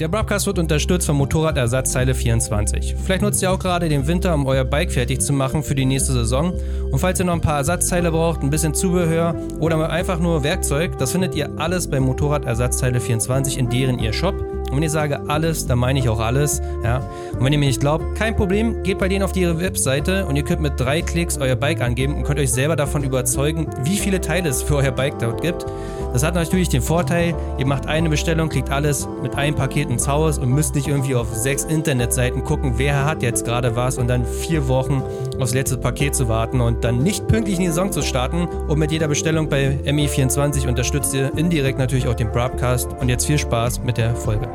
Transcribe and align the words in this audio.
Der 0.00 0.08
Broadcast 0.08 0.46
wird 0.46 0.58
unterstützt 0.58 1.06
von 1.06 1.16
Motorradersatzteile 1.16 2.14
24. 2.14 2.96
Vielleicht 3.04 3.20
nutzt 3.20 3.42
ihr 3.42 3.52
auch 3.52 3.58
gerade 3.58 3.86
den 3.90 4.06
Winter, 4.06 4.32
um 4.32 4.46
euer 4.46 4.64
Bike 4.64 4.90
fertig 4.90 5.20
zu 5.20 5.34
machen 5.34 5.62
für 5.62 5.74
die 5.74 5.84
nächste 5.84 6.14
Saison. 6.14 6.54
Und 6.90 6.98
falls 7.00 7.20
ihr 7.20 7.26
noch 7.26 7.34
ein 7.34 7.42
paar 7.42 7.58
Ersatzteile 7.58 8.10
braucht, 8.10 8.42
ein 8.42 8.48
bisschen 8.48 8.72
Zubehör 8.72 9.34
oder 9.58 9.90
einfach 9.90 10.18
nur 10.18 10.42
Werkzeug, 10.42 10.96
das 10.96 11.12
findet 11.12 11.34
ihr 11.34 11.50
alles 11.58 11.86
bei 11.86 12.00
Motorradersatzteile 12.00 12.98
24 12.98 13.58
in 13.58 13.68
deren 13.68 13.98
ihr 13.98 14.14
Shop. 14.14 14.49
Und 14.70 14.76
wenn 14.76 14.82
ich 14.82 14.90
sage 14.90 15.20
alles, 15.28 15.66
dann 15.66 15.78
meine 15.78 15.98
ich 15.98 16.08
auch 16.08 16.20
alles. 16.20 16.62
Ja? 16.84 16.98
Und 17.32 17.44
wenn 17.44 17.52
ihr 17.52 17.58
mir 17.58 17.66
nicht 17.66 17.80
glaubt, 17.80 18.16
kein 18.16 18.36
Problem, 18.36 18.82
geht 18.82 18.98
bei 18.98 19.08
denen 19.08 19.24
auf 19.24 19.34
ihre 19.36 19.60
Webseite 19.60 20.26
und 20.26 20.36
ihr 20.36 20.44
könnt 20.44 20.60
mit 20.60 20.78
drei 20.78 21.02
Klicks 21.02 21.38
euer 21.38 21.56
Bike 21.56 21.80
angeben 21.80 22.16
und 22.16 22.24
könnt 22.24 22.38
euch 22.38 22.52
selber 22.52 22.76
davon 22.76 23.02
überzeugen, 23.02 23.68
wie 23.84 23.96
viele 23.96 24.20
Teile 24.20 24.48
es 24.48 24.62
für 24.62 24.76
euer 24.76 24.92
Bike 24.92 25.18
dort 25.18 25.42
gibt. 25.42 25.66
Das 26.12 26.24
hat 26.24 26.34
natürlich 26.34 26.68
den 26.68 26.82
Vorteil, 26.82 27.34
ihr 27.58 27.66
macht 27.66 27.86
eine 27.86 28.08
Bestellung, 28.08 28.48
kriegt 28.48 28.70
alles 28.70 29.08
mit 29.22 29.36
einem 29.36 29.54
Paket 29.54 29.90
ins 29.90 30.08
Haus 30.08 30.38
und 30.38 30.48
müsst 30.50 30.74
nicht 30.74 30.88
irgendwie 30.88 31.14
auf 31.14 31.32
sechs 31.34 31.64
Internetseiten 31.64 32.42
gucken, 32.44 32.74
wer 32.76 33.04
hat 33.04 33.22
jetzt 33.22 33.44
gerade 33.44 33.76
was 33.76 33.96
und 33.96 34.08
dann 34.08 34.24
vier 34.24 34.66
Wochen 34.66 35.02
aufs 35.38 35.54
letzte 35.54 35.78
Paket 35.78 36.14
zu 36.14 36.28
warten 36.28 36.60
und 36.60 36.84
dann 36.84 36.98
nicht 36.98 37.26
pünktlich 37.28 37.56
in 37.56 37.62
die 37.62 37.68
Saison 37.68 37.92
zu 37.92 38.02
starten. 38.02 38.46
Und 38.68 38.78
mit 38.78 38.90
jeder 38.90 39.08
Bestellung 39.08 39.48
bei 39.48 39.78
ME24 39.84 40.68
unterstützt 40.68 41.14
ihr 41.14 41.32
indirekt 41.36 41.78
natürlich 41.78 42.08
auch 42.08 42.14
den 42.14 42.30
Broadcast. 42.30 42.90
Und 43.00 43.08
jetzt 43.08 43.26
viel 43.26 43.38
Spaß 43.38 43.82
mit 43.82 43.96
der 43.96 44.14
Folge. 44.14 44.48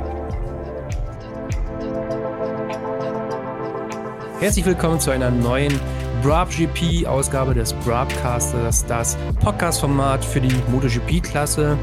Herzlich 4.42 4.66
willkommen 4.66 5.00
zu 5.00 5.12
einer 5.12 5.32
neuen 5.32 5.80
BrabGP-Ausgabe 6.22 7.54
des 7.54 7.72
Brabcasters, 7.72 8.86
das 8.86 9.18
Podcast-Format 9.40 10.26
für 10.26 10.42
die 10.42 10.54
MotoGP-Klasse. 10.72 11.78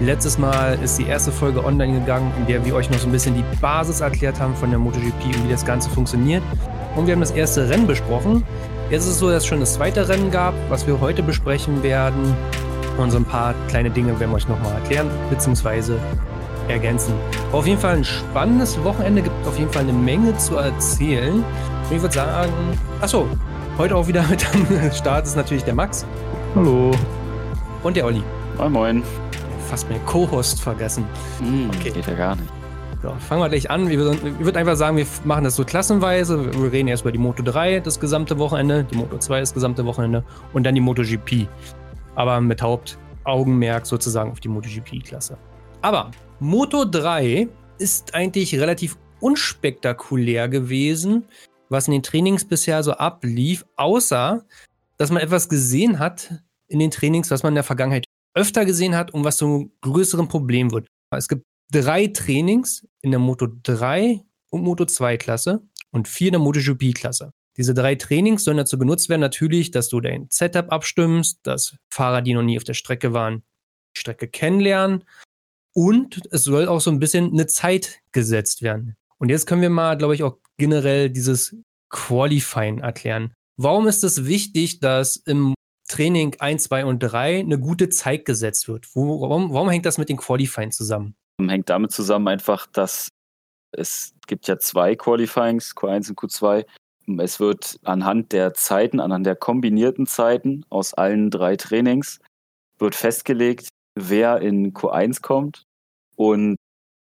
Letztes 0.00 0.38
Mal 0.38 0.78
ist 0.80 0.96
die 1.00 1.06
erste 1.06 1.32
Folge 1.32 1.64
online 1.64 1.98
gegangen, 1.98 2.32
in 2.38 2.46
der 2.46 2.64
wir 2.64 2.76
euch 2.76 2.88
noch 2.88 3.00
so 3.00 3.08
ein 3.08 3.12
bisschen 3.12 3.34
die 3.34 3.44
Basis 3.60 4.00
erklärt 4.00 4.38
haben 4.38 4.54
von 4.54 4.70
der 4.70 4.78
MotoGP 4.78 5.24
und 5.24 5.48
wie 5.48 5.50
das 5.50 5.66
Ganze 5.66 5.90
funktioniert. 5.90 6.42
Und 6.94 7.08
wir 7.08 7.14
haben 7.14 7.20
das 7.20 7.32
erste 7.32 7.68
Rennen 7.68 7.88
besprochen. 7.88 8.44
Jetzt 8.90 9.02
ist 9.02 9.10
es 9.10 9.18
so, 9.18 9.28
dass 9.28 9.42
es 9.42 9.46
schon 9.46 9.58
das 9.58 9.74
zweite 9.74 10.08
Rennen 10.08 10.30
gab, 10.30 10.54
was 10.68 10.86
wir 10.86 11.00
heute 11.00 11.24
besprechen 11.24 11.82
werden. 11.82 12.36
Und 12.96 13.10
so 13.10 13.16
ein 13.16 13.24
paar 13.24 13.54
kleine 13.66 13.90
Dinge 13.90 14.18
werden 14.20 14.30
wir 14.30 14.36
euch 14.36 14.48
nochmal 14.48 14.74
erklären, 14.74 15.10
beziehungsweise 15.30 15.98
ergänzen. 16.68 17.14
Auf 17.50 17.66
jeden 17.66 17.80
Fall 17.80 17.96
ein 17.96 18.04
spannendes 18.04 18.82
Wochenende, 18.84 19.22
gibt 19.22 19.46
auf 19.46 19.58
jeden 19.58 19.72
Fall 19.72 19.82
eine 19.82 19.92
Menge 19.92 20.36
zu 20.36 20.56
erzählen. 20.56 21.44
Und 21.88 21.96
ich 21.96 22.02
würde 22.02 22.14
sagen, 22.14 22.52
achso, 23.00 23.26
heute 23.78 23.96
auch 23.96 24.06
wieder 24.06 24.22
mit 24.28 24.44
am 24.54 24.92
Start 24.92 25.24
ist 25.24 25.36
natürlich 25.36 25.64
der 25.64 25.74
Max. 25.74 26.04
Hallo. 26.54 26.90
Und 27.82 27.96
der 27.96 28.04
Olli. 28.04 28.22
Moin, 28.58 28.72
moin. 28.72 29.02
Fast 29.70 29.88
mehr 29.88 29.98
Co-Host 30.00 30.60
vergessen. 30.60 31.06
Mm, 31.40 31.70
okay. 31.70 31.90
Geht 31.92 32.06
ja 32.06 32.12
gar 32.12 32.36
nicht. 32.36 32.48
So, 33.02 33.14
fangen 33.26 33.40
wir 33.40 33.48
gleich 33.48 33.70
an. 33.70 33.88
Ich 33.88 33.96
würde 33.96 34.58
einfach 34.58 34.76
sagen, 34.76 34.98
wir 34.98 35.06
machen 35.24 35.44
das 35.44 35.56
so 35.56 35.64
klassenweise. 35.64 36.52
Wir 36.52 36.70
reden 36.70 36.88
erst 36.88 37.04
über 37.04 37.12
die 37.12 37.18
Moto 37.18 37.42
3 37.42 37.80
das 37.80 37.98
gesamte 37.98 38.36
Wochenende, 38.38 38.84
die 38.84 38.96
Moto 38.96 39.16
2 39.16 39.40
das 39.40 39.54
gesamte 39.54 39.86
Wochenende 39.86 40.24
und 40.52 40.64
dann 40.64 40.74
die 40.74 40.82
MotoGP. 40.82 41.48
Aber 42.16 42.38
mit 42.42 42.60
Hauptaugenmerk 42.60 43.86
sozusagen 43.86 44.30
auf 44.30 44.40
die 44.40 44.48
MotoGP-Klasse. 44.48 45.38
Aber 45.80 46.10
Moto 46.38 46.84
3 46.84 47.48
ist 47.78 48.14
eigentlich 48.14 48.54
relativ 48.60 48.98
unspektakulär 49.20 50.50
gewesen, 50.50 51.24
was 51.68 51.88
in 51.88 51.92
den 51.92 52.02
Trainings 52.02 52.44
bisher 52.46 52.82
so 52.82 52.92
ablief, 52.92 53.64
außer 53.76 54.44
dass 54.96 55.10
man 55.10 55.22
etwas 55.22 55.48
gesehen 55.48 55.98
hat 55.98 56.42
in 56.66 56.78
den 56.78 56.90
Trainings, 56.90 57.30
was 57.30 57.42
man 57.42 57.52
in 57.52 57.56
der 57.56 57.64
Vergangenheit 57.64 58.04
öfter 58.34 58.64
gesehen 58.64 58.96
hat 58.96 59.12
und 59.12 59.24
was 59.24 59.36
zu 59.38 59.46
einem 59.46 59.72
größeren 59.80 60.28
Problem 60.28 60.70
wird. 60.72 60.86
Es 61.10 61.28
gibt 61.28 61.44
drei 61.72 62.08
Trainings 62.08 62.86
in 63.00 63.10
der 63.10 63.20
Moto 63.20 63.48
3 63.62 64.22
und 64.50 64.62
Moto 64.62 64.84
2 64.84 65.16
Klasse 65.16 65.62
und 65.90 66.08
vier 66.08 66.28
in 66.28 66.32
der 66.32 66.40
MotoGP 66.40 66.94
Klasse. 66.94 67.32
Diese 67.56 67.74
drei 67.74 67.96
Trainings 67.96 68.44
sollen 68.44 68.56
dazu 68.56 68.78
genutzt 68.78 69.08
werden, 69.08 69.20
natürlich, 69.20 69.70
dass 69.70 69.88
du 69.88 70.00
dein 70.00 70.26
Setup 70.30 70.70
abstimmst, 70.70 71.40
dass 71.42 71.76
Fahrer, 71.90 72.22
die 72.22 72.34
noch 72.34 72.42
nie 72.42 72.56
auf 72.56 72.64
der 72.64 72.74
Strecke 72.74 73.12
waren, 73.12 73.42
die 73.96 74.00
Strecke 74.00 74.28
kennenlernen 74.28 75.04
und 75.74 76.20
es 76.30 76.44
soll 76.44 76.68
auch 76.68 76.80
so 76.80 76.90
ein 76.90 77.00
bisschen 77.00 77.32
eine 77.32 77.46
Zeit 77.46 78.00
gesetzt 78.12 78.62
werden. 78.62 78.96
Und 79.18 79.30
jetzt 79.30 79.46
können 79.46 79.62
wir 79.62 79.70
mal, 79.70 79.96
glaube 79.96 80.14
ich, 80.14 80.22
auch 80.22 80.38
generell 80.58 81.10
dieses 81.10 81.56
Qualifying 81.90 82.78
erklären. 82.78 83.32
Warum 83.56 83.88
ist 83.88 84.04
es 84.04 84.26
wichtig, 84.26 84.80
dass 84.80 85.16
im 85.16 85.54
Training 85.88 86.36
1, 86.38 86.64
2 86.64 86.84
und 86.84 87.00
3 87.00 87.40
eine 87.40 87.58
gute 87.58 87.88
Zeit 87.88 88.24
gesetzt 88.24 88.68
wird? 88.68 88.86
Warum, 88.94 89.52
warum 89.52 89.70
hängt 89.70 89.86
das 89.86 89.98
mit 89.98 90.08
den 90.08 90.18
Qualifying 90.18 90.70
zusammen? 90.70 91.16
Hängt 91.40 91.68
damit 91.68 91.92
zusammen 91.92 92.28
einfach, 92.28 92.66
dass 92.66 93.08
es 93.72 94.14
gibt 94.26 94.46
ja 94.48 94.58
zwei 94.58 94.94
Qualifyings, 94.94 95.74
Q1 95.74 96.10
und 96.10 96.18
Q2. 96.18 96.66
Es 97.18 97.40
wird 97.40 97.78
anhand 97.84 98.32
der 98.32 98.54
Zeiten, 98.54 99.00
anhand 99.00 99.26
der 99.26 99.36
kombinierten 99.36 100.06
Zeiten 100.06 100.64
aus 100.68 100.94
allen 100.94 101.30
drei 101.30 101.56
Trainings, 101.56 102.20
wird 102.78 102.94
festgelegt, 102.94 103.68
wer 103.94 104.40
in 104.40 104.74
Q1 104.74 105.22
kommt 105.22 105.64
und 106.16 106.56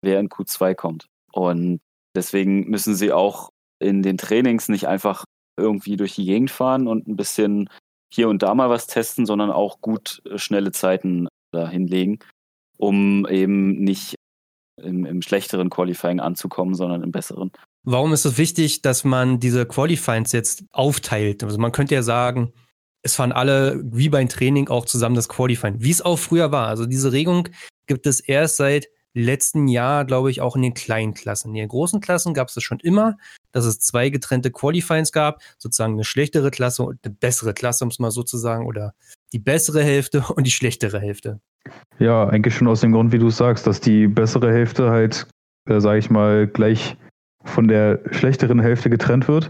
wer 0.02 0.20
in 0.20 0.30
Q2 0.30 0.74
kommt. 0.76 1.06
Und 1.32 1.80
deswegen 2.16 2.70
müssen 2.70 2.96
sie 2.96 3.12
auch 3.12 3.50
in 3.80 4.02
den 4.02 4.18
Trainings 4.18 4.70
nicht 4.70 4.88
einfach 4.88 5.26
irgendwie 5.58 5.98
durch 5.98 6.16
die 6.16 6.26
Gegend 6.26 6.52
fahren 6.52 6.88
und 6.88 7.08
ein 7.08 7.16
bisschen 7.16 7.70
hier 8.12 8.30
und 8.30 8.44
da 8.44 8.54
mal 8.54 8.70
was 8.70 8.88
testen, 8.88 9.26
sondern 9.26 9.52
auch 9.52 9.82
gut 9.82 10.22
äh, 10.26 10.38
schnelle 10.38 10.72
Zeiten 10.72 11.28
da 11.52 11.68
hinlegen, 11.68 12.20
um 12.78 13.28
eben 13.28 13.84
nicht 13.84 14.16
im, 14.82 15.06
im 15.06 15.22
schlechteren 15.22 15.70
Qualifying 15.70 16.20
anzukommen, 16.20 16.76
sondern 16.76 17.04
im 17.04 17.12
besseren. 17.12 17.52
Warum 17.84 18.14
ist 18.14 18.26
es 18.26 18.38
wichtig, 18.38 18.82
dass 18.82 19.04
man 19.04 19.40
diese 19.40 19.66
Qualifyings 19.66 20.32
jetzt 20.32 20.64
aufteilt? 20.72 21.44
Also 21.44 21.58
man 21.58 21.72
könnte 21.72 21.96
ja 21.96 22.04
sagen, 22.04 22.54
es 23.04 23.16
fahren 23.16 23.32
alle 23.32 23.82
wie 23.84 24.10
beim 24.10 24.30
Training 24.30 24.70
auch 24.70 24.86
zusammen 24.86 25.16
das 25.16 25.28
Qualifying, 25.28 25.76
wie 25.80 25.92
es 25.92 26.02
auch 26.02 26.18
früher 26.18 26.52
war. 26.52 26.68
Also 26.68 26.86
diese 26.86 27.12
Regung 27.12 27.50
gibt 27.86 28.08
es 28.08 28.22
erst 28.22 28.58
seit 28.58 28.88
letzten 29.14 29.68
Jahr, 29.68 30.06
glaube 30.06 30.32
ich, 30.32 30.42
auch 30.42 30.56
in 30.56 30.62
den 30.62 30.74
kleinen 30.74 31.14
Klassen. 31.14 31.50
In 31.50 31.56
den 31.56 31.68
großen 31.68 32.02
Klassen 32.02 32.34
gab 32.34 32.48
es 32.48 32.56
das 32.56 32.64
schon 32.64 32.80
immer, 32.80 33.18
dass 33.52 33.66
es 33.66 33.80
zwei 33.80 34.10
getrennte 34.10 34.52
Qualifyings 34.52 35.12
gab, 35.12 35.42
sozusagen 35.58 35.94
eine 35.94 36.04
schlechtere 36.04 36.52
Klasse 36.52 36.84
und 36.84 37.00
eine 37.04 37.14
bessere 37.14 37.54
Klasse, 37.54 37.84
um 37.84 37.90
es 37.90 38.00
mal 38.00 38.12
so 38.12 38.24
zu 38.24 38.38
sagen, 38.38 38.66
oder 38.66 38.94
die 39.32 39.40
bessere 39.40 39.84
Hälfte 39.84 40.22
und 40.36 40.46
die 40.46 40.52
schlechtere 40.52 41.00
Hälfte. 41.00 41.40
Ja, 42.00 42.28
eigentlich 42.28 42.56
schon 42.56 42.68
aus 42.68 42.82
dem 42.82 42.92
Grund, 42.92 43.12
wie 43.12 43.20
du 43.20 43.30
sagst, 43.30 43.68
dass 43.68 43.80
die 43.80 44.08
bessere 44.08 44.52
Hälfte 44.52 44.90
halt, 44.90 45.28
äh, 45.70 45.80
sage 45.80 46.00
ich 46.00 46.10
mal, 46.10 46.48
gleich 46.48 46.98
von 47.46 47.68
der 47.68 48.02
schlechteren 48.12 48.60
Hälfte 48.60 48.90
getrennt 48.90 49.28
wird, 49.28 49.50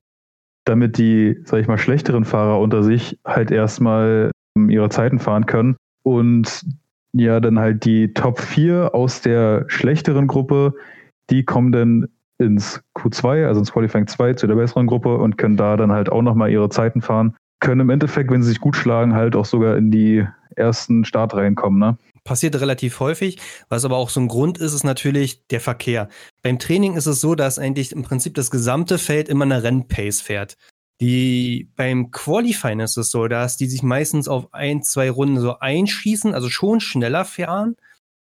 damit 0.66 0.98
die, 0.98 1.40
sage 1.46 1.62
ich 1.62 1.68
mal, 1.68 1.78
schlechteren 1.78 2.26
Fahrer 2.26 2.60
unter 2.60 2.84
sich 2.84 3.20
halt 3.26 3.52
erstmal 3.52 4.32
ähm, 4.58 4.70
ihre 4.70 4.90
Zeiten 4.90 5.20
fahren 5.20 5.46
können 5.46 5.76
und 6.04 6.66
ja, 7.14 7.40
dann 7.40 7.60
halt 7.60 7.86
die 7.86 8.14
Top 8.14 8.40
4 8.40 8.94
aus 8.94 9.22
der 9.22 9.66
schlechteren 9.68 10.28
Gruppe, 10.28 10.74
die 11.30 11.46
kommen 11.46 11.72
dann 11.72 12.08
ins 12.40 12.82
Q2, 12.96 13.46
also 13.48 13.60
ins 13.60 13.72
Qualifying 13.72 14.08
2 14.08 14.34
zu 14.34 14.48
der 14.48 14.56
besseren 14.56 14.88
Gruppe 14.88 15.18
und 15.18 15.38
können 15.38 15.56
da 15.56 15.78
dann 15.78 15.92
halt 15.92 16.12
auch 16.12 16.22
nochmal 16.22 16.52
ihre 16.52 16.70
Zeiten 16.70 17.02
fahren. 17.02 17.36
Können 17.60 17.82
im 17.82 17.90
Endeffekt, 17.90 18.32
wenn 18.32 18.44
sie 18.44 18.50
sich 18.50 18.60
gut 18.60 18.76
schlagen, 18.76 19.14
halt 19.14 19.36
auch 19.36 19.46
sogar 19.46 19.78
in 19.78 19.92
die 19.92 20.28
ersten 20.56 21.06
Startreihen 21.06 21.56
kommen, 21.56 21.80
ne? 21.80 21.98
Passiert 22.26 22.60
relativ 22.60 23.02
häufig. 23.02 23.38
Was 23.68 23.84
aber 23.84 23.98
auch 23.98 24.10
so 24.10 24.22
ein 24.22 24.30
Grund 24.30 24.58
ist, 24.58 24.74
ist 24.74 24.86
natürlich 24.86 25.46
der 25.48 25.60
Verkehr. 25.60 26.08
Beim 26.42 26.58
Training 26.58 26.96
ist 26.96 27.06
es 27.06 27.20
so, 27.20 27.36
dass 27.36 27.60
eigentlich 27.60 27.92
im 27.92 28.04
Prinzip 28.04 28.34
das 28.36 28.50
gesamte 28.50 28.98
Feld 28.98 29.28
immer 29.28 29.44
eine 29.44 29.62
Rennpace 29.62 30.22
fährt. 30.22 30.56
Die 31.02 31.70
beim 31.76 32.12
Qualifying 32.12 32.80
ist 32.80 32.98
es 32.98 33.12
so, 33.12 33.28
dass 33.28 33.58
die 33.58 33.68
sich 33.68 33.84
meistens 33.84 34.28
auf 34.28 34.54
ein, 34.54 34.84
zwei 34.84 35.10
Runden 35.10 35.40
so 35.40 35.60
einschießen, 35.60 36.34
also 36.34 36.50
schon 36.50 36.80
schneller 36.80 37.26
fahren 37.26 37.76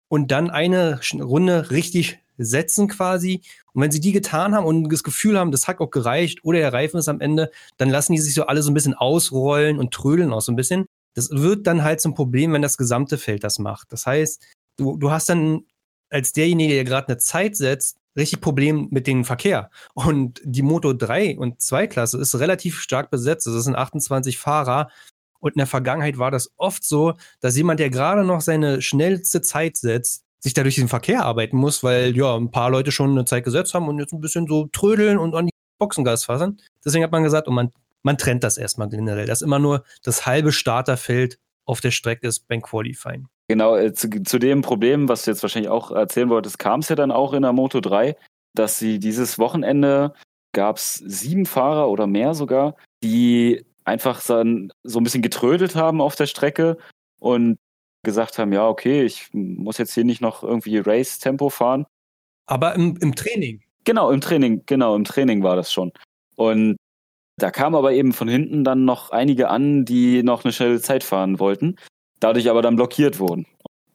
und 0.07 0.31
dann 0.31 0.49
eine 0.49 0.99
Runde 1.19 1.71
richtig 1.71 2.19
setzen 2.37 2.87
quasi. 2.87 3.41
Und 3.73 3.81
wenn 3.81 3.91
sie 3.91 3.99
die 3.99 4.11
getan 4.11 4.55
haben 4.55 4.65
und 4.65 4.89
das 4.91 5.03
Gefühl 5.03 5.37
haben, 5.37 5.51
das 5.51 5.67
hat 5.67 5.79
auch 5.79 5.91
gereicht 5.91 6.43
oder 6.43 6.59
der 6.59 6.73
Reifen 6.73 6.97
ist 6.97 7.09
am 7.09 7.21
Ende, 7.21 7.51
dann 7.77 7.89
lassen 7.89 8.13
die 8.13 8.19
sich 8.19 8.33
so 8.33 8.45
alle 8.45 8.61
so 8.61 8.71
ein 8.71 8.73
bisschen 8.73 8.93
ausrollen 8.93 9.79
und 9.79 9.93
trödeln 9.93 10.33
auch 10.33 10.41
so 10.41 10.51
ein 10.51 10.55
bisschen. 10.55 10.85
Das 11.15 11.29
wird 11.29 11.67
dann 11.67 11.83
halt 11.83 12.01
zum 12.01 12.15
Problem, 12.15 12.53
wenn 12.53 12.61
das 12.61 12.77
gesamte 12.77 13.17
Feld 13.17 13.43
das 13.43 13.59
macht. 13.59 13.91
Das 13.91 14.05
heißt, 14.05 14.43
du, 14.77 14.97
du 14.97 15.11
hast 15.11 15.29
dann 15.29 15.63
als 16.09 16.31
derjenige, 16.33 16.73
der 16.75 16.83
gerade 16.83 17.07
eine 17.07 17.17
Zeit 17.17 17.55
setzt, 17.55 17.97
richtig 18.15 18.41
Problem 18.41 18.87
mit 18.91 19.07
dem 19.07 19.25
Verkehr. 19.25 19.69
Und 19.93 20.41
die 20.43 20.61
Moto 20.61 20.93
3 20.93 21.37
und 21.37 21.61
2 21.61 21.87
Klasse 21.87 22.19
ist 22.19 22.39
relativ 22.39 22.79
stark 22.79 23.11
besetzt. 23.11 23.47
Das 23.47 23.63
sind 23.63 23.75
28 23.75 24.37
Fahrer. 24.37 24.89
Und 25.39 25.53
in 25.53 25.57
der 25.57 25.67
Vergangenheit 25.67 26.17
war 26.17 26.31
das 26.31 26.51
oft 26.57 26.83
so, 26.83 27.13
dass 27.41 27.57
jemand, 27.57 27.79
der 27.79 27.89
gerade 27.89 28.23
noch 28.23 28.41
seine 28.41 28.81
schnellste 28.81 29.41
Zeit 29.41 29.77
setzt, 29.77 30.23
sich 30.39 30.53
dadurch 30.53 30.75
den 30.75 30.87
Verkehr 30.87 31.25
arbeiten 31.25 31.57
muss, 31.57 31.83
weil 31.83 32.15
ja 32.15 32.35
ein 32.35 32.51
paar 32.51 32.69
Leute 32.69 32.91
schon 32.91 33.11
eine 33.11 33.25
Zeit 33.25 33.45
gesetzt 33.45 33.73
haben 33.73 33.87
und 33.87 33.99
jetzt 33.99 34.13
ein 34.13 34.21
bisschen 34.21 34.47
so 34.47 34.67
trödeln 34.71 35.17
und 35.17 35.35
an 35.35 35.47
die 35.47 35.53
Boxengas 35.79 36.25
fassen. 36.25 36.61
Deswegen 36.83 37.03
hat 37.03 37.11
man 37.11 37.23
gesagt, 37.23 37.47
und 37.47 37.55
man, 37.55 37.71
man 38.03 38.17
trennt 38.17 38.43
das 38.43 38.57
erstmal 38.57 38.89
generell, 38.89 39.25
dass 39.25 39.41
immer 39.41 39.59
nur 39.59 39.83
das 40.03 40.25
halbe 40.25 40.51
Starterfeld 40.51 41.39
auf 41.65 41.81
der 41.81 41.91
Strecke 41.91 42.27
ist 42.27 42.47
beim 42.47 42.61
Qualifying. 42.61 43.27
Genau, 43.47 43.75
äh, 43.75 43.93
zu, 43.93 44.09
zu, 44.23 44.39
dem 44.39 44.61
Problem, 44.61 45.09
was 45.09 45.23
du 45.23 45.31
jetzt 45.31 45.43
wahrscheinlich 45.43 45.69
auch 45.69 45.91
erzählen 45.91 46.29
wolltest, 46.29 46.59
kam 46.59 46.79
es 46.79 46.89
ja 46.89 46.95
dann 46.95 47.11
auch 47.11 47.33
in 47.33 47.41
der 47.41 47.53
Moto 47.53 47.81
3, 47.81 48.15
dass 48.55 48.79
sie 48.79 48.99
dieses 48.99 49.37
Wochenende 49.37 50.13
gab 50.53 50.77
es 50.77 50.95
sieben 50.95 51.45
Fahrer 51.45 51.89
oder 51.89 52.07
mehr 52.07 52.35
sogar, 52.35 52.75
die 53.03 53.65
einfach 53.83 54.23
dann 54.23 54.71
so 54.83 54.99
ein 54.99 55.03
bisschen 55.03 55.21
getrödelt 55.21 55.75
haben 55.75 55.99
auf 55.99 56.15
der 56.15 56.27
Strecke 56.27 56.77
und 57.19 57.57
gesagt 58.03 58.37
haben, 58.37 58.53
ja, 58.53 58.67
okay, 58.67 59.03
ich 59.03 59.29
muss 59.33 59.77
jetzt 59.77 59.93
hier 59.93 60.03
nicht 60.03 60.21
noch 60.21 60.43
irgendwie 60.43 60.77
Race-Tempo 60.77 61.49
fahren. 61.49 61.85
Aber 62.45 62.75
im, 62.75 62.97
im 62.97 63.15
Training. 63.15 63.61
Genau, 63.85 64.11
im 64.11 64.21
Training, 64.21 64.63
genau, 64.65 64.95
im 64.95 65.03
Training 65.03 65.43
war 65.43 65.55
das 65.55 65.71
schon. 65.71 65.91
Und 66.35 66.77
da 67.37 67.51
kamen 67.51 67.75
aber 67.75 67.93
eben 67.93 68.13
von 68.13 68.27
hinten 68.27 68.63
dann 68.63 68.85
noch 68.85 69.09
einige 69.09 69.49
an, 69.49 69.85
die 69.85 70.23
noch 70.23 70.43
eine 70.43 70.53
schnelle 70.53 70.81
Zeit 70.81 71.03
fahren 71.03 71.39
wollten, 71.39 71.77
dadurch 72.23 72.49
aber 72.49 72.61
dann 72.61 72.75
blockiert 72.75 73.19
wurden. 73.19 73.45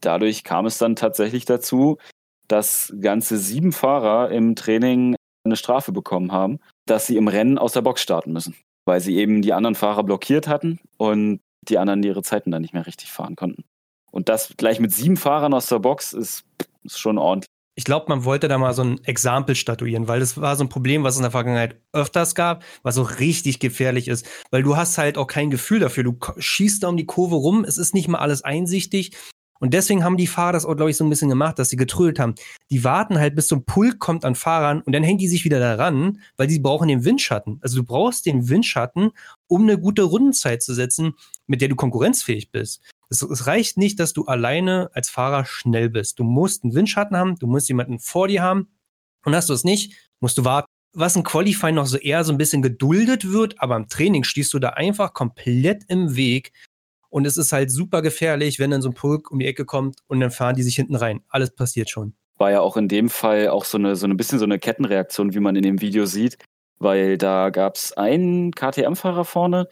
Dadurch 0.00 0.44
kam 0.44 0.66
es 0.66 0.78
dann 0.78 0.96
tatsächlich 0.96 1.44
dazu, 1.44 1.98
dass 2.46 2.94
ganze 3.00 3.38
sieben 3.38 3.72
Fahrer 3.72 4.30
im 4.30 4.54
Training 4.54 5.16
eine 5.44 5.56
Strafe 5.56 5.92
bekommen 5.92 6.30
haben, 6.30 6.60
dass 6.86 7.06
sie 7.06 7.16
im 7.16 7.28
Rennen 7.28 7.58
aus 7.58 7.72
der 7.72 7.82
Box 7.82 8.02
starten 8.02 8.32
müssen, 8.32 8.54
weil 8.86 9.00
sie 9.00 9.16
eben 9.16 9.42
die 9.42 9.52
anderen 9.52 9.75
Fahrer 9.75 10.04
blockiert 10.04 10.46
hatten 10.46 10.78
und 10.98 11.40
die 11.62 11.78
anderen 11.78 12.02
ihre 12.02 12.22
Zeiten 12.22 12.50
dann 12.50 12.62
nicht 12.62 12.75
mehr 12.75 12.86
richtig 12.86 13.10
fahren 13.10 13.34
konnten. 13.34 13.64
Und 14.10 14.28
das 14.28 14.54
gleich 14.56 14.78
mit 14.78 14.92
sieben 14.92 15.16
Fahrern 15.16 15.54
aus 15.54 15.66
der 15.66 15.78
Box 15.78 16.12
ist, 16.12 16.44
ist 16.84 16.98
schon 16.98 17.19
ordentlich 17.19 17.48
ich 17.78 17.84
glaube, 17.84 18.06
man 18.08 18.25
wollte 18.25 18.48
da 18.48 18.58
mal 18.58 18.75
so 18.75 18.82
ein 18.82 18.98
Exempel 19.04 19.54
statuieren, 19.54 20.08
weil 20.08 20.19
das 20.19 20.36
war 20.36 20.56
so 20.56 20.64
ein 20.64 20.69
Problem, 20.69 21.04
was 21.04 21.14
es 21.14 21.19
in 21.19 21.22
der 21.22 21.30
Vergangenheit 21.30 21.80
öfters 21.92 22.34
gab, 22.34 22.64
was 22.82 22.98
auch 22.98 23.20
richtig 23.20 23.60
gefährlich 23.60 24.08
ist, 24.08 24.28
weil 24.50 24.64
du 24.64 24.76
hast 24.76 24.98
halt 24.98 25.16
auch 25.16 25.28
kein 25.28 25.48
Gefühl 25.48 25.78
dafür. 25.78 26.02
Du 26.02 26.19
schießt 26.38 26.82
da 26.82 26.88
um 26.88 26.96
die 26.96 27.06
Kurve 27.06 27.36
rum, 27.36 27.62
es 27.62 27.78
ist 27.78 27.94
nicht 27.94 28.08
mal 28.08 28.19
alles 28.19 28.42
einsichtig. 28.42 29.12
Und 29.60 29.75
deswegen 29.75 30.02
haben 30.02 30.16
die 30.16 30.26
Fahrer 30.26 30.54
das 30.54 30.66
auch, 30.66 30.75
glaube 30.75 30.90
ich, 30.90 30.96
so 30.96 31.04
ein 31.04 31.10
bisschen 31.10 31.28
gemacht, 31.28 31.60
dass 31.60 31.69
sie 31.69 31.76
getrüllt 31.76 32.19
haben. 32.19 32.34
Die 32.69 32.82
warten 32.82 33.20
halt, 33.20 33.36
bis 33.36 33.46
so 33.46 33.54
ein 33.54 33.64
Pulk 33.64 34.00
kommt 34.00 34.25
an 34.25 34.34
Fahrern 34.34 34.80
und 34.80 34.92
dann 34.92 35.04
hängen 35.04 35.19
die 35.19 35.28
sich 35.28 35.44
wieder 35.44 35.60
daran, 35.60 36.20
weil 36.36 36.48
die 36.48 36.58
brauchen 36.58 36.88
den 36.88 37.04
Windschatten. 37.04 37.60
Also 37.60 37.76
du 37.76 37.84
brauchst 37.84 38.26
den 38.26 38.48
Windschatten, 38.48 39.12
um 39.46 39.62
eine 39.62 39.78
gute 39.78 40.02
Rundenzeit 40.02 40.64
zu 40.64 40.75
setzen, 40.75 41.14
mit 41.46 41.60
der 41.60 41.69
du 41.69 41.76
konkurrenzfähig 41.76 42.50
bist. 42.50 42.82
Es, 43.10 43.22
es, 43.22 43.46
reicht 43.46 43.78
nicht, 43.78 43.99
dass 44.00 44.12
du 44.12 44.25
alleine 44.25 44.90
als 44.93 45.08
Fahrer 45.08 45.44
schnell 45.46 45.88
bist. 45.88 46.19
Du 46.19 46.25
musst 46.25 46.64
einen 46.64 46.75
Windschatten 46.75 47.16
haben, 47.16 47.37
du 47.37 47.46
musst 47.46 47.69
jemanden 47.69 47.99
vor 47.99 48.28
dir 48.28 48.43
haben. 48.43 48.69
Und 49.25 49.34
hast 49.34 49.49
du 49.49 49.55
es 49.55 49.64
nicht, 49.64 49.94
musst 50.20 50.38
du 50.38 50.44
warten. 50.44 50.69
Was 50.94 51.16
im 51.16 51.22
Qualifying 51.22 51.75
noch 51.75 51.87
so 51.87 51.99
eher 51.99 52.25
so 52.25 52.32
ein 52.32 52.38
bisschen 52.38 52.62
geduldet 52.62 53.31
wird, 53.31 53.60
aber 53.60 53.76
im 53.76 53.88
Training 53.88 54.25
stehst 54.25 54.52
du 54.55 54.58
da 54.58 54.70
einfach 54.70 55.12
komplett 55.12 55.84
im 55.88 56.16
Weg. 56.16 56.52
Und 57.10 57.26
es 57.26 57.37
ist 57.37 57.52
halt 57.52 57.70
super 57.70 58.02
gefährlich, 58.02 58.58
wenn 58.58 58.70
dann 58.70 58.82
so 58.82 58.90
ein 58.90 58.94
Pulk 58.94 59.31
um 59.31 59.38
die 59.38 59.46
Ecke 59.46 59.64
kommt 59.64 60.00
und 60.06 60.20
dann 60.20 60.31
fahren 60.31 60.56
die 60.56 60.62
sich 60.62 60.76
hinten 60.76 60.94
rein. 60.94 61.20
Alles 61.28 61.54
passiert 61.54 61.88
schon. 61.88 62.14
War 62.37 62.50
ja 62.50 62.61
auch 62.61 62.76
in 62.76 62.88
dem 62.88 63.08
Fall 63.08 63.49
auch 63.49 63.64
so 63.64 63.78
eine, 63.78 63.96
so 63.96 64.06
ein 64.06 64.16
bisschen 64.16 64.38
so 64.38 64.44
eine 64.44 64.58
Kettenreaktion, 64.58 65.34
wie 65.34 65.40
man 65.40 65.56
in 65.56 65.62
dem 65.62 65.81
Video 65.81 66.06
sieht, 66.06 66.38
weil 66.78 67.19
da 67.19 67.50
gab 67.50 67.76
es 67.76 67.93
einen 67.93 68.52
KTM-Fahrer 68.52 69.25
vorne, 69.25 69.69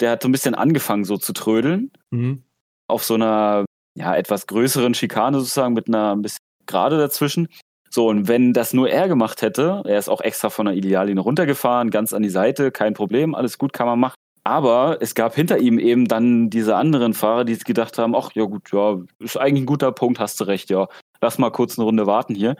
der 0.00 0.12
hat 0.12 0.22
so 0.22 0.28
ein 0.28 0.32
bisschen 0.32 0.54
angefangen 0.54 1.04
so 1.04 1.16
zu 1.16 1.32
trödeln. 1.32 1.90
Mhm 2.10 2.43
auf 2.88 3.04
so 3.04 3.14
einer 3.14 3.64
ja, 3.96 4.16
etwas 4.16 4.46
größeren 4.46 4.94
Schikane 4.94 5.38
sozusagen 5.38 5.74
mit 5.74 5.88
einer 5.88 6.14
ein 6.14 6.22
bisschen 6.22 6.38
Gerade 6.66 6.98
dazwischen. 6.98 7.48
So, 7.90 8.08
und 8.08 8.26
wenn 8.26 8.52
das 8.52 8.72
nur 8.72 8.90
er 8.90 9.06
gemacht 9.06 9.42
hätte, 9.42 9.82
er 9.84 9.98
ist 9.98 10.08
auch 10.08 10.20
extra 10.20 10.50
von 10.50 10.66
der 10.66 10.74
Ideallinie 10.74 11.22
runtergefahren, 11.22 11.90
ganz 11.90 12.12
an 12.12 12.22
die 12.22 12.30
Seite, 12.30 12.72
kein 12.72 12.94
Problem, 12.94 13.34
alles 13.34 13.58
gut, 13.58 13.72
kann 13.72 13.86
man 13.86 14.00
machen. 14.00 14.16
Aber 14.42 14.98
es 15.00 15.14
gab 15.14 15.34
hinter 15.34 15.58
ihm 15.58 15.78
eben 15.78 16.06
dann 16.06 16.50
diese 16.50 16.76
anderen 16.76 17.14
Fahrer, 17.14 17.44
die 17.44 17.56
gedacht 17.58 17.96
haben, 17.98 18.14
ach 18.14 18.32
ja 18.34 18.44
gut, 18.44 18.72
ja, 18.72 18.98
ist 19.20 19.36
eigentlich 19.36 19.62
ein 19.62 19.66
guter 19.66 19.92
Punkt, 19.92 20.18
hast 20.18 20.40
du 20.40 20.44
recht, 20.44 20.70
ja, 20.70 20.88
lass 21.20 21.38
mal 21.38 21.50
kurz 21.50 21.78
eine 21.78 21.84
Runde 21.84 22.06
warten 22.06 22.34
hier. 22.34 22.56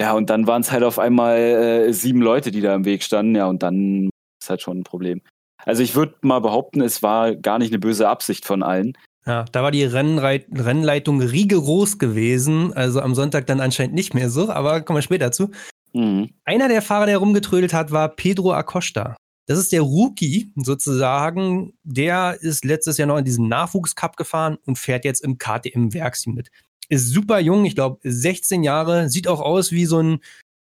Ja, 0.00 0.12
und 0.12 0.30
dann 0.30 0.46
waren 0.46 0.62
es 0.62 0.70
halt 0.70 0.84
auf 0.84 0.98
einmal 0.98 1.38
äh, 1.38 1.92
sieben 1.92 2.22
Leute, 2.22 2.50
die 2.52 2.60
da 2.60 2.74
im 2.74 2.84
Weg 2.84 3.02
standen, 3.02 3.34
ja, 3.34 3.46
und 3.46 3.62
dann 3.62 4.10
ist 4.40 4.48
halt 4.48 4.62
schon 4.62 4.78
ein 4.78 4.84
Problem. 4.84 5.20
Also 5.64 5.82
ich 5.82 5.96
würde 5.96 6.14
mal 6.22 6.40
behaupten, 6.40 6.80
es 6.80 7.02
war 7.02 7.34
gar 7.34 7.58
nicht 7.58 7.72
eine 7.72 7.80
böse 7.80 8.08
Absicht 8.08 8.44
von 8.44 8.62
allen. 8.62 8.96
Ja, 9.28 9.44
da 9.52 9.62
war 9.62 9.70
die 9.70 9.84
Rennreit 9.84 10.46
Rennleitung 10.50 11.20
rigoros 11.20 11.98
gewesen. 11.98 12.72
Also 12.72 13.02
am 13.02 13.14
Sonntag 13.14 13.46
dann 13.46 13.60
anscheinend 13.60 13.94
nicht 13.94 14.14
mehr 14.14 14.30
so, 14.30 14.50
aber 14.50 14.80
kommen 14.80 14.96
wir 14.96 15.02
später 15.02 15.30
zu. 15.32 15.50
Mhm. 15.92 16.30
Einer 16.44 16.68
der 16.68 16.80
Fahrer, 16.80 17.04
der 17.04 17.18
rumgetrödelt 17.18 17.74
hat, 17.74 17.92
war 17.92 18.08
Pedro 18.08 18.54
Acosta. 18.54 19.16
Das 19.46 19.58
ist 19.58 19.72
der 19.72 19.82
Rookie 19.82 20.50
sozusagen. 20.56 21.74
Der 21.84 22.38
ist 22.40 22.64
letztes 22.64 22.96
Jahr 22.96 23.06
noch 23.06 23.18
in 23.18 23.26
diesen 23.26 23.48
Nachwuchscup 23.48 24.16
gefahren 24.16 24.56
und 24.64 24.78
fährt 24.78 25.04
jetzt 25.04 25.22
im 25.22 25.36
KTM-Werksteam 25.36 26.34
mit. 26.34 26.48
Ist 26.88 27.10
super 27.10 27.38
jung, 27.38 27.66
ich 27.66 27.74
glaube 27.74 27.98
16 28.04 28.62
Jahre, 28.62 29.10
sieht 29.10 29.28
auch 29.28 29.42
aus 29.42 29.72
wie 29.72 29.84
so 29.84 30.00
ein 30.00 30.20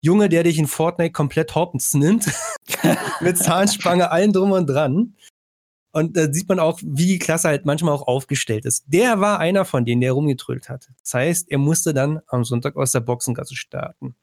Junge, 0.04 0.30
der 0.30 0.44
dich 0.44 0.60
in 0.60 0.68
Fortnite 0.68 1.14
komplett 1.14 1.56
hoppens 1.56 1.96
nimmt. 1.96 2.25
mit 3.22 3.40
Zahnspange, 3.40 4.12
allen 4.12 4.34
drum 4.34 4.52
und 4.52 4.68
dran. 4.68 5.16
Und 5.92 6.16
da 6.16 6.32
sieht 6.32 6.48
man 6.48 6.60
auch, 6.60 6.80
wie 6.84 7.06
die 7.06 7.20
Klasse 7.20 7.50
halt 7.50 7.66
manchmal 7.66 7.94
auch 7.94 8.08
aufgestellt 8.08 8.66
ist. 8.66 8.86
Der 8.88 9.20
war 9.20 9.40
einer 9.40 9.66
von 9.66 9.86
denen, 9.86 10.02
der 10.02 10.14
rumgetrüllt 10.14 10.70
hat. 10.70 10.90
Das 11.04 11.14
heißt, 11.14 11.52
er 11.52 11.58
musste 11.58 11.94
dann 11.94 12.22
am 12.28 12.44
Sonntag 12.44 12.78
aus 12.78 12.92
der 12.92 13.02
Boxengasse 13.02 13.56
starten. 13.56 14.16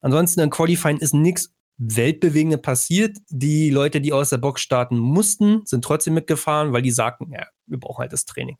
Ansonsten 0.00 0.40
in 0.40 0.50
Qualifying 0.50 0.98
ist 0.98 1.14
nichts 1.14 1.52
Weltbewegende 1.78 2.58
passiert. 2.58 3.18
Die 3.28 3.70
Leute, 3.70 4.00
die 4.00 4.12
aus 4.12 4.30
der 4.30 4.38
Box 4.38 4.60
starten 4.60 4.98
mussten, 4.98 5.62
sind 5.64 5.84
trotzdem 5.84 6.14
mitgefahren, 6.14 6.72
weil 6.72 6.82
die 6.82 6.90
sagten, 6.90 7.32
ja, 7.32 7.46
wir 7.66 7.78
brauchen 7.78 8.00
halt 8.00 8.12
das 8.12 8.24
Training. 8.24 8.56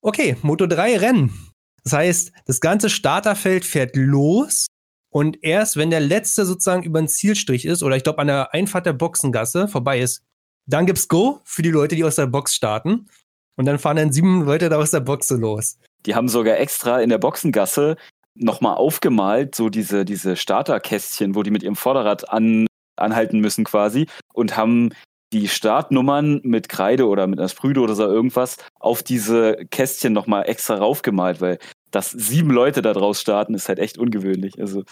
Okay, 0.00 0.36
Moto 0.42 0.66
3 0.66 0.98
Rennen. 0.98 1.52
Das 1.84 1.92
heißt, 1.92 2.32
das 2.46 2.60
ganze 2.60 2.90
Starterfeld 2.90 3.64
fährt 3.64 3.94
los 3.94 4.66
und 5.10 5.42
erst 5.42 5.76
wenn 5.76 5.90
der 5.90 6.00
letzte 6.00 6.44
sozusagen 6.44 6.82
über 6.82 7.00
den 7.00 7.08
Zielstrich 7.08 7.64
ist, 7.64 7.82
oder 7.82 7.96
ich 7.96 8.02
glaube 8.02 8.18
an 8.18 8.26
der 8.26 8.52
Einfahrt 8.52 8.86
der 8.86 8.92
Boxengasse 8.92 9.68
vorbei 9.68 10.00
ist, 10.00 10.22
dann 10.66 10.86
gibt's 10.86 11.08
Go 11.08 11.40
für 11.44 11.62
die 11.62 11.70
Leute, 11.70 11.96
die 11.96 12.04
aus 12.04 12.16
der 12.16 12.26
Box 12.26 12.54
starten. 12.54 13.08
Und 13.56 13.64
dann 13.64 13.78
fahren 13.78 13.96
dann 13.96 14.12
sieben 14.12 14.44
Leute 14.44 14.68
da 14.68 14.76
aus 14.76 14.90
der 14.90 15.00
Box 15.00 15.30
los. 15.30 15.78
Die 16.04 16.14
haben 16.14 16.28
sogar 16.28 16.58
extra 16.58 17.00
in 17.00 17.08
der 17.08 17.18
Boxengasse 17.18 17.96
nochmal 18.34 18.76
aufgemalt, 18.76 19.54
so 19.54 19.70
diese, 19.70 20.04
diese 20.04 20.36
Starterkästchen, 20.36 21.34
wo 21.34 21.42
die 21.42 21.50
mit 21.50 21.62
ihrem 21.62 21.76
Vorderrad 21.76 22.28
an, 22.30 22.66
anhalten 22.96 23.40
müssen 23.40 23.64
quasi 23.64 24.06
und 24.34 24.56
haben 24.56 24.90
die 25.32 25.48
Startnummern 25.48 26.40
mit 26.44 26.68
Kreide 26.68 27.06
oder 27.08 27.26
mit 27.26 27.38
einer 27.38 27.48
Sprüde 27.48 27.80
oder 27.80 27.94
so 27.94 28.04
irgendwas 28.04 28.58
auf 28.78 29.02
diese 29.02 29.56
Kästchen 29.70 30.12
nochmal 30.12 30.48
extra 30.48 30.76
raufgemalt, 30.76 31.40
weil 31.40 31.58
dass 31.90 32.10
sieben 32.10 32.50
Leute 32.50 32.82
da 32.82 32.92
draus 32.92 33.20
starten, 33.20 33.54
ist 33.54 33.68
halt 33.68 33.78
echt 33.78 33.96
ungewöhnlich. 33.98 34.60
Also 34.60 34.84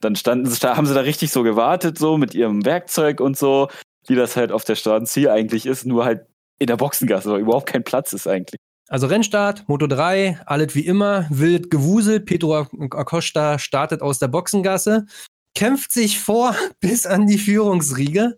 dann 0.00 0.16
standen, 0.16 0.48
haben 0.48 0.86
sie 0.86 0.94
da 0.94 1.00
richtig 1.00 1.30
so 1.30 1.42
gewartet, 1.42 1.98
so 1.98 2.16
mit 2.16 2.34
ihrem 2.34 2.64
Werkzeug 2.64 3.20
und 3.20 3.36
so, 3.36 3.68
wie 4.06 4.14
das 4.14 4.36
halt 4.36 4.52
auf 4.52 4.64
der 4.64 4.76
Straßenziel 4.76 5.28
eigentlich 5.28 5.66
ist, 5.66 5.86
nur 5.86 6.04
halt 6.04 6.26
in 6.58 6.66
der 6.66 6.76
Boxengasse, 6.76 7.30
weil 7.30 7.40
überhaupt 7.40 7.68
kein 7.68 7.84
Platz 7.84 8.12
ist 8.12 8.26
eigentlich. 8.26 8.60
Also 8.88 9.06
Rennstart, 9.06 9.68
Moto 9.68 9.86
3, 9.86 10.40
alles 10.46 10.74
wie 10.74 10.84
immer, 10.84 11.26
wild 11.30 11.70
gewuselt. 11.70 12.26
Pedro 12.26 12.66
Acosta 12.90 13.58
startet 13.58 14.02
aus 14.02 14.18
der 14.18 14.28
Boxengasse, 14.28 15.06
kämpft 15.54 15.92
sich 15.92 16.18
vor 16.18 16.56
bis 16.80 17.06
an 17.06 17.26
die 17.26 17.38
Führungsriege 17.38 18.36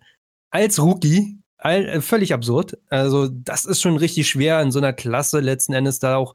als 0.50 0.80
Rookie. 0.80 1.38
All, 1.56 1.88
äh, 1.88 2.00
völlig 2.00 2.34
absurd. 2.34 2.76
Also, 2.90 3.28
das 3.28 3.64
ist 3.64 3.80
schon 3.80 3.96
richtig 3.96 4.28
schwer 4.28 4.60
in 4.60 4.72
so 4.72 4.78
einer 4.78 4.92
Klasse 4.92 5.40
letzten 5.40 5.72
Endes 5.72 6.00
da 6.00 6.16
auch 6.16 6.34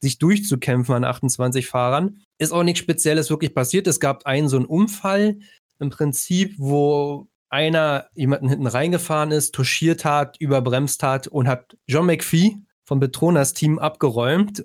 sich 0.00 0.18
durchzukämpfen 0.18 0.94
an 0.94 1.04
28 1.04 1.68
Fahrern. 1.68 2.20
Ist 2.38 2.52
auch 2.52 2.64
nichts 2.64 2.80
Spezielles 2.80 3.30
wirklich 3.30 3.54
passiert. 3.54 3.86
Es 3.86 4.00
gab 4.00 4.26
einen 4.26 4.48
so 4.48 4.56
einen 4.56 4.66
Unfall 4.66 5.38
im 5.78 5.90
Prinzip, 5.90 6.54
wo 6.58 7.28
einer 7.52 8.06
jemanden 8.14 8.48
hinten 8.48 8.66
reingefahren 8.66 9.30
ist, 9.30 9.54
touchiert 9.54 10.04
hat, 10.04 10.36
überbremst 10.40 11.02
hat 11.02 11.28
und 11.28 11.46
hat 11.46 11.76
John 11.86 12.06
McPhee 12.06 12.56
vom 12.84 12.98
Betronas 12.98 13.52
Team 13.52 13.78
abgeräumt. 13.78 14.64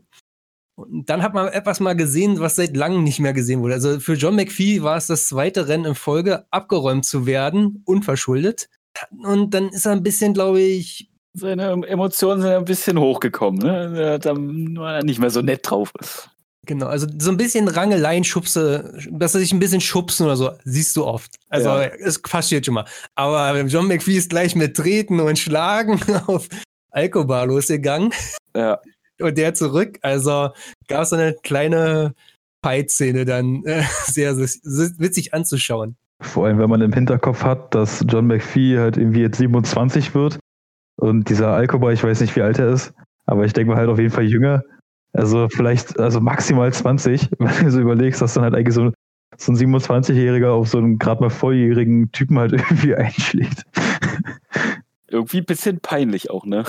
Und 0.76 1.10
dann 1.10 1.22
hat 1.22 1.34
man 1.34 1.48
etwas 1.50 1.80
mal 1.80 1.96
gesehen, 1.96 2.40
was 2.40 2.56
seit 2.56 2.78
langem 2.78 3.04
nicht 3.04 3.20
mehr 3.20 3.34
gesehen 3.34 3.62
wurde. 3.62 3.74
Also 3.74 4.00
für 4.00 4.14
John 4.14 4.36
McPhee 4.36 4.84
war 4.84 4.96
es 4.96 5.08
das 5.08 5.28
zweite 5.28 5.68
Rennen 5.68 5.86
in 5.86 5.96
Folge, 5.96 6.46
abgeräumt 6.50 7.04
zu 7.04 7.26
werden, 7.26 7.82
unverschuldet. 7.86 8.70
Und 9.24 9.54
dann 9.54 9.70
ist 9.70 9.86
er 9.86 9.92
ein 9.92 10.04
bisschen, 10.04 10.34
glaube 10.34 10.62
ich. 10.62 11.12
Seine 11.34 11.72
Emotionen 11.88 12.42
sind 12.42 12.52
ein 12.52 12.66
bisschen 12.66 13.00
hochgekommen, 13.00 13.60
ne? 13.60 14.18
Da 14.20 14.36
war 14.36 14.96
er 14.96 15.04
nicht 15.04 15.20
mehr 15.20 15.30
so 15.30 15.42
nett 15.42 15.70
drauf. 15.70 15.92
Genau, 16.68 16.88
also 16.88 17.08
so 17.18 17.32
ein 17.32 17.38
bisschen 17.38 17.70
Rangeleien, 17.70 18.26
Schubse, 18.26 18.94
dass 19.10 19.34
er 19.34 19.40
sich 19.40 19.54
ein 19.54 19.60
bisschen 19.60 19.80
schubsen 19.80 20.26
oder 20.26 20.36
so, 20.36 20.52
siehst 20.66 20.98
du 20.98 21.06
oft. 21.06 21.34
Also 21.50 21.70
ja. 21.70 21.84
es 21.84 22.22
passiert 22.22 22.66
schon 22.66 22.76
mal. 22.76 22.86
Aber 23.16 23.58
John 23.62 23.88
McPhee 23.88 24.18
ist 24.18 24.30
gleich 24.30 24.54
mit 24.54 24.76
Treten 24.76 25.22
und 25.22 25.40
Schlagen 25.40 26.00
auf 26.28 26.50
Alkobar 26.92 27.48
losgegangen. 27.48 28.12
Ja. 28.54 28.80
Und 29.20 29.38
der 29.38 29.54
zurück. 29.54 29.98
Also 30.02 30.50
gab 30.90 31.04
es 31.04 31.10
so 31.10 31.16
eine 31.16 31.36
kleine 31.42 32.14
Fight-Szene 32.64 33.24
dann 33.24 33.64
äh, 33.64 33.84
sehr, 34.06 34.36
sehr 34.36 34.92
witzig 34.98 35.34
anzuschauen. 35.34 35.96
Vor 36.22 36.48
allem, 36.48 36.60
wenn 36.60 36.70
man 36.70 36.82
im 36.82 36.92
Hinterkopf 36.92 37.44
hat, 37.44 37.74
dass 37.74 38.04
John 38.10 38.28
McPhee 38.28 38.78
halt 38.78 38.98
irgendwie 38.98 39.22
jetzt 39.22 39.38
27 39.38 40.14
wird 40.14 40.38
und 40.98 41.30
dieser 41.30 41.50
Alkobar, 41.54 41.94
ich 41.94 42.04
weiß 42.04 42.20
nicht, 42.20 42.36
wie 42.36 42.42
alt 42.42 42.60
er 42.60 42.70
ist, 42.70 42.94
aber 43.26 43.46
ich 43.46 43.54
denke 43.54 43.72
mal 43.72 43.78
halt 43.78 43.90
auf 43.90 44.00
jeden 44.00 44.12
Fall 44.12 44.26
jünger 44.26 44.64
Also 45.18 45.50
vielleicht, 45.50 46.00
also 46.00 46.22
maximal 46.22 46.72
20, 46.72 47.32
wenn 47.40 47.66
du 47.66 47.72
so 47.72 47.82
überlegst, 47.82 48.22
dass 48.22 48.36
dann 48.36 48.44
halt 48.44 48.54
eigentlich 48.54 48.76
so, 48.76 48.92
so 49.36 49.52
ein 49.52 49.58
27-Jähriger 49.58 50.50
auf 50.50 50.70
so 50.70 50.78
einen 50.78 51.00
gerade 51.00 51.22
mal 51.22 51.32
volljährigen 51.32 52.12
Typen 52.12 52.38
halt 52.38 52.52
irgendwie 52.54 52.96
einschlägt. 52.96 53.64
Irgendwie 55.08 55.40
ein 55.40 55.46
bisschen 55.46 55.80
peinlich 55.80 56.30
auch, 56.30 56.46
ne? 56.46 56.64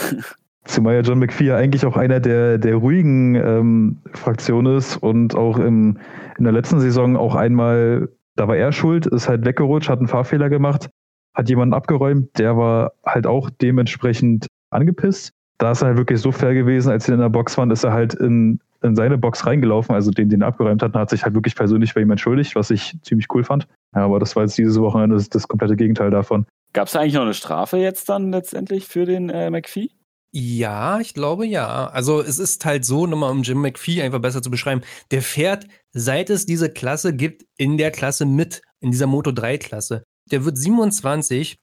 Zumal 0.64 0.94
ja 0.94 1.00
John 1.02 1.18
McPhee 1.18 1.52
eigentlich 1.52 1.84
auch 1.84 1.96
einer 1.96 2.20
der, 2.20 2.56
der 2.56 2.76
ruhigen 2.76 3.34
ähm, 3.34 3.98
Fraktionen 4.14 4.76
ist 4.76 4.96
und 4.96 5.34
auch 5.34 5.58
im, 5.58 5.98
in 6.38 6.44
der 6.44 6.52
letzten 6.52 6.80
Saison 6.80 7.16
auch 7.16 7.34
einmal, 7.34 8.08
da 8.36 8.48
war 8.48 8.56
er 8.56 8.72
schuld, 8.72 9.06
ist 9.06 9.28
halt 9.28 9.44
weggerutscht, 9.44 9.90
hat 9.90 9.98
einen 9.98 10.08
Fahrfehler 10.08 10.48
gemacht, 10.48 10.88
hat 11.34 11.48
jemanden 11.50 11.74
abgeräumt, 11.74 12.38
der 12.38 12.56
war 12.56 12.92
halt 13.04 13.26
auch 13.26 13.50
dementsprechend 13.50 14.46
angepisst. 14.70 15.32
Da 15.58 15.72
ist 15.72 15.82
er 15.82 15.88
halt 15.88 15.98
wirklich 15.98 16.20
so 16.20 16.32
fair 16.32 16.54
gewesen, 16.54 16.90
als 16.90 17.04
sie 17.04 17.12
in 17.12 17.18
der 17.18 17.28
Box 17.28 17.58
waren, 17.58 17.70
ist 17.70 17.84
er 17.84 17.92
halt 17.92 18.14
in, 18.14 18.60
in 18.82 18.94
seine 18.94 19.18
Box 19.18 19.44
reingelaufen, 19.44 19.94
also 19.94 20.10
den, 20.10 20.28
den 20.28 20.42
er 20.42 20.48
abgeräumt 20.48 20.82
hat, 20.82 20.94
und 20.94 21.00
hat 21.00 21.10
sich 21.10 21.24
halt 21.24 21.34
wirklich 21.34 21.56
persönlich 21.56 21.94
bei 21.94 22.00
ihm 22.00 22.10
entschuldigt, 22.10 22.54
was 22.54 22.70
ich 22.70 22.96
ziemlich 23.02 23.26
cool 23.34 23.44
fand. 23.44 23.66
Ja, 23.94 24.04
aber 24.04 24.20
das 24.20 24.36
war 24.36 24.44
jetzt 24.44 24.56
dieses 24.56 24.78
Wochenende 24.80 25.16
das, 25.16 25.28
das 25.28 25.48
komplette 25.48 25.76
Gegenteil 25.76 26.10
davon. 26.10 26.46
Gab 26.72 26.88
es 26.88 26.96
eigentlich 26.96 27.14
noch 27.14 27.22
eine 27.22 27.34
Strafe 27.34 27.78
jetzt 27.78 28.08
dann 28.08 28.30
letztendlich 28.30 28.86
für 28.86 29.04
den 29.04 29.30
äh, 29.30 29.50
McPhee? 29.50 29.90
Ja, 30.30 31.00
ich 31.00 31.14
glaube 31.14 31.46
ja. 31.46 31.86
Also 31.88 32.20
es 32.20 32.38
ist 32.38 32.64
halt 32.64 32.84
so, 32.84 33.06
nochmal 33.06 33.30
um 33.30 33.42
Jim 33.42 33.60
McPhee 33.60 34.02
einfach 34.02 34.20
besser 34.20 34.42
zu 34.42 34.50
beschreiben, 34.50 34.82
der 35.10 35.22
fährt, 35.22 35.66
seit 35.92 36.28
es 36.30 36.44
diese 36.44 36.70
Klasse 36.70 37.14
gibt, 37.14 37.46
in 37.56 37.78
der 37.78 37.90
Klasse 37.90 38.26
mit, 38.26 38.62
in 38.80 38.90
dieser 38.90 39.06
Moto 39.06 39.30
3-Klasse. 39.30 40.04
Der 40.30 40.44
wird 40.44 40.58
27 40.58 41.56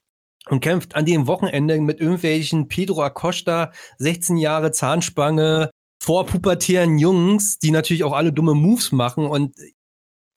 und 0.50 0.60
kämpft 0.60 0.96
an 0.96 1.06
dem 1.06 1.28
Wochenende 1.28 1.80
mit 1.82 2.00
irgendwelchen 2.00 2.68
Pedro 2.68 3.04
Acosta, 3.04 3.72
16 3.98 4.38
Jahre 4.38 4.72
Zahnspange, 4.72 5.70
vorpubertären 6.02 7.00
Jungs, 7.00 7.60
die 7.60 7.72
natürlich 7.72 8.04
auch 8.04 8.14
alle 8.14 8.32
dumme 8.32 8.54
Moves 8.54 8.92
machen 8.92 9.26
und 9.26 9.56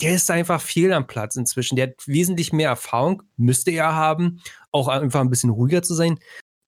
der 0.01 0.15
ist 0.15 0.31
einfach 0.31 0.61
fehl 0.61 0.93
am 0.93 1.07
Platz 1.07 1.37
inzwischen. 1.37 1.77
Der 1.77 1.89
hat 1.89 2.07
wesentlich 2.07 2.53
mehr 2.53 2.69
Erfahrung, 2.69 3.23
müsste 3.37 3.73
er 3.73 3.95
haben, 3.95 4.41
auch 4.71 4.89
einfach 4.89 5.21
ein 5.21 5.31
bisschen 5.31 5.51
ruhiger 5.51 5.83
zu 5.83 5.95
sein. 5.95 6.19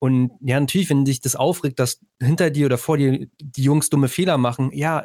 Und 0.00 0.32
ja, 0.40 0.58
natürlich, 0.58 0.90
wenn 0.90 1.04
dich 1.04 1.20
das 1.20 1.36
aufregt, 1.36 1.78
dass 1.78 2.00
hinter 2.20 2.50
dir 2.50 2.66
oder 2.66 2.78
vor 2.78 2.96
dir 2.96 3.28
die 3.38 3.62
Jungs 3.62 3.90
dumme 3.90 4.08
Fehler 4.08 4.38
machen, 4.38 4.72
ja, 4.72 5.04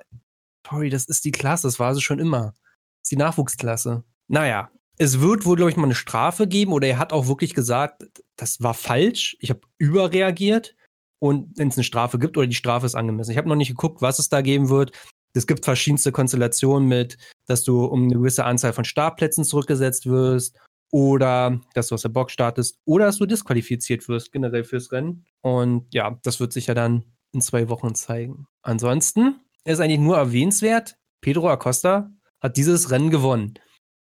sorry, 0.67 0.89
das 0.89 1.05
ist 1.05 1.25
die 1.25 1.31
Klasse, 1.31 1.67
das 1.67 1.79
war 1.79 1.93
sie 1.93 2.01
schon 2.01 2.19
immer. 2.19 2.53
Das 2.55 3.03
ist 3.03 3.11
die 3.11 3.17
Nachwuchsklasse. 3.17 4.03
Naja, 4.27 4.71
es 4.97 5.19
wird 5.19 5.45
wohl, 5.45 5.57
glaube 5.57 5.71
ich, 5.71 5.77
mal 5.77 5.83
eine 5.83 5.95
Strafe 5.95 6.47
geben 6.47 6.71
oder 6.71 6.87
er 6.87 6.99
hat 6.99 7.13
auch 7.13 7.27
wirklich 7.27 7.53
gesagt, 7.53 8.05
das 8.35 8.61
war 8.61 8.73
falsch, 8.73 9.37
ich 9.39 9.49
habe 9.49 9.61
überreagiert 9.77 10.75
und 11.19 11.57
wenn 11.57 11.69
es 11.69 11.77
eine 11.77 11.83
Strafe 11.83 12.19
gibt 12.19 12.37
oder 12.37 12.47
die 12.47 12.55
Strafe 12.55 12.85
ist 12.85 12.95
angemessen. 12.95 13.31
Ich 13.31 13.37
habe 13.37 13.49
noch 13.49 13.55
nicht 13.55 13.69
geguckt, 13.69 14.01
was 14.01 14.19
es 14.19 14.29
da 14.29 14.41
geben 14.41 14.69
wird. 14.69 14.91
Es 15.33 15.47
gibt 15.47 15.65
verschiedenste 15.65 16.11
Konstellationen 16.11 16.87
mit, 16.87 17.17
dass 17.45 17.63
du 17.63 17.83
um 17.85 18.03
eine 18.03 18.13
gewisse 18.13 18.45
Anzahl 18.45 18.73
von 18.73 18.85
Startplätzen 18.85 19.43
zurückgesetzt 19.43 20.05
wirst 20.05 20.57
oder 20.91 21.59
dass 21.73 21.87
du 21.87 21.95
aus 21.95 22.03
der 22.03 22.09
Box 22.09 22.31
startest 22.31 22.79
oder 22.85 23.05
dass 23.05 23.17
du 23.17 23.25
disqualifiziert 23.25 24.07
wirst 24.07 24.31
generell 24.31 24.63
fürs 24.63 24.91
Rennen. 24.91 25.25
Und 25.41 25.93
ja, 25.93 26.17
das 26.23 26.39
wird 26.39 26.53
sich 26.53 26.67
ja 26.67 26.73
dann 26.73 27.03
in 27.33 27.41
zwei 27.41 27.67
Wochen 27.67 27.95
zeigen. 27.95 28.47
Ansonsten 28.61 29.41
ist 29.65 29.79
eigentlich 29.79 29.99
nur 29.99 30.15
erwähnenswert, 30.15 30.95
Pedro 31.21 31.49
Acosta 31.49 32.11
hat 32.39 32.55
dieses 32.55 32.91
Rennen 32.91 33.09
gewonnen. 33.09 33.55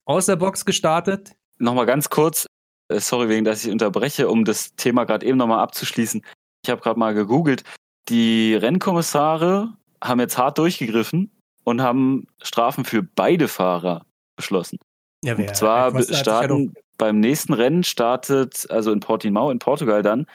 Aus 0.04 0.26
der 0.26 0.36
Box 0.36 0.64
gestartet. 0.64 1.32
Nochmal 1.58 1.86
ganz 1.86 2.10
kurz, 2.10 2.46
äh, 2.88 3.00
sorry 3.00 3.28
wegen, 3.28 3.44
dass 3.44 3.64
ich 3.64 3.70
unterbreche, 3.70 4.28
um 4.28 4.44
das 4.44 4.74
Thema 4.76 5.04
gerade 5.04 5.26
eben 5.26 5.38
nochmal 5.38 5.60
abzuschließen. 5.60 6.24
Ich 6.64 6.70
habe 6.70 6.80
gerade 6.80 6.98
mal 6.98 7.14
gegoogelt. 7.14 7.64
Die 8.08 8.54
Rennkommissare 8.54 9.72
haben 10.02 10.20
jetzt 10.20 10.38
hart 10.38 10.58
durchgegriffen 10.58 11.30
und 11.64 11.80
haben 11.80 12.26
Strafen 12.42 12.84
für 12.84 13.02
beide 13.02 13.48
Fahrer 13.48 14.04
beschlossen. 14.36 14.78
Ja, 15.24 15.38
wer, 15.38 15.48
und 15.48 15.56
zwar 15.56 16.02
starten 16.02 16.74
beim 16.98 17.20
nächsten 17.20 17.52
Rennen 17.52 17.84
startet, 17.84 18.70
also 18.70 18.92
in 18.92 19.00
Portimao 19.00 19.50
in 19.50 19.58
Portugal 19.58 20.02
dann, 20.02 20.26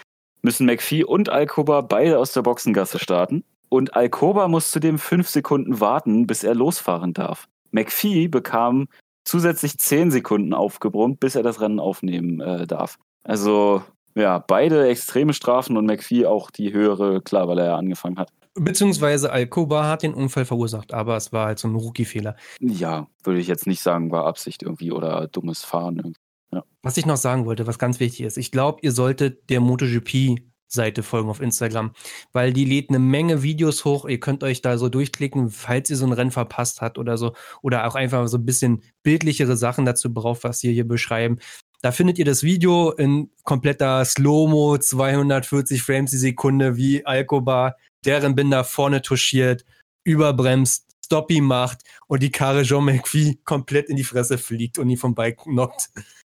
müssen 0.42 0.66
McPhee 0.66 1.04
und 1.04 1.30
Alcoba 1.30 1.82
beide 1.82 2.20
aus 2.20 2.34
der 2.34 2.42
Boxengasse 2.42 3.00
starten. 3.00 3.44
Und 3.70 3.96
Alcoba 3.96 4.48
muss 4.48 4.72
zudem 4.72 4.98
fünf 4.98 5.28
Sekunden 5.28 5.80
warten, 5.80 6.26
bis 6.26 6.44
er 6.44 6.56
losfahren 6.56 7.14
darf. 7.14 7.48
McPhee 7.72 8.28
bekam 8.28 8.88
zusätzlich 9.28 9.78
zehn 9.78 10.12
Sekunden 10.12 10.54
aufgebrummt, 10.54 11.20
bis 11.20 11.36
er 11.36 11.44
das 11.44 11.62
Rennen 11.62 11.80
aufnehmen 11.80 12.40
äh, 12.40 12.66
darf. 12.66 12.98
Also 13.24 13.84
ja, 14.16 14.40
beide 14.40 14.88
extreme 14.88 15.34
Strafen 15.34 15.78
und 15.78 15.86
McPhee 15.86 16.26
auch 16.26 16.50
die 16.50 16.74
höhere, 16.74 17.22
klar, 17.22 17.48
weil 17.48 17.60
er 17.60 17.66
ja 17.66 17.76
angefangen 17.76 18.18
hat. 18.18 18.32
Beziehungsweise 18.56 19.32
Alcoba 19.32 19.88
hat 19.88 20.02
den 20.02 20.16
Unfall 20.16 20.46
verursacht, 20.46 20.92
aber 20.92 21.16
es 21.16 21.32
war 21.32 21.46
halt 21.48 21.60
so 21.60 21.68
ein 21.68 21.76
Rookie-Fehler. 21.76 22.36
Ja, 22.60 23.08
würde 23.24 23.40
ich 23.40 23.48
jetzt 23.48 23.68
nicht 23.68 23.82
sagen, 23.82 24.10
war 24.10 24.26
Absicht 24.26 24.64
irgendwie 24.64 24.92
oder 24.92 25.28
dummes 25.28 25.64
Fahren. 25.64 26.16
Ja. 26.52 26.64
Was 26.82 26.98
ich 26.98 27.06
noch 27.06 27.18
sagen 27.18 27.46
wollte, 27.46 27.68
was 27.68 27.78
ganz 27.78 28.00
wichtig 28.00 28.22
ist, 28.22 28.38
ich 28.38 28.52
glaube, 28.52 28.80
ihr 28.82 28.92
solltet 28.92 29.52
der 29.52 29.60
MotoGP 29.60 30.40
Seite 30.68 31.04
folgen 31.04 31.30
auf 31.30 31.42
Instagram, 31.42 31.92
weil 32.34 32.54
die 32.54 32.66
lädt 32.66 32.90
eine 32.90 33.00
Menge 33.00 33.44
Videos 33.44 33.86
hoch. 33.86 34.06
Ihr 34.06 34.20
könnt 34.20 34.44
euch 34.44 34.62
da 34.62 34.78
so 34.78 34.90
durchklicken, 34.90 35.50
falls 35.50 35.90
ihr 35.90 35.96
so 35.96 36.06
ein 36.06 36.14
Rennen 36.14 36.32
verpasst 36.32 36.82
habt 36.82 36.98
oder 36.98 37.18
so. 37.18 37.34
Oder 37.62 37.88
auch 37.88 37.96
einfach 37.96 38.28
so 38.28 38.38
ein 38.38 38.46
bisschen 38.46 38.84
bildlichere 39.04 39.58
Sachen 39.58 39.86
dazu 39.86 40.14
braucht, 40.14 40.44
was 40.44 40.64
wir 40.64 40.72
hier 40.72 40.88
beschreiben. 40.88 41.40
Da 41.82 41.92
findet 41.92 42.18
ihr 42.18 42.26
das 42.26 42.44
Video 42.44 42.92
in 42.92 43.30
kompletter 43.44 44.04
Slow-Mo, 44.04 44.78
240 44.80 45.82
Frames 45.82 46.12
die 46.12 46.18
Sekunde, 46.18 46.76
wie 46.76 47.06
Alcoba 47.06 47.76
deren 48.04 48.36
Binder 48.36 48.64
vorne 48.64 49.02
touchiert, 49.02 49.64
überbremst, 50.04 50.86
Stoppy 51.06 51.40
macht 51.40 51.84
und 52.08 52.22
die 52.22 52.32
Karre 52.32 52.64
Jean 52.64 52.84
McPhee 52.84 53.40
komplett 53.46 53.90
in 53.90 53.96
die 53.96 54.04
Fresse 54.04 54.38
fliegt 54.38 54.78
und 54.78 54.90
ihn 54.90 54.98
vom 54.98 55.16
Bike 55.16 55.38
knockt. 55.38 55.90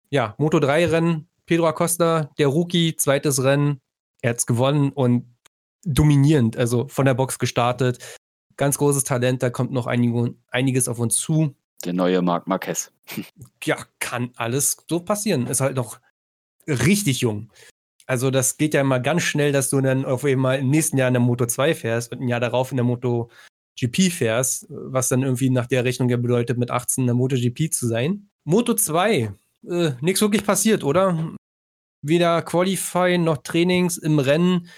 Ja, 0.09 0.35
Moto 0.37 0.59
3 0.59 0.87
Rennen, 0.87 1.27
Pedro 1.45 1.67
Acosta, 1.67 2.29
der 2.37 2.47
Rookie, 2.47 2.95
zweites 2.95 3.43
Rennen, 3.43 3.81
er 4.21 4.31
hat's 4.31 4.45
gewonnen 4.45 4.91
und 4.91 5.25
dominierend, 5.85 6.57
also 6.57 6.87
von 6.87 7.05
der 7.05 7.13
Box 7.13 7.39
gestartet. 7.39 7.99
Ganz 8.57 8.77
großes 8.77 9.03
Talent, 9.05 9.41
da 9.41 9.49
kommt 9.49 9.71
noch 9.71 9.87
einige, 9.87 10.35
einiges 10.51 10.87
auf 10.87 10.99
uns 10.99 11.17
zu. 11.17 11.55
Der 11.85 11.93
neue 11.93 12.21
Marc 12.21 12.47
Marquez. 12.47 12.91
ja, 13.63 13.77
kann 13.99 14.31
alles 14.35 14.77
so 14.89 14.99
passieren. 14.99 15.47
Ist 15.47 15.61
halt 15.61 15.75
noch 15.75 15.99
richtig 16.67 17.21
jung. 17.21 17.51
Also 18.05 18.31
das 18.31 18.57
geht 18.57 18.73
ja 18.73 18.81
immer 18.81 18.99
ganz 18.99 19.21
schnell, 19.21 19.51
dass 19.51 19.69
du 19.69 19.79
dann 19.81 20.03
auf 20.03 20.25
einmal 20.25 20.59
im 20.59 20.69
nächsten 20.69 20.97
Jahr 20.97 21.07
in 21.07 21.13
der 21.13 21.21
Moto 21.21 21.45
2 21.45 21.75
fährst 21.75 22.11
und 22.11 22.21
ein 22.21 22.27
Jahr 22.27 22.39
darauf 22.39 22.71
in 22.71 22.77
der 22.77 22.83
Moto 22.83 23.29
GP 23.79 24.09
fährst, 24.11 24.65
was 24.69 25.09
dann 25.09 25.21
irgendwie 25.21 25.49
nach 25.49 25.67
der 25.67 25.85
Rechnung 25.85 26.09
ja 26.09 26.17
bedeutet, 26.17 26.57
mit 26.57 26.71
18 26.71 27.03
in 27.03 27.07
der 27.07 27.15
Moto 27.15 27.35
GP 27.35 27.71
zu 27.71 27.87
sein. 27.87 28.29
Moto 28.43 28.73
2, 28.73 29.31
äh, 29.69 29.91
nichts 30.01 30.21
wirklich 30.21 30.43
passiert, 30.43 30.83
oder? 30.83 31.35
Weder 32.01 32.41
Qualify 32.41 33.17
noch 33.17 33.37
Trainings 33.37 33.97
im 33.97 34.19
Rennen. 34.19 34.69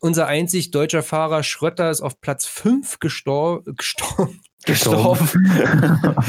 Unser 0.00 0.26
einzig 0.26 0.70
deutscher 0.70 1.02
Fahrer 1.02 1.42
Schrötter 1.42 1.90
ist 1.90 2.00
auf 2.00 2.20
Platz 2.20 2.46
5 2.46 2.98
gestor 2.98 3.62
gestorben 3.76 4.40
gestorben. 4.64 5.28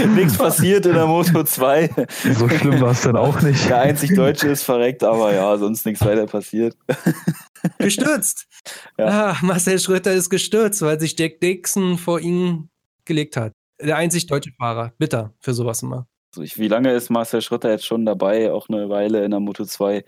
Nichts 0.16 0.38
passiert 0.38 0.86
in 0.86 0.94
der 0.94 1.06
Moto 1.06 1.44
2. 1.44 1.90
So 2.34 2.50
schlimm 2.50 2.82
war 2.82 2.92
es 2.92 3.02
dann 3.02 3.18
auch 3.18 3.42
nicht. 3.42 3.68
Der 3.68 3.82
einzig 3.82 4.16
Deutsche 4.16 4.50
ist 4.50 4.64
verreckt, 4.64 5.04
aber 5.04 5.34
ja, 5.34 5.58
sonst 5.58 5.86
nichts 5.86 6.04
weiter 6.04 6.26
passiert. 6.26 6.78
Gestürzt. 7.78 8.48
Ja. 8.98 9.32
Ah, 9.32 9.38
Marcel 9.42 9.80
Schröter 9.80 10.14
ist 10.14 10.30
gestürzt, 10.30 10.82
weil 10.82 11.00
sich 11.00 11.18
Jack 11.18 11.40
Dixon 11.42 11.98
vor 11.98 12.20
ihn 12.20 12.70
gelegt 13.06 13.38
hat. 13.38 13.54
Der 13.82 13.98
einzig 13.98 14.28
deutsche 14.28 14.52
Fahrer. 14.58 14.94
Bitter 14.98 15.34
für 15.40 15.54
sowas 15.54 15.84
immer. 15.84 16.08
Wie 16.36 16.68
lange 16.68 16.94
ist 16.94 17.10
Marcel 17.10 17.42
Schröter 17.42 17.72
jetzt 17.72 17.86
schon 17.86 18.06
dabei? 18.06 18.52
Auch 18.52 18.70
eine 18.70 18.90
Weile 18.90 19.26
in 19.26 19.32
der 19.32 19.42
Moto 19.42 19.66
2. 19.66 20.04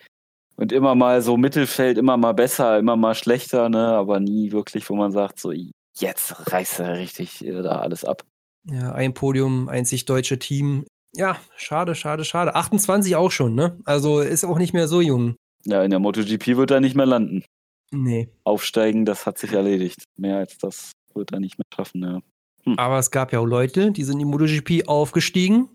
Und 0.56 0.72
immer 0.72 0.96
mal 0.96 1.22
so 1.22 1.36
Mittelfeld, 1.38 1.98
immer 1.98 2.18
mal 2.18 2.34
besser, 2.34 2.78
immer 2.78 2.96
mal 2.96 3.16
schlechter, 3.16 3.70
ne? 3.70 3.88
aber 3.88 4.20
nie 4.20 4.52
wirklich, 4.52 4.90
wo 4.90 4.96
man 4.96 5.12
sagt, 5.12 5.40
so, 5.40 5.52
jetzt 5.98 6.52
reißt 6.52 6.80
er 6.80 6.98
richtig 6.98 7.46
äh, 7.46 7.62
da 7.62 7.80
alles 7.80 8.06
ab. 8.06 8.24
Ja, 8.70 8.94
ein 8.94 9.14
Podium, 9.14 9.68
einzig 9.68 10.06
deutsche 10.06 10.40
Team. 10.40 10.86
Ja, 11.16 11.38
schade, 11.56 11.96
schade, 11.96 12.24
schade. 12.24 12.56
28 12.56 13.16
auch 13.16 13.32
schon, 13.32 13.56
ne? 13.56 13.78
Also 13.86 14.22
ist 14.22 14.46
auch 14.46 14.58
nicht 14.58 14.74
mehr 14.74 14.88
so 14.88 15.02
jung. 15.02 15.36
Ja, 15.66 15.84
in 15.84 15.90
der 15.90 16.00
MotoGP 16.00 16.58
wird 16.58 16.72
er 16.72 16.80
nicht 16.80 16.96
mehr 16.96 17.06
landen. 17.06 17.44
Nee. 17.92 18.30
Aufsteigen, 18.44 19.06
das 19.06 19.26
hat 19.26 19.38
sich 19.38 19.54
erledigt. 19.54 20.06
Mehr 20.18 20.38
als 20.38 20.58
das 20.58 20.92
wird 21.14 21.32
er 21.32 21.40
nicht 21.40 21.58
mehr 21.58 21.66
schaffen, 21.74 22.04
ja. 22.04 22.20
Hm. 22.64 22.80
Aber 22.80 22.98
es 22.98 23.12
gab 23.12 23.32
ja 23.34 23.40
auch 23.40 23.46
Leute, 23.46 23.92
die 23.92 24.04
sind 24.04 24.14
in 24.14 24.20
die 24.20 24.26
MotoGP 24.26 24.88
aufgestiegen 24.88 25.70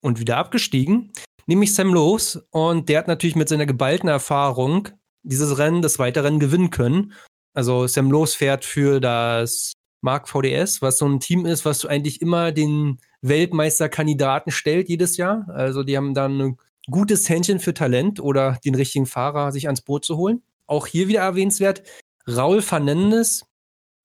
und 0.00 0.18
wieder 0.18 0.38
abgestiegen. 0.38 1.12
Nämlich 1.46 1.74
Sam 1.74 1.92
Lowe's. 1.92 2.36
Und 2.50 2.88
der 2.88 2.98
hat 2.98 3.08
natürlich 3.08 3.36
mit 3.36 3.48
seiner 3.48 3.66
geballten 3.66 4.08
Erfahrung 4.08 4.88
dieses 5.22 5.58
Rennen, 5.58 5.82
das 5.82 5.98
Weiterrennen 5.98 6.40
gewinnen 6.40 6.70
können. 6.70 7.12
Also 7.54 7.86
Sam 7.86 8.10
Lowe's 8.10 8.34
fährt 8.34 8.64
für 8.64 9.00
das 9.00 9.72
Mark 10.00 10.28
VDS, 10.28 10.80
was 10.82 10.98
so 10.98 11.06
ein 11.06 11.20
Team 11.20 11.46
ist, 11.46 11.64
was 11.64 11.84
eigentlich 11.84 12.22
immer 12.22 12.52
den 12.52 12.98
Weltmeisterkandidaten 13.22 14.50
stellt 14.50 14.88
jedes 14.88 15.16
Jahr. 15.16 15.46
Also 15.48 15.82
die 15.82 15.96
haben 15.96 16.14
dann 16.14 16.40
ein 16.40 16.56
gutes 16.90 17.28
Händchen 17.28 17.60
für 17.60 17.74
Talent 17.74 18.20
oder 18.20 18.58
den 18.64 18.74
richtigen 18.74 19.06
Fahrer 19.06 19.52
sich 19.52 19.66
ans 19.66 19.82
Boot 19.82 20.04
zu 20.04 20.16
holen. 20.16 20.42
Auch 20.66 20.86
hier 20.86 21.08
wieder 21.08 21.20
erwähnenswert, 21.20 21.82
Raul 22.26 22.62
Fernandes 22.62 23.44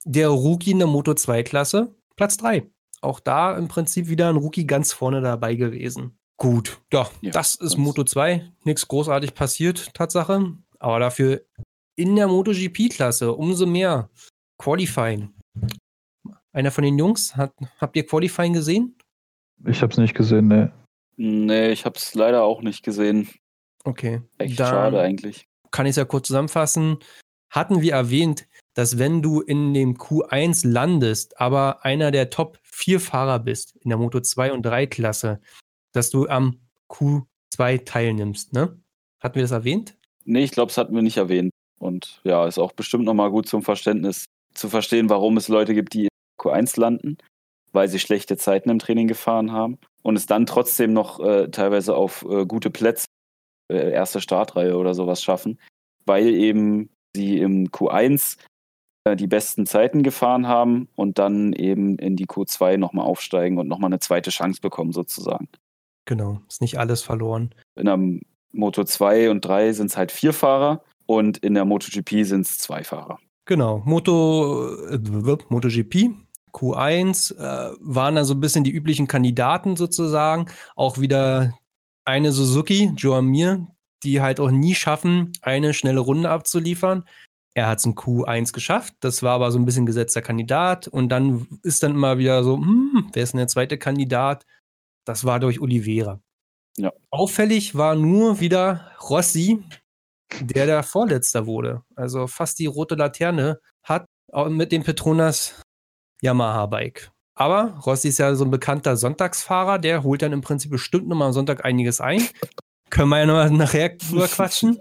der 0.03 0.29
Rookie 0.29 0.71
in 0.71 0.79
der 0.79 0.87
Moto 0.87 1.11
2-Klasse, 1.11 1.95
Platz 2.15 2.37
3. 2.37 2.69
Auch 3.01 3.19
da 3.19 3.57
im 3.57 3.67
Prinzip 3.67 4.07
wieder 4.07 4.29
ein 4.29 4.35
Rookie 4.35 4.67
ganz 4.67 4.93
vorne 4.93 5.21
dabei 5.21 5.55
gewesen. 5.55 6.17
Gut, 6.37 6.81
ja, 6.91 7.09
Ja, 7.21 7.31
das 7.31 7.55
ist 7.55 7.77
Moto 7.77 8.03
2. 8.03 8.51
Nichts 8.63 8.87
großartig 8.87 9.33
passiert, 9.33 9.93
Tatsache. 9.93 10.53
Aber 10.79 10.99
dafür 10.99 11.45
in 11.95 12.15
der 12.15 12.27
MotoGP-Klasse 12.27 13.33
umso 13.33 13.65
mehr 13.65 14.09
Qualifying. 14.57 15.33
Einer 16.51 16.71
von 16.71 16.83
den 16.83 16.97
Jungs, 16.97 17.35
hat, 17.35 17.53
habt 17.79 17.95
ihr 17.95 18.05
Qualifying 18.05 18.53
gesehen? 18.53 18.97
Ich 19.65 19.81
habe 19.81 19.91
es 19.91 19.97
nicht 19.97 20.15
gesehen, 20.15 20.47
ne. 20.47 20.73
Nee, 21.17 21.69
ich 21.69 21.85
habe 21.85 21.97
es 21.97 22.13
leider 22.13 22.43
auch 22.43 22.61
nicht 22.61 22.83
gesehen. 22.83 23.29
Okay. 23.85 24.21
Echt 24.37 24.59
Dann 24.59 24.67
schade 24.67 25.01
eigentlich. 25.01 25.47
Kann 25.71 25.85
ich 25.85 25.91
es 25.91 25.95
ja 25.95 26.05
kurz 26.05 26.27
zusammenfassen. 26.27 26.97
Hatten 27.49 27.81
wir 27.81 27.93
erwähnt, 27.93 28.47
dass 28.73 28.97
wenn 28.97 29.21
du 29.21 29.39
in 29.39 29.73
dem 29.73 29.95
Q1 29.95 30.67
landest, 30.67 31.39
aber 31.39 31.85
einer 31.85 32.11
der 32.11 32.29
Top 32.29 32.59
4 32.63 32.99
Fahrer 32.99 33.39
bist 33.39 33.77
in 33.77 33.89
der 33.89 33.97
Moto 33.97 34.19
2 34.19 34.51
und 34.51 34.63
3 34.63 34.87
Klasse, 34.87 35.39
dass 35.95 36.09
du 36.09 36.27
am 36.27 36.59
Q2 36.89 37.85
teilnimmst, 37.85 38.53
ne? 38.53 38.79
Hatten 39.19 39.35
wir 39.35 39.43
das 39.43 39.51
erwähnt? 39.51 39.97
Nee, 40.25 40.43
ich 40.43 40.51
glaube, 40.51 40.71
es 40.71 40.77
hatten 40.77 40.95
wir 40.95 41.01
nicht 41.01 41.17
erwähnt. 41.17 41.51
Und 41.79 42.21
ja, 42.23 42.47
ist 42.47 42.57
auch 42.57 42.71
bestimmt 42.71 43.05
nochmal 43.05 43.31
gut 43.31 43.47
zum 43.47 43.63
Verständnis 43.63 44.25
zu 44.53 44.69
verstehen, 44.69 45.09
warum 45.09 45.37
es 45.37 45.47
Leute 45.47 45.73
gibt, 45.73 45.93
die 45.93 46.03
in 46.03 46.09
Q1 46.39 46.79
landen, 46.79 47.17
weil 47.71 47.87
sie 47.87 47.99
schlechte 47.99 48.37
Zeiten 48.37 48.69
im 48.69 48.79
Training 48.79 49.07
gefahren 49.07 49.51
haben 49.51 49.77
und 50.01 50.15
es 50.15 50.25
dann 50.25 50.45
trotzdem 50.45 50.93
noch 50.93 51.19
äh, 51.19 51.49
teilweise 51.49 51.95
auf 51.95 52.25
äh, 52.29 52.45
gute 52.45 52.69
Plätze, 52.69 53.05
äh, 53.71 53.91
erste 53.91 54.21
Startreihe 54.21 54.77
oder 54.77 54.93
sowas 54.93 55.21
schaffen, 55.21 55.59
weil 56.05 56.27
eben 56.27 56.89
sie 57.15 57.39
im 57.39 57.67
Q1 57.67 58.37
äh, 59.05 59.15
die 59.15 59.27
besten 59.27 59.65
Zeiten 59.65 60.03
gefahren 60.03 60.47
haben 60.47 60.87
und 60.95 61.19
dann 61.19 61.53
eben 61.53 61.97
in 61.99 62.15
die 62.15 62.27
Q2 62.27 62.77
nochmal 62.77 63.05
aufsteigen 63.05 63.57
und 63.57 63.67
nochmal 63.67 63.89
eine 63.89 63.99
zweite 63.99 64.29
Chance 64.29 64.61
bekommen 64.61 64.91
sozusagen. 64.91 65.49
Genau, 66.05 66.41
ist 66.47 66.61
nicht 66.61 66.77
alles 66.77 67.01
verloren. 67.01 67.53
In 67.75 67.85
der 67.85 67.99
Moto 68.51 68.83
2 68.83 69.29
und 69.29 69.43
3 69.43 69.73
sind 69.73 69.87
es 69.87 69.97
halt 69.97 70.11
vier 70.11 70.33
Fahrer 70.33 70.83
und 71.05 71.37
in 71.39 71.53
der 71.53 71.65
MotoGP 71.65 72.23
sind 72.23 72.45
es 72.45 72.57
zwei 72.57 72.83
Fahrer. 72.83 73.19
Genau, 73.45 73.81
Moto, 73.85 74.75
äh, 74.87 74.97
MotoGP, 75.49 76.11
Q1 76.51 77.35
äh, 77.37 77.75
waren 77.79 78.17
also 78.17 78.33
ein 78.33 78.39
bisschen 78.39 78.63
die 78.63 78.71
üblichen 78.71 79.07
Kandidaten 79.07 79.75
sozusagen. 79.75 80.47
Auch 80.75 80.99
wieder 80.99 81.53
eine 82.05 82.31
Suzuki, 82.31 82.91
Joan 82.95 83.25
Mir, 83.25 83.67
die 84.03 84.21
halt 84.21 84.39
auch 84.39 84.51
nie 84.51 84.73
schaffen, 84.73 85.33
eine 85.41 85.73
schnelle 85.73 85.99
Runde 85.99 86.29
abzuliefern. 86.29 87.03
Er 87.53 87.67
hat 87.67 87.79
es 87.79 87.85
in 87.85 87.95
Q1 87.95 88.51
geschafft, 88.53 88.95
das 88.99 89.23
war 89.23 89.33
aber 89.33 89.51
so 89.51 89.59
ein 89.59 89.65
bisschen 89.65 89.85
gesetzter 89.85 90.21
Kandidat. 90.21 90.87
Und 90.87 91.09
dann 91.09 91.47
ist 91.63 91.83
dann 91.83 91.91
immer 91.91 92.17
wieder 92.17 92.43
so, 92.43 92.57
hm, 92.57 93.09
wer 93.13 93.23
ist 93.23 93.33
denn 93.33 93.39
der 93.39 93.47
zweite 93.47 93.77
Kandidat? 93.77 94.45
Das 95.05 95.23
war 95.23 95.39
durch 95.39 95.61
Oliveira. 95.61 96.19
Ja. 96.77 96.91
Auffällig 97.09 97.75
war 97.75 97.95
nur 97.95 98.39
wieder 98.39 98.91
Rossi, 99.09 99.63
der 100.41 100.65
der 100.65 100.83
Vorletzter 100.83 101.45
wurde. 101.45 101.83
Also 101.95 102.27
fast 102.27 102.59
die 102.59 102.65
rote 102.65 102.95
Laterne 102.95 103.59
hat 103.83 104.05
mit 104.49 104.71
dem 104.71 104.83
Petronas 104.83 105.61
Yamaha-Bike. 106.21 107.11
Aber 107.35 107.79
Rossi 107.85 108.09
ist 108.09 108.17
ja 108.17 108.33
so 108.35 108.45
ein 108.45 108.51
bekannter 108.51 108.97
Sonntagsfahrer, 108.97 109.79
der 109.79 110.03
holt 110.03 110.21
dann 110.21 110.33
im 110.33 110.41
Prinzip 110.41 110.71
bestimmt 110.71 111.07
nochmal 111.07 111.27
am 111.27 111.33
Sonntag 111.33 111.63
einiges 111.65 112.01
ein. 112.01 112.25
Können 112.89 113.09
wir 113.09 113.19
ja 113.19 113.25
nochmal 113.25 113.51
nachher 113.51 113.89
drüber 113.89 114.27
quatschen. 114.27 114.79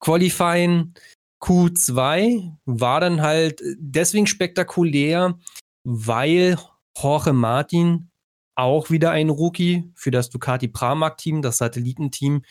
Qualifying 0.00 0.92
Q2 1.40 2.52
war 2.64 3.00
dann 3.00 3.22
halt 3.22 3.62
deswegen 3.78 4.26
spektakulär, 4.26 5.38
weil 5.84 6.58
Jorge 7.00 7.32
Martin 7.32 8.10
auch 8.58 8.90
wieder 8.90 9.12
ein 9.12 9.30
Rookie 9.30 9.90
für 9.94 10.10
das 10.10 10.30
Ducati 10.30 10.66
Pramac-Team, 10.68 11.42
das 11.42 11.58
Satellitenteam, 11.58 12.42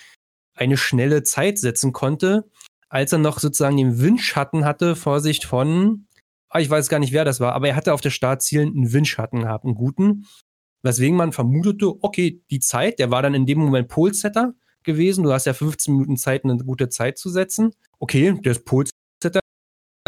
eine 0.55 0.77
schnelle 0.77 1.23
Zeit 1.23 1.59
setzen 1.59 1.91
konnte, 1.91 2.49
als 2.89 3.11
er 3.11 3.19
noch 3.19 3.39
sozusagen 3.39 3.77
den 3.77 3.99
Windschatten 3.99 4.63
hatte, 4.63 4.95
Vorsicht 4.95 5.43
von, 5.43 6.07
ah, 6.49 6.59
ich 6.59 6.69
weiß 6.69 6.87
gar 6.87 6.99
nicht, 6.99 7.11
wer 7.11 7.25
das 7.25 7.41
war, 7.41 7.53
aber 7.53 7.67
er 7.67 7.75
hatte 7.75 7.93
auf 7.93 8.01
der 8.01 8.09
Startziel 8.09 8.61
einen 8.61 8.93
Windschatten 8.93 9.41
gehabt, 9.41 9.65
einen 9.65 9.75
guten, 9.75 10.25
weswegen 10.81 11.17
man 11.17 11.33
vermutete, 11.33 11.93
okay, 12.01 12.41
die 12.49 12.59
Zeit, 12.59 12.99
der 12.99 13.11
war 13.11 13.21
dann 13.21 13.33
in 13.33 13.45
dem 13.45 13.59
Moment 13.59 13.89
Pole-Setter 13.89 14.53
gewesen, 14.83 15.25
du 15.25 15.33
hast 15.33 15.45
ja 15.45 15.53
15 15.53 15.93
Minuten 15.93 16.15
Zeit, 16.15 16.45
eine 16.45 16.57
gute 16.57 16.87
Zeit 16.87 17.17
zu 17.17 17.29
setzen. 17.29 17.73
Okay, 17.99 18.39
der 18.41 18.53
ist 18.53 18.63
Pole-Setter, 18.63 19.41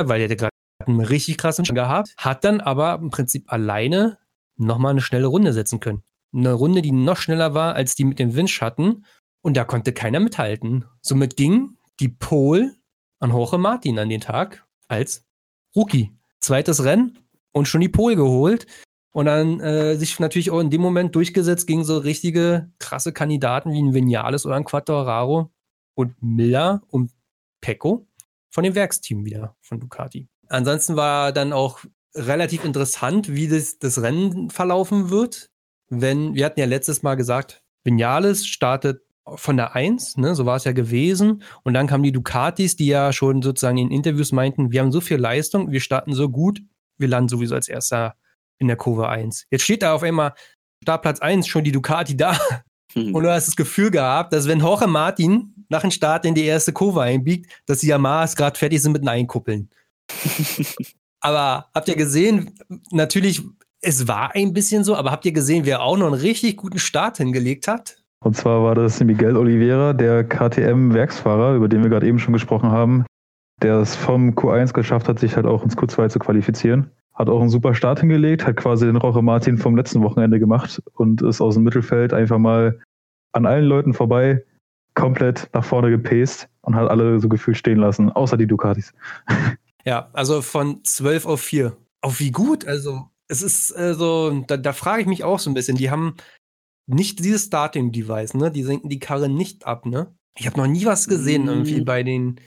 weil 0.01 0.19
der 0.19 0.29
hatte 0.29 0.37
gerade 0.37 0.53
einen 0.85 1.01
richtig 1.01 1.37
krassen 1.37 1.65
Stand 1.65 1.77
gehabt, 1.77 2.13
hat 2.17 2.45
dann 2.45 2.61
aber 2.61 2.95
im 2.95 3.09
Prinzip 3.09 3.51
alleine 3.51 4.17
nochmal 4.59 4.91
eine 4.91 5.01
schnelle 5.01 5.27
Runde 5.27 5.53
setzen 5.53 5.79
können. 5.79 6.03
Eine 6.33 6.53
Runde, 6.53 6.81
die 6.81 6.91
noch 6.91 7.17
schneller 7.17 7.53
war 7.53 7.75
als 7.75 7.95
die 7.95 8.05
mit 8.05 8.19
dem 8.19 8.35
Windschatten 8.35 9.05
und 9.41 9.57
da 9.57 9.63
konnte 9.63 9.93
keiner 9.93 10.19
mithalten. 10.19 10.85
Somit 11.01 11.37
ging 11.37 11.77
die 11.99 12.09
Pole 12.09 12.75
an 13.19 13.31
Jorge 13.31 13.57
Martin 13.57 13.99
an 13.99 14.09
den 14.09 14.21
Tag 14.21 14.65
als 14.87 15.25
Rookie. 15.75 16.11
Zweites 16.39 16.83
Rennen 16.83 17.19
und 17.51 17.67
schon 17.67 17.81
die 17.81 17.89
Pole 17.89 18.15
geholt. 18.15 18.67
Und 19.11 19.25
dann 19.25 19.59
äh, 19.59 19.95
sich 19.95 20.19
natürlich 20.19 20.51
auch 20.51 20.59
in 20.59 20.69
dem 20.69 20.81
Moment 20.81 21.15
durchgesetzt 21.15 21.65
gegen 21.65 21.83
so 21.83 21.97
richtige 21.97 22.71
krasse 22.77 23.11
Kandidaten 23.11 23.71
wie 23.71 23.81
ein 23.81 23.93
Vinales 23.93 24.45
oder 24.45 24.55
ein 24.55 24.65
Quattararo 24.65 25.51
und 25.95 26.21
Miller 26.21 26.83
und 26.87 27.11
Pecco 27.59 28.07
von 28.49 28.63
dem 28.63 28.75
Werksteam 28.75 29.25
wieder 29.25 29.55
von 29.61 29.79
Ducati. 29.79 30.27
Ansonsten 30.47 30.95
war 30.95 31.31
dann 31.31 31.53
auch 31.53 31.79
relativ 32.15 32.63
interessant, 32.65 33.33
wie 33.33 33.47
das, 33.47 33.79
das 33.79 34.01
Rennen 34.01 34.49
verlaufen 34.49 35.09
wird. 35.09 35.49
Wenn, 35.89 36.35
wir 36.35 36.45
hatten 36.45 36.59
ja 36.59 36.65
letztes 36.65 37.03
Mal 37.03 37.15
gesagt, 37.15 37.61
Vinales 37.83 38.45
startet 38.45 39.01
von 39.35 39.57
der 39.57 39.75
1, 39.75 40.17
ne, 40.17 40.35
so 40.35 40.45
war 40.45 40.55
es 40.55 40.63
ja 40.63 40.71
gewesen. 40.71 41.43
Und 41.63 41.73
dann 41.73 41.87
kamen 41.87 42.03
die 42.03 42.11
Ducatis, 42.11 42.75
die 42.75 42.87
ja 42.87 43.13
schon 43.13 43.41
sozusagen 43.41 43.77
in 43.77 43.91
Interviews 43.91 44.31
meinten, 44.31 44.71
wir 44.71 44.81
haben 44.81 44.91
so 44.91 45.01
viel 45.01 45.17
Leistung, 45.17 45.71
wir 45.71 45.81
starten 45.81 46.13
so 46.13 46.29
gut, 46.29 46.61
wir 46.97 47.07
landen 47.07 47.29
sowieso 47.29 47.55
als 47.55 47.67
erster 47.67 48.15
in 48.57 48.67
der 48.67 48.77
Kurve 48.77 49.07
1. 49.09 49.47
Jetzt 49.51 49.63
steht 49.63 49.83
da 49.83 49.93
auf 49.93 50.03
einmal 50.03 50.33
Startplatz 50.83 51.19
1 51.19 51.47
schon 51.47 51.63
die 51.63 51.71
Ducati 51.71 52.17
da. 52.17 52.37
Hm. 52.93 53.13
Und 53.13 53.23
du 53.23 53.31
hast 53.31 53.47
das 53.47 53.55
Gefühl 53.55 53.91
gehabt, 53.91 54.33
dass 54.33 54.47
wenn 54.47 54.59
Jorge 54.59 54.87
Martin 54.87 55.53
nach 55.69 55.81
dem 55.81 55.91
Start 55.91 56.25
in 56.25 56.33
die 56.33 56.45
erste 56.45 56.73
Kurve 56.73 57.01
einbiegt, 57.01 57.61
dass 57.67 57.79
die 57.79 57.87
Yamahas 57.87 58.35
gerade 58.35 58.57
fertig 58.57 58.81
sind 58.81 58.93
mit 58.93 59.03
dem 59.03 59.09
Einkuppeln. 59.09 59.69
aber 61.21 61.67
habt 61.73 61.87
ihr 61.87 61.95
gesehen, 61.95 62.51
natürlich, 62.91 63.43
es 63.81 64.07
war 64.07 64.35
ein 64.35 64.53
bisschen 64.53 64.83
so, 64.83 64.95
aber 64.95 65.11
habt 65.11 65.25
ihr 65.25 65.31
gesehen, 65.31 65.65
wer 65.65 65.81
auch 65.81 65.97
noch 65.97 66.07
einen 66.07 66.21
richtig 66.21 66.57
guten 66.57 66.79
Start 66.79 67.17
hingelegt 67.17 67.67
hat? 67.67 67.97
Und 68.21 68.35
zwar 68.35 68.63
war 68.63 68.75
das 68.75 69.01
Miguel 69.01 69.37
Oliveira, 69.37 69.93
der 69.93 70.27
KTM-Werksfahrer, 70.27 71.55
über 71.55 71.69
den 71.69 71.83
wir 71.83 71.89
gerade 71.89 72.07
eben 72.07 72.19
schon 72.19 72.33
gesprochen 72.33 72.69
haben, 72.69 73.05
der 73.61 73.77
es 73.79 73.95
vom 73.95 74.31
Q1 74.31 74.73
geschafft 74.73 75.07
hat, 75.07 75.19
sich 75.19 75.35
halt 75.35 75.45
auch 75.45 75.63
ins 75.63 75.77
Q2 75.77 76.09
zu 76.09 76.19
qualifizieren. 76.19 76.91
Hat 77.13 77.29
auch 77.29 77.39
einen 77.39 77.49
super 77.49 77.73
Start 77.73 77.99
hingelegt, 77.99 78.45
hat 78.45 78.57
quasi 78.57 78.85
den 78.85 78.97
Roche 78.97 79.21
Martin 79.21 79.57
vom 79.57 79.75
letzten 79.75 80.01
Wochenende 80.01 80.39
gemacht 80.39 80.81
und 80.95 81.21
ist 81.21 81.41
aus 81.41 81.55
dem 81.55 81.63
Mittelfeld 81.63 82.13
einfach 82.13 82.37
mal 82.37 82.79
an 83.31 83.45
allen 83.45 83.65
Leuten 83.65 83.93
vorbei, 83.93 84.43
komplett 84.95 85.49
nach 85.53 85.63
vorne 85.63 85.89
gepaced 85.89 86.49
und 86.61 86.75
hat 86.75 86.89
alle 86.89 87.19
so 87.19 87.29
gefühlt 87.29 87.57
stehen 87.57 87.77
lassen, 87.77 88.11
außer 88.11 88.37
die 88.37 88.47
Ducatis. 88.47 88.93
Ja, 89.89 90.09
also 90.13 90.43
von 90.43 90.83
12 90.83 91.25
auf 91.25 91.41
4. 91.41 91.75
Auf 92.01 92.19
wie 92.19 92.29
gut? 92.29 92.65
Also, 92.67 93.09
es 93.27 93.41
ist 93.41 93.71
äh, 93.71 93.95
so, 93.95 94.43
da, 94.45 94.55
da 94.55 94.71
frage 94.71 95.01
ich 95.01 95.07
mich 95.07 95.23
auch 95.23 95.39
so 95.39 95.49
ein 95.49 95.55
bisschen. 95.55 95.77
Die 95.77 95.89
haben 95.89 96.15
nicht 96.85 97.17
dieses 97.19 97.45
Starting-Device, 97.45 98.35
ne? 98.35 98.51
Die 98.51 98.61
senken 98.61 98.89
die 98.89 98.99
Karre 98.99 99.29
nicht 99.29 99.65
ab, 99.65 99.87
ne? 99.87 100.15
Ich 100.37 100.45
habe 100.45 100.59
noch 100.59 100.67
nie 100.67 100.85
was 100.85 101.07
gesehen 101.07 101.45
Mm. 101.45 101.49
irgendwie 101.49 101.81
bei 101.81 102.03
den 102.03 102.39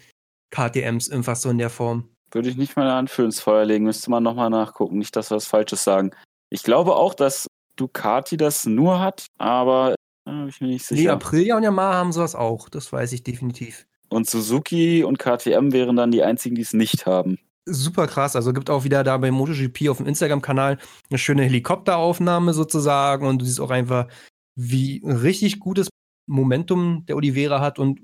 KTMs, 0.55 1.09
irgendwas 1.09 1.43
so 1.43 1.51
in 1.51 1.59
der 1.59 1.69
Form. 1.71 2.09
Würde 2.31 2.49
ich 2.49 2.57
nicht 2.57 2.77
meine 2.77 2.93
Hand 2.93 3.11
für 3.11 3.25
ins 3.25 3.41
Feuer 3.41 3.65
legen, 3.65 3.87
müsste 3.87 4.09
man 4.09 4.23
nochmal 4.23 4.49
nachgucken, 4.49 4.99
nicht, 4.99 5.17
dass 5.17 5.31
wir 5.31 5.37
was 5.37 5.47
Falsches 5.47 5.83
sagen. 5.83 6.13
Ich 6.49 6.63
glaube 6.63 6.95
auch, 6.95 7.15
dass 7.15 7.49
Ducati 7.75 8.37
das 8.37 8.67
nur 8.67 9.01
hat, 9.01 9.27
aber 9.39 9.95
äh, 10.27 10.31
bin 10.31 10.49
ich 10.49 10.61
mir 10.61 10.69
nicht 10.69 10.89
Nee, 10.93 10.99
sicher. 10.99 11.13
Aprilia 11.15 11.57
und 11.57 11.65
Yamaha 11.65 11.95
haben 11.95 12.13
sowas 12.13 12.37
auch. 12.37 12.69
Das 12.69 12.93
weiß 12.93 13.13
ich 13.13 13.25
definitiv. 13.25 13.87
Und 14.13 14.29
Suzuki 14.29 15.05
und 15.05 15.19
KTM 15.19 15.73
wären 15.73 15.97
dann 15.97 16.11
die 16.11 16.23
einzigen, 16.23 16.55
die 16.55 16.63
es 16.63 16.73
nicht 16.73 17.07
haben. 17.07 17.39
Super 17.65 18.07
krass. 18.07 18.35
Also 18.37 18.53
gibt 18.53 18.71
auch 18.71 18.85
wieder 18.85 19.05
da 19.05 19.17
bei 19.19 19.31
MotoGP 19.31 19.89
auf 19.89 19.99
dem 19.99 20.07
Instagram-Kanal 20.07 20.79
eine 21.11 21.19
schöne 21.19 21.45
Helikopteraufnahme 21.45 22.55
sozusagen 22.55 23.27
und 23.27 23.41
du 23.41 23.45
siehst 23.45 23.61
auch 23.61 23.71
einfach, 23.71 24.09
wie 24.57 25.01
ein 25.05 25.13
richtig 25.17 25.61
gutes 25.61 25.89
Momentum 26.29 27.07
der 27.07 27.17
Oliveira 27.17 27.61
hat 27.61 27.79
und 27.79 28.01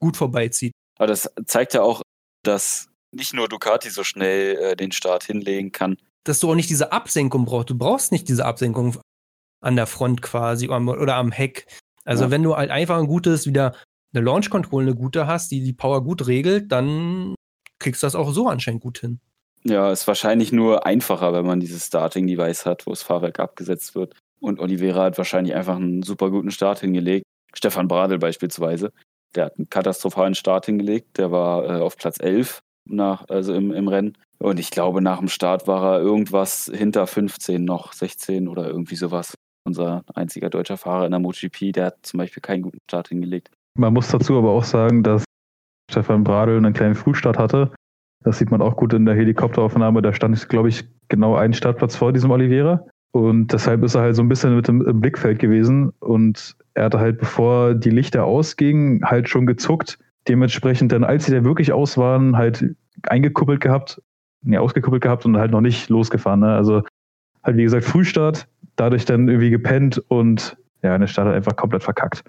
gut 0.00 0.16
vorbeizieht. 0.16 0.72
Aber 0.98 1.06
das 1.06 1.30
zeigt 1.46 1.74
ja 1.74 1.82
auch, 1.82 2.02
dass 2.42 2.88
nicht 3.12 3.32
nur 3.32 3.48
Ducati 3.48 3.90
so 3.90 4.04
schnell 4.04 4.56
äh, 4.56 4.76
den 4.76 4.92
Start 4.92 5.24
hinlegen 5.24 5.72
kann. 5.72 5.96
Dass 6.24 6.40
du 6.40 6.50
auch 6.50 6.54
nicht 6.54 6.68
diese 6.70 6.92
Absenkung 6.92 7.44
brauchst. 7.44 7.70
Du 7.70 7.78
brauchst 7.78 8.12
nicht 8.12 8.28
diese 8.28 8.44
Absenkung 8.44 8.96
an 9.62 9.76
der 9.76 9.86
Front 9.86 10.20
quasi 10.22 10.66
oder 10.66 10.76
am, 10.76 10.88
oder 10.88 11.16
am 11.16 11.32
Heck. 11.32 11.66
Also 12.04 12.24
Ja. 12.24 12.30
wenn 12.30 12.42
du 12.42 12.56
halt 12.56 12.70
einfach 12.70 12.98
ein 12.98 13.06
gutes, 13.06 13.46
wieder 13.46 13.74
eine 14.16 14.24
Launch 14.24 14.50
Control, 14.50 14.82
eine 14.82 14.94
gute 14.94 15.26
hast, 15.26 15.50
die 15.50 15.62
die 15.62 15.72
Power 15.72 16.02
gut 16.02 16.26
regelt, 16.26 16.72
dann 16.72 17.34
kriegst 17.78 18.02
du 18.02 18.06
das 18.06 18.14
auch 18.14 18.32
so 18.32 18.48
anscheinend 18.48 18.82
gut 18.82 18.98
hin. 18.98 19.20
Ja, 19.64 19.90
ist 19.90 20.06
wahrscheinlich 20.06 20.52
nur 20.52 20.86
einfacher, 20.86 21.32
wenn 21.32 21.44
man 21.44 21.60
dieses 21.60 21.86
Starting-Device 21.86 22.66
hat, 22.66 22.86
wo 22.86 22.90
das 22.90 23.02
Fahrwerk 23.02 23.40
abgesetzt 23.40 23.94
wird. 23.94 24.14
Und 24.40 24.60
Oliveira 24.60 25.02
hat 25.02 25.18
wahrscheinlich 25.18 25.54
einfach 25.54 25.76
einen 25.76 26.02
super 26.02 26.30
guten 26.30 26.50
Start 26.50 26.80
hingelegt. 26.80 27.24
Stefan 27.52 27.88
Bradl 27.88 28.18
beispielsweise, 28.18 28.92
der 29.34 29.46
hat 29.46 29.58
einen 29.58 29.68
katastrophalen 29.68 30.34
Start 30.34 30.66
hingelegt. 30.66 31.18
Der 31.18 31.32
war 31.32 31.64
äh, 31.64 31.80
auf 31.80 31.96
Platz 31.96 32.20
11 32.20 32.60
nach, 32.88 33.24
also 33.28 33.54
im, 33.54 33.72
im 33.72 33.88
Rennen. 33.88 34.16
Und 34.38 34.60
ich 34.60 34.70
glaube, 34.70 35.02
nach 35.02 35.18
dem 35.18 35.28
Start 35.28 35.66
war 35.66 35.94
er 35.94 36.00
irgendwas 36.00 36.70
hinter 36.72 37.06
15 37.06 37.64
noch, 37.64 37.92
16 37.92 38.48
oder 38.48 38.68
irgendwie 38.68 38.96
sowas. 38.96 39.34
Unser 39.64 40.04
einziger 40.14 40.48
deutscher 40.48 40.76
Fahrer 40.76 41.06
in 41.06 41.10
der 41.10 41.18
MotoGP, 41.18 41.72
der 41.72 41.86
hat 41.86 42.06
zum 42.06 42.18
Beispiel 42.18 42.40
keinen 42.40 42.62
guten 42.62 42.78
Start 42.88 43.08
hingelegt. 43.08 43.50
Man 43.76 43.92
muss 43.92 44.08
dazu 44.08 44.38
aber 44.38 44.50
auch 44.50 44.64
sagen, 44.64 45.02
dass 45.02 45.24
Stefan 45.90 46.24
Bradl 46.24 46.56
einen 46.56 46.72
kleinen 46.72 46.94
Frühstart 46.94 47.38
hatte. 47.38 47.70
Das 48.24 48.38
sieht 48.38 48.50
man 48.50 48.62
auch 48.62 48.76
gut 48.76 48.92
in 48.92 49.04
der 49.04 49.14
Helikopteraufnahme. 49.14 50.02
Da 50.02 50.12
stand, 50.12 50.48
glaube 50.48 50.68
ich, 50.68 50.84
genau 51.08 51.36
einen 51.36 51.54
Startplatz 51.54 51.94
vor 51.94 52.12
diesem 52.12 52.30
Oliveira. 52.30 52.84
Und 53.12 53.52
deshalb 53.52 53.82
ist 53.84 53.94
er 53.94 54.02
halt 54.02 54.16
so 54.16 54.22
ein 54.22 54.28
bisschen 54.28 54.56
mit 54.56 54.68
im, 54.68 55.00
Blickfeld 55.00 55.38
gewesen. 55.38 55.92
Und 56.00 56.56
er 56.74 56.86
hatte 56.86 56.98
halt, 56.98 57.18
bevor 57.18 57.74
die 57.74 57.90
Lichter 57.90 58.24
ausgingen, 58.24 59.02
halt 59.04 59.28
schon 59.28 59.46
gezuckt. 59.46 59.98
Dementsprechend 60.26 60.90
dann, 60.92 61.04
als 61.04 61.26
sie 61.26 61.32
da 61.32 61.44
wirklich 61.44 61.72
aus 61.72 61.96
waren, 61.96 62.36
halt 62.36 62.74
eingekuppelt 63.04 63.60
gehabt, 63.60 64.02
nee, 64.42 64.58
ausgekuppelt 64.58 65.02
gehabt 65.02 65.24
und 65.24 65.36
halt 65.36 65.52
noch 65.52 65.60
nicht 65.60 65.88
losgefahren. 65.88 66.40
Ne? 66.40 66.54
Also 66.54 66.82
halt, 67.44 67.56
wie 67.56 67.62
gesagt, 67.62 67.84
Frühstart, 67.84 68.48
dadurch 68.74 69.04
dann 69.04 69.28
irgendwie 69.28 69.50
gepennt 69.50 70.02
und 70.08 70.56
ja, 70.82 70.98
der 70.98 71.06
Start 71.06 71.28
hat 71.28 71.34
einfach 71.34 71.56
komplett 71.56 71.84
verkackt. 71.84 72.24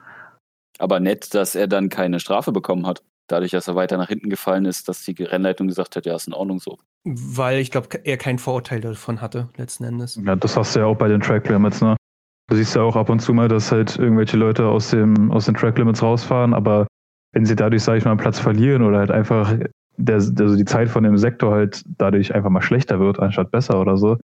Aber 0.80 1.00
nett, 1.00 1.34
dass 1.34 1.56
er 1.56 1.68
dann 1.68 1.90
keine 1.90 2.20
Strafe 2.20 2.52
bekommen 2.52 2.86
hat. 2.86 3.04
Dadurch, 3.28 3.52
dass 3.52 3.68
er 3.68 3.76
weiter 3.76 3.98
nach 3.98 4.08
hinten 4.08 4.30
gefallen 4.30 4.66
ist, 4.66 4.88
dass 4.88 5.04
die 5.04 5.22
Rennleitung 5.22 5.68
gesagt 5.68 5.96
hat, 5.96 6.06
ja, 6.06 6.16
ist 6.16 6.28
in 6.28 6.34
Ordnung 6.34 6.60
so. 6.60 6.78
Weil 7.04 7.60
ich 7.60 7.72
glaube, 7.72 7.90
er 8.04 8.18
keinen 8.18 8.40
Vorurteil 8.40 8.80
davon 8.80 9.20
hatte, 9.20 9.50
letzten 9.58 9.84
Endes. 9.84 10.20
Ja, 10.24 10.36
das 10.36 10.56
hast 10.56 10.76
du 10.76 10.80
ja 10.80 10.86
auch 10.86 10.96
bei 10.96 11.10
den 11.10 11.20
Track 11.20 11.50
Limits, 11.50 11.82
ne? 11.82 11.98
Du 12.50 12.56
siehst 12.56 12.76
ja 12.76 12.82
auch 12.82 12.96
ab 12.96 13.10
und 13.10 13.20
zu 13.20 13.34
mal, 13.34 13.50
dass 13.50 13.72
halt 13.74 13.98
irgendwelche 13.98 14.38
Leute 14.38 14.68
aus, 14.68 14.92
dem, 14.92 15.32
aus 15.32 15.46
den 15.46 15.56
Track 15.56 15.78
Limits 15.78 16.02
rausfahren, 16.02 16.54
aber 16.54 16.88
wenn 17.34 17.46
sie 17.46 17.58
dadurch, 17.58 17.84
sage 17.84 17.98
ich 17.98 18.06
mal, 18.06 18.12
einen 18.12 18.20
Platz 18.20 18.40
verlieren 18.40 18.84
oder 18.84 19.00
halt 19.00 19.12
einfach 19.12 19.54
der, 19.98 20.16
also 20.16 20.56
die 20.56 20.66
Zeit 20.66 20.88
von 20.88 21.04
dem 21.04 21.18
Sektor 21.18 21.54
halt 21.54 21.84
dadurch 21.98 22.34
einfach 22.34 22.50
mal 22.50 22.62
schlechter 22.62 23.00
wird, 23.00 23.20
anstatt 23.20 23.52
besser 23.52 23.82
oder 23.82 23.98
so, 23.98 24.18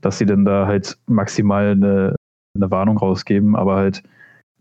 dass 0.00 0.18
sie 0.18 0.26
dann 0.26 0.44
da 0.44 0.66
halt 0.66 0.96
maximal 1.06 1.72
eine, 1.72 2.14
eine 2.54 2.70
Warnung 2.70 2.98
rausgeben, 2.98 3.56
aber 3.56 3.76
halt 3.76 4.02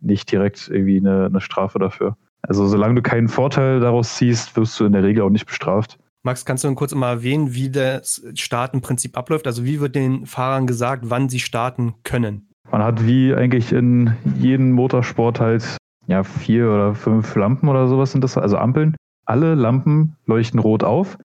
nicht 0.01 0.31
direkt 0.31 0.69
irgendwie 0.69 0.97
eine, 0.97 1.25
eine 1.25 1.41
Strafe 1.41 1.79
dafür. 1.79 2.17
Also 2.41 2.67
solange 2.67 2.95
du 2.95 3.01
keinen 3.01 3.27
Vorteil 3.27 3.79
daraus 3.79 4.15
ziehst, 4.15 4.55
wirst 4.55 4.79
du 4.79 4.85
in 4.85 4.93
der 4.93 5.03
Regel 5.03 5.23
auch 5.23 5.29
nicht 5.29 5.45
bestraft. 5.45 5.97
Max, 6.23 6.45
kannst 6.45 6.63
du 6.63 6.73
kurz 6.73 6.93
mal 6.95 7.11
erwähnen, 7.11 7.53
wie 7.53 7.69
das 7.69 8.23
Startenprinzip 8.33 9.17
abläuft? 9.17 9.45
Also 9.45 9.63
wie 9.63 9.79
wird 9.79 9.95
den 9.95 10.25
Fahrern 10.25 10.65
gesagt, 10.65 11.03
wann 11.09 11.29
sie 11.29 11.39
starten 11.39 11.93
können? 12.03 12.49
Man 12.71 12.83
hat 12.83 13.05
wie 13.05 13.33
eigentlich 13.33 13.71
in 13.71 14.15
jedem 14.39 14.71
Motorsport 14.71 15.39
halt 15.39 15.77
ja 16.07 16.23
vier 16.23 16.67
oder 16.67 16.95
fünf 16.95 17.35
Lampen 17.35 17.69
oder 17.69 17.87
sowas 17.87 18.11
sind 18.11 18.23
das, 18.23 18.37
also 18.37 18.57
Ampeln. 18.57 18.95
Alle 19.25 19.55
Lampen 19.55 20.15
leuchten 20.25 20.59
rot 20.59 20.83
auf 20.83 21.17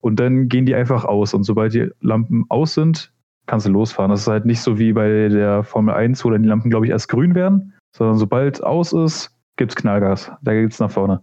und 0.00 0.20
dann 0.20 0.48
gehen 0.48 0.66
die 0.66 0.74
einfach 0.74 1.04
aus. 1.04 1.34
Und 1.34 1.44
sobald 1.44 1.74
die 1.74 1.90
Lampen 2.00 2.44
aus 2.48 2.74
sind, 2.74 3.12
kannst 3.46 3.66
du 3.66 3.70
losfahren. 3.70 4.10
Das 4.10 4.22
ist 4.22 4.28
halt 4.28 4.46
nicht 4.46 4.60
so 4.60 4.78
wie 4.78 4.92
bei 4.92 5.28
der 5.28 5.64
Formel 5.64 5.94
1, 5.94 6.24
wo 6.24 6.30
dann 6.30 6.42
die 6.42 6.48
Lampen, 6.48 6.70
glaube 6.70 6.86
ich, 6.86 6.92
erst 6.92 7.08
grün 7.08 7.34
werden, 7.34 7.74
sondern 7.96 8.18
sobald 8.18 8.62
aus 8.62 8.92
ist, 8.92 9.30
gibt 9.56 9.72
es 9.72 9.76
Knallgas. 9.76 10.30
Da 10.42 10.52
geht 10.52 10.72
es 10.72 10.80
nach 10.80 10.90
vorne. 10.90 11.22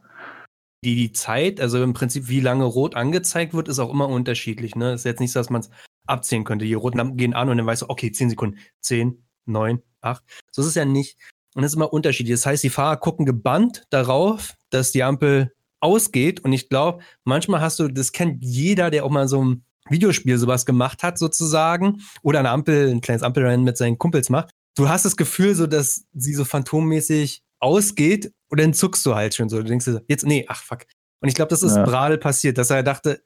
Die, 0.84 0.96
die 0.96 1.14
Zeit, 1.14 1.62
also 1.62 1.82
im 1.82 1.94
Prinzip, 1.94 2.28
wie 2.28 2.42
lange 2.42 2.66
rot 2.66 2.96
angezeigt 2.96 3.54
wird, 3.54 3.70
ist 3.70 3.80
auch 3.80 3.92
immer 3.92 4.10
unterschiedlich. 4.10 4.76
Ne? 4.76 4.94
Ist 4.94 5.06
jetzt 5.06 5.20
nicht 5.20 5.32
so, 5.32 5.40
dass 5.40 5.50
man 5.50 5.62
es 5.62 5.70
abzählen 6.08 6.44
könnte. 6.44 6.66
Die 6.66 6.74
roten 6.74 6.98
Lampen 6.98 7.18
gehen 7.18 7.34
an 7.34 7.50
und 7.50 7.58
dann 7.58 7.66
weißt 7.66 7.84
du, 7.84 7.90
okay, 7.90 8.12
10 8.12 8.32
Sekunden, 8.32 8.58
10, 8.82 9.24
9, 9.46 9.82
8. 10.02 10.24
So 10.52 10.62
ist 10.62 10.70
es 10.70 10.76
ja 10.76 10.84
nicht. 10.84 11.18
Und 11.56 11.62
das 11.62 11.72
ist 11.72 11.76
immer 11.76 11.94
unterschiedlich. 11.94 12.34
Das 12.34 12.46
heißt, 12.46 12.64
die 12.64 12.70
Fahrer 12.70 12.98
gucken 12.98 13.26
gebannt 13.26 13.86
darauf, 13.92 14.56
dass 14.72 14.92
die 14.92 15.04
Ampel 15.04 15.54
ausgeht. 15.80 16.40
Und 16.40 16.52
ich 16.52 16.70
glaube, 16.70 17.04
manchmal 17.24 17.62
hast 17.62 17.80
du, 17.80 17.88
das 17.88 18.12
kennt 18.12 18.44
jeder, 18.44 18.90
der 18.90 19.06
auch 19.06 19.12
mal 19.12 19.28
so 19.28 19.44
ein 19.44 19.64
Videospiel 19.90 20.38
sowas 20.38 20.66
gemacht 20.66 21.04
hat, 21.04 21.18
sozusagen, 21.18 22.02
oder 22.24 22.40
eine 22.40 22.50
Ampel, 22.50 22.90
ein 22.90 23.02
kleines 23.02 23.22
Ampelrennen 23.22 23.64
mit 23.64 23.78
seinen 23.78 23.98
Kumpels 23.98 24.30
macht. 24.30 24.50
Du 24.76 24.90
hast 24.90 25.06
das 25.06 25.18
Gefühl, 25.18 25.56
so 25.56 25.68
dass 25.68 26.06
sie 26.14 26.34
so 26.34 26.46
phantommäßig 26.46 27.44
ausgeht 27.60 28.32
und 28.50 28.60
dann 28.60 28.74
zuckst 28.74 29.06
du 29.06 29.16
halt 29.16 29.36
schon 29.36 29.50
so. 29.50 29.58
Du 29.58 29.64
denkst 29.64 29.86
dir, 29.86 30.04
jetzt, 30.08 30.26
nee, 30.26 30.46
ach 30.48 30.62
fuck. 30.64 30.86
Und 31.22 31.30
ich 31.30 31.36
glaube, 31.36 31.50
das 31.50 31.64
ist 31.64 31.76
ja. 31.76 31.84
Bradl 31.84 32.18
passiert, 32.18 32.58
dass 32.58 32.70
er 32.70 32.84
dachte, 32.84 33.22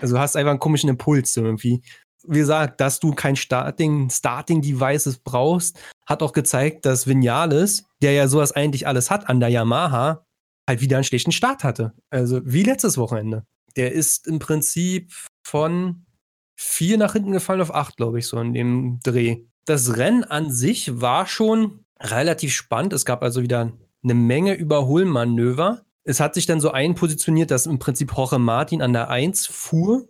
also 0.00 0.14
du 0.14 0.20
hast 0.20 0.36
einfach 0.36 0.50
einen 0.50 0.60
komischen 0.60 0.88
Impuls 0.88 1.32
so 1.32 1.44
irgendwie. 1.44 1.82
Wie 2.26 2.38
gesagt, 2.38 2.80
dass 2.80 2.98
du 2.98 3.12
kein 3.14 3.36
Starting, 3.36 4.10
Starting 4.10 4.62
Devices 4.62 5.18
brauchst, 5.18 5.78
hat 6.06 6.22
auch 6.22 6.32
gezeigt, 6.32 6.86
dass 6.86 7.06
Vinales, 7.06 7.84
der 8.02 8.12
ja 8.12 8.26
sowas 8.26 8.52
eigentlich 8.52 8.86
alles 8.86 9.10
hat 9.10 9.28
an 9.28 9.38
der 9.38 9.50
Yamaha, 9.50 10.24
halt 10.68 10.80
wieder 10.80 10.96
einen 10.96 11.04
schlechten 11.04 11.32
Start 11.32 11.62
hatte. 11.62 11.92
Also 12.10 12.40
wie 12.44 12.62
letztes 12.62 12.98
Wochenende. 12.98 13.44
Der 13.76 13.92
ist 13.92 14.26
im 14.26 14.38
Prinzip 14.38 15.12
von 15.46 16.06
vier 16.58 16.96
nach 16.96 17.12
hinten 17.12 17.32
gefallen 17.32 17.60
auf 17.60 17.74
acht, 17.74 17.96
glaube 17.96 18.18
ich, 18.18 18.26
so 18.26 18.40
in 18.40 18.54
dem 18.54 18.98
Dreh. 19.04 19.44
Das 19.66 19.96
Rennen 19.96 20.22
an 20.22 20.52
sich 20.52 21.00
war 21.00 21.26
schon 21.26 21.80
relativ 22.00 22.54
spannend. 22.54 22.92
Es 22.92 23.04
gab 23.04 23.22
also 23.22 23.42
wieder 23.42 23.72
eine 24.02 24.14
Menge 24.14 24.54
Überholmanöver. 24.54 25.84
Es 26.04 26.20
hat 26.20 26.34
sich 26.34 26.46
dann 26.46 26.60
so 26.60 26.70
einpositioniert, 26.70 27.50
dass 27.50 27.66
im 27.66 27.80
Prinzip 27.80 28.12
Jorge 28.16 28.38
Martin 28.38 28.80
an 28.80 28.92
der 28.92 29.10
1 29.10 29.46
fuhr 29.46 30.08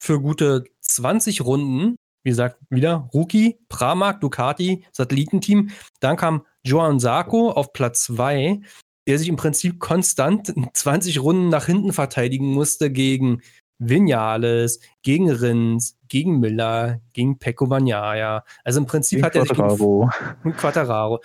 für 0.00 0.20
gute 0.20 0.64
20 0.82 1.44
Runden. 1.44 1.96
Wie 2.22 2.30
gesagt, 2.30 2.60
wieder 2.70 3.08
Rookie, 3.12 3.58
Pramac, 3.68 4.20
Ducati, 4.20 4.84
Satellitenteam. 4.92 5.70
Dann 5.98 6.16
kam 6.16 6.46
Joan 6.62 7.00
Sarko 7.00 7.50
auf 7.50 7.72
Platz 7.72 8.04
2, 8.04 8.60
der 9.08 9.18
sich 9.18 9.28
im 9.28 9.34
Prinzip 9.34 9.80
konstant 9.80 10.54
20 10.74 11.20
Runden 11.20 11.48
nach 11.48 11.66
hinten 11.66 11.92
verteidigen 11.92 12.52
musste 12.52 12.92
gegen 12.92 13.42
Vinales, 13.80 14.78
gegen 15.02 15.28
Rins, 15.28 15.98
gegen 16.12 16.40
Miller, 16.40 17.00
gegen 17.14 17.38
Pecco 17.38 17.66
Bagnaia. 17.66 18.44
Also 18.64 18.80
im 18.80 18.86
Prinzip 18.86 19.16
gegen 19.16 19.24
hat 19.24 19.34
er 19.34 19.46
Quattararo. 19.46 20.10
sich 20.10 20.36
gegen 20.42 20.56
Quattararo. 20.56 21.22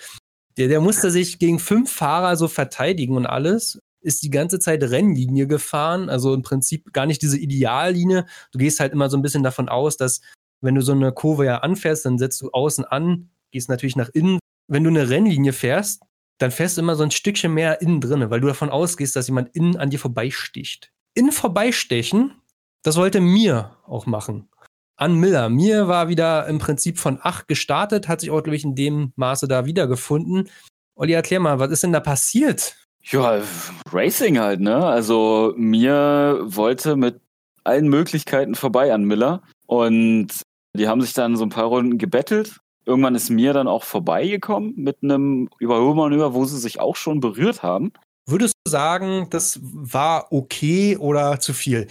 Der, 0.56 0.68
der 0.68 0.80
musste 0.80 1.10
sich 1.10 1.38
gegen 1.38 1.58
fünf 1.58 1.92
Fahrer 1.92 2.36
so 2.36 2.48
verteidigen 2.48 3.14
und 3.14 3.26
alles. 3.26 3.82
Ist 4.00 4.22
die 4.22 4.30
ganze 4.30 4.58
Zeit 4.60 4.82
Rennlinie 4.82 5.46
gefahren, 5.46 6.08
also 6.08 6.32
im 6.32 6.40
Prinzip 6.40 6.94
gar 6.94 7.04
nicht 7.04 7.20
diese 7.20 7.36
Ideallinie. 7.36 8.24
Du 8.50 8.58
gehst 8.58 8.80
halt 8.80 8.94
immer 8.94 9.10
so 9.10 9.18
ein 9.18 9.22
bisschen 9.22 9.42
davon 9.42 9.68
aus, 9.68 9.98
dass 9.98 10.22
wenn 10.62 10.74
du 10.74 10.80
so 10.80 10.92
eine 10.92 11.12
Kurve 11.12 11.44
ja 11.44 11.58
anfährst, 11.58 12.06
dann 12.06 12.16
setzt 12.16 12.40
du 12.40 12.50
außen 12.52 12.86
an, 12.86 13.28
gehst 13.50 13.68
natürlich 13.68 13.96
nach 13.96 14.08
innen. 14.08 14.38
Wenn 14.68 14.84
du 14.84 14.90
eine 14.90 15.10
Rennlinie 15.10 15.52
fährst, 15.52 16.00
dann 16.38 16.50
fährst 16.50 16.78
du 16.78 16.80
immer 16.80 16.96
so 16.96 17.02
ein 17.02 17.10
Stückchen 17.10 17.52
mehr 17.52 17.82
innen 17.82 18.00
drin, 18.00 18.30
weil 18.30 18.40
du 18.40 18.46
davon 18.46 18.70
ausgehst, 18.70 19.16
dass 19.16 19.26
jemand 19.26 19.54
innen 19.54 19.76
an 19.76 19.90
dir 19.90 19.98
vorbeisticht. 19.98 20.90
Innen 21.14 21.32
vorbeistechen 21.32 22.32
das 22.82 22.96
wollte 22.96 23.20
Mir 23.20 23.76
auch 23.86 24.06
machen. 24.06 24.48
An 24.98 25.14
Miller. 25.14 25.48
Mir 25.48 25.86
war 25.86 26.08
wieder 26.08 26.48
im 26.48 26.58
Prinzip 26.58 26.98
von 26.98 27.20
8 27.22 27.46
gestartet, 27.46 28.08
hat 28.08 28.20
sich 28.20 28.32
auch, 28.32 28.42
glaube 28.42 28.56
ich, 28.56 28.64
in 28.64 28.74
dem 28.74 29.12
Maße 29.14 29.46
da 29.46 29.64
wiedergefunden. 29.64 30.48
Olli, 30.96 31.12
erklär 31.12 31.38
mal, 31.38 31.60
was 31.60 31.70
ist 31.70 31.84
denn 31.84 31.92
da 31.92 32.00
passiert? 32.00 32.76
Ja, 33.04 33.40
Racing 33.92 34.40
halt, 34.40 34.58
ne? 34.58 34.84
Also 34.84 35.54
mir 35.56 36.40
wollte 36.42 36.96
mit 36.96 37.20
allen 37.62 37.86
Möglichkeiten 37.86 38.56
vorbei 38.56 38.92
an 38.92 39.04
Miller 39.04 39.42
und 39.66 40.28
die 40.76 40.88
haben 40.88 41.00
sich 41.00 41.12
dann 41.12 41.36
so 41.36 41.44
ein 41.44 41.50
paar 41.50 41.66
Runden 41.66 41.98
gebettelt. 41.98 42.58
Irgendwann 42.84 43.14
ist 43.14 43.30
mir 43.30 43.52
dann 43.52 43.68
auch 43.68 43.84
vorbeigekommen 43.84 44.74
mit 44.76 44.96
einem 45.04 45.48
Überholmanöver, 45.60 46.34
wo 46.34 46.44
sie 46.44 46.58
sich 46.58 46.80
auch 46.80 46.96
schon 46.96 47.20
berührt 47.20 47.62
haben. 47.62 47.92
Würdest 48.26 48.54
du 48.64 48.70
sagen, 48.70 49.28
das 49.30 49.60
war 49.62 50.32
okay 50.32 50.96
oder 50.96 51.38
zu 51.38 51.52
viel? 51.52 51.86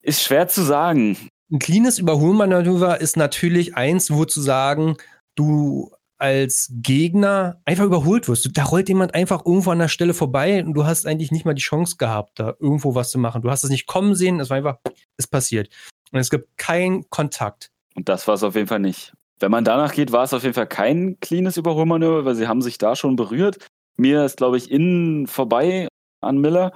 Ist 0.00 0.22
schwer 0.22 0.48
zu 0.48 0.62
sagen. 0.62 1.18
Ein 1.52 1.58
cleanes 1.58 1.98
Überholmanöver 1.98 3.02
ist 3.02 3.18
natürlich 3.18 3.76
eins, 3.76 4.10
wo 4.10 4.24
zu 4.24 4.40
sagen, 4.40 4.96
du 5.34 5.90
als 6.16 6.72
Gegner 6.72 7.60
einfach 7.66 7.84
überholt 7.84 8.26
wirst. 8.26 8.56
Da 8.56 8.64
rollt 8.64 8.88
jemand 8.88 9.14
einfach 9.14 9.44
irgendwo 9.44 9.70
an 9.70 9.78
der 9.78 9.88
Stelle 9.88 10.14
vorbei 10.14 10.64
und 10.64 10.72
du 10.72 10.86
hast 10.86 11.06
eigentlich 11.06 11.30
nicht 11.30 11.44
mal 11.44 11.52
die 11.52 11.60
Chance 11.60 11.96
gehabt, 11.98 12.38
da 12.40 12.54
irgendwo 12.58 12.94
was 12.94 13.10
zu 13.10 13.18
machen. 13.18 13.42
Du 13.42 13.50
hast 13.50 13.64
es 13.64 13.70
nicht 13.70 13.86
kommen 13.86 14.14
sehen, 14.14 14.40
es 14.40 14.48
war 14.48 14.56
einfach, 14.56 14.78
es 15.18 15.26
passiert. 15.26 15.68
Und 16.10 16.20
es 16.20 16.30
gibt 16.30 16.56
keinen 16.56 17.10
Kontakt. 17.10 17.70
Und 17.94 18.08
das 18.08 18.26
war 18.26 18.34
es 18.34 18.44
auf 18.44 18.54
jeden 18.54 18.68
Fall 18.68 18.80
nicht. 18.80 19.12
Wenn 19.38 19.50
man 19.50 19.64
danach 19.64 19.92
geht, 19.92 20.10
war 20.10 20.22
es 20.22 20.32
auf 20.32 20.44
jeden 20.44 20.54
Fall 20.54 20.68
kein 20.68 21.18
cleanes 21.20 21.58
Überholmanöver, 21.58 22.24
weil 22.24 22.34
sie 22.34 22.48
haben 22.48 22.62
sich 22.62 22.78
da 22.78 22.96
schon 22.96 23.16
berührt. 23.16 23.58
Mir 23.98 24.24
ist, 24.24 24.38
glaube 24.38 24.56
ich, 24.56 24.70
innen 24.70 25.26
vorbei 25.26 25.88
an 26.22 26.38
Miller 26.38 26.72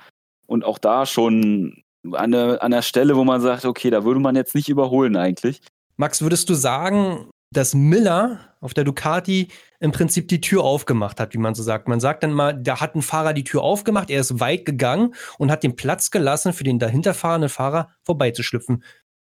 und 0.47 0.65
auch 0.65 0.79
da 0.79 1.07
schon 1.07 1.83
an 2.13 2.33
der, 2.33 2.63
an 2.63 2.71
der 2.71 2.83
Stelle, 2.83 3.17
wo 3.17 3.25
man 3.25 3.41
sagt, 3.41 3.65
okay, 3.65 3.91
da 3.91 4.05
würde 4.05 4.21
man 4.21 4.37
jetzt 4.37 4.55
nicht 4.55 4.69
überholen 4.69 5.17
eigentlich. 5.17 5.61
Max, 5.97 6.23
würdest 6.23 6.49
du 6.51 6.55
sagen, 6.55 7.31
dass 7.53 7.75
Miller 7.75 8.41
auf 8.61 8.75
der 8.75 8.85
Ducati 8.85 9.49
im 9.81 9.93
Prinzip 9.93 10.29
die 10.29 10.41
Tür 10.41 10.65
aufgemacht 10.65 11.21
hat, 11.21 11.35
wie 11.35 11.39
man 11.39 11.55
so 11.55 11.63
sagt. 11.63 11.89
Man 11.89 12.01
sagt 12.01 12.23
dann 12.23 12.33
mal, 12.33 12.53
da 12.53 12.81
hat 12.81 12.95
ein 12.95 13.03
Fahrer 13.03 13.33
die 13.33 13.45
Tür 13.45 13.63
aufgemacht, 13.63 14.11
er 14.11 14.21
ist 14.21 14.41
weit 14.41 14.65
gegangen 14.65 15.15
und 15.39 15.51
hat 15.51 15.63
den 15.63 15.77
Platz 15.77 16.11
gelassen, 16.11 16.53
für 16.53 16.65
den 16.65 16.79
dahinter 16.79 17.15
fahrenden 17.15 17.49
Fahrer 17.49 17.91
vorbeizuschlüpfen. 18.05 18.83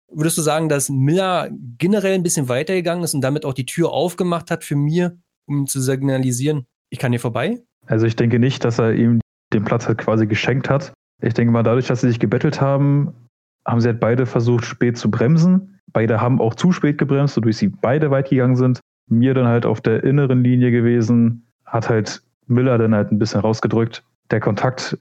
Würdest 0.09 0.37
du 0.37 0.41
sagen, 0.41 0.69
dass 0.69 0.89
Miller 0.89 1.49
generell 1.77 2.13
ein 2.13 2.23
bisschen 2.23 2.47
weitergegangen 2.47 3.03
ist 3.03 3.13
und 3.13 3.21
damit 3.21 3.43
auch 3.43 3.53
die 3.53 3.65
Tür 3.65 3.91
aufgemacht 3.91 4.51
hat 4.51 4.63
für 4.63 4.75
mir, 4.75 5.17
um 5.45 5.67
zu 5.67 5.81
signalisieren, 5.81 6.65
ich 6.89 6.99
kann 6.99 7.11
hier 7.11 7.19
vorbei? 7.19 7.61
Also 7.85 8.05
ich 8.05 8.15
denke 8.15 8.39
nicht, 8.39 8.63
dass 8.63 8.79
er 8.79 8.93
ihm 8.93 9.19
den 9.53 9.63
Platz 9.63 9.87
halt 9.87 9.97
quasi 9.97 10.27
geschenkt 10.27 10.69
hat. 10.69 10.93
Ich 11.21 11.33
denke 11.33 11.51
mal, 11.51 11.63
dadurch, 11.63 11.87
dass 11.87 12.01
sie 12.01 12.07
sich 12.07 12.19
gebettelt 12.19 12.61
haben, 12.61 13.13
haben 13.65 13.81
sie 13.81 13.89
halt 13.89 13.99
beide 13.99 14.25
versucht, 14.25 14.65
spät 14.65 14.97
zu 14.97 15.11
bremsen. 15.11 15.79
Beide 15.91 16.21
haben 16.21 16.39
auch 16.39 16.55
zu 16.55 16.71
spät 16.71 16.97
gebremst, 16.97 17.37
wodurch 17.37 17.57
sie 17.57 17.69
beide 17.69 18.11
weit 18.11 18.29
gegangen 18.29 18.55
sind. 18.55 18.79
Mir 19.09 19.33
dann 19.33 19.47
halt 19.47 19.65
auf 19.65 19.81
der 19.81 20.03
inneren 20.03 20.43
Linie 20.43 20.71
gewesen, 20.71 21.47
hat 21.65 21.89
halt 21.89 22.21
Miller 22.45 22.77
dann 22.77 22.93
halt 22.93 23.11
ein 23.11 23.19
bisschen 23.19 23.41
rausgedrückt. 23.41 24.03
Der 24.31 24.39
Kontakt 24.39 24.97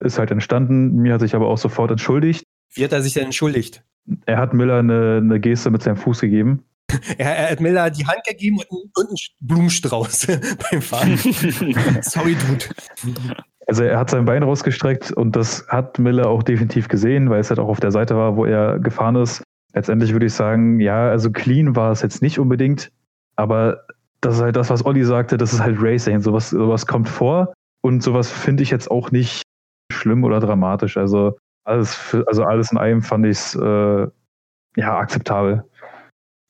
ist 0.00 0.18
halt 0.18 0.30
entstanden. 0.30 0.96
Mir 0.96 1.14
hat 1.14 1.20
sich 1.20 1.34
aber 1.34 1.48
auch 1.48 1.58
sofort 1.58 1.90
entschuldigt. 1.90 2.44
Wie 2.74 2.84
hat 2.84 2.92
er 2.92 3.02
sich 3.02 3.14
denn 3.14 3.26
entschuldigt? 3.26 3.84
Er 4.26 4.38
hat 4.38 4.52
Miller 4.52 4.78
eine, 4.78 5.20
eine 5.22 5.40
Geste 5.40 5.70
mit 5.70 5.82
seinem 5.82 5.96
Fuß 5.96 6.20
gegeben. 6.20 6.64
er, 7.18 7.36
er, 7.36 7.50
hat 7.52 7.60
Miller 7.60 7.90
die 7.90 8.06
Hand 8.06 8.22
gegeben 8.26 8.58
und, 8.68 8.90
und 8.94 9.08
einen 9.08 9.16
Blumenstrauß 9.40 10.26
beim 10.70 10.82
Fahren. 10.82 11.16
Sorry, 12.02 12.36
Dude. 12.36 13.36
Also 13.66 13.84
er 13.84 13.98
hat 13.98 14.10
sein 14.10 14.24
Bein 14.24 14.42
rausgestreckt 14.42 15.12
und 15.12 15.36
das 15.36 15.66
hat 15.68 15.98
Miller 15.98 16.28
auch 16.28 16.42
definitiv 16.42 16.88
gesehen, 16.88 17.30
weil 17.30 17.40
es 17.40 17.48
halt 17.48 17.58
auch 17.58 17.68
auf 17.68 17.80
der 17.80 17.92
Seite 17.92 18.16
war, 18.16 18.36
wo 18.36 18.44
er 18.44 18.78
gefahren 18.78 19.16
ist. 19.16 19.42
Letztendlich 19.72 20.12
würde 20.12 20.26
ich 20.26 20.34
sagen, 20.34 20.80
ja, 20.80 21.08
also 21.08 21.30
clean 21.30 21.74
war 21.74 21.90
es 21.90 22.02
jetzt 22.02 22.22
nicht 22.22 22.38
unbedingt, 22.38 22.92
aber 23.36 23.84
das 24.20 24.36
ist 24.36 24.42
halt 24.42 24.56
das, 24.56 24.70
was 24.70 24.84
Olli 24.84 25.04
sagte, 25.04 25.36
das 25.36 25.52
ist 25.52 25.60
halt 25.60 25.76
Racing. 25.80 26.20
Sowas, 26.20 26.50
sowas 26.50 26.86
kommt 26.86 27.08
vor 27.08 27.52
und 27.82 28.02
sowas 28.02 28.30
finde 28.30 28.62
ich 28.62 28.70
jetzt 28.70 28.90
auch 28.90 29.10
nicht 29.10 29.42
schlimm 29.92 30.24
oder 30.24 30.40
dramatisch. 30.40 30.96
Also 30.96 31.36
alles, 31.64 31.94
für, 31.94 32.26
also 32.28 32.44
alles 32.44 32.70
in 32.70 32.78
allem 32.78 33.02
fand 33.02 33.26
ich 33.26 33.38
es 33.38 33.54
äh, 33.54 34.06
ja 34.76 34.98
akzeptabel. 34.98 35.64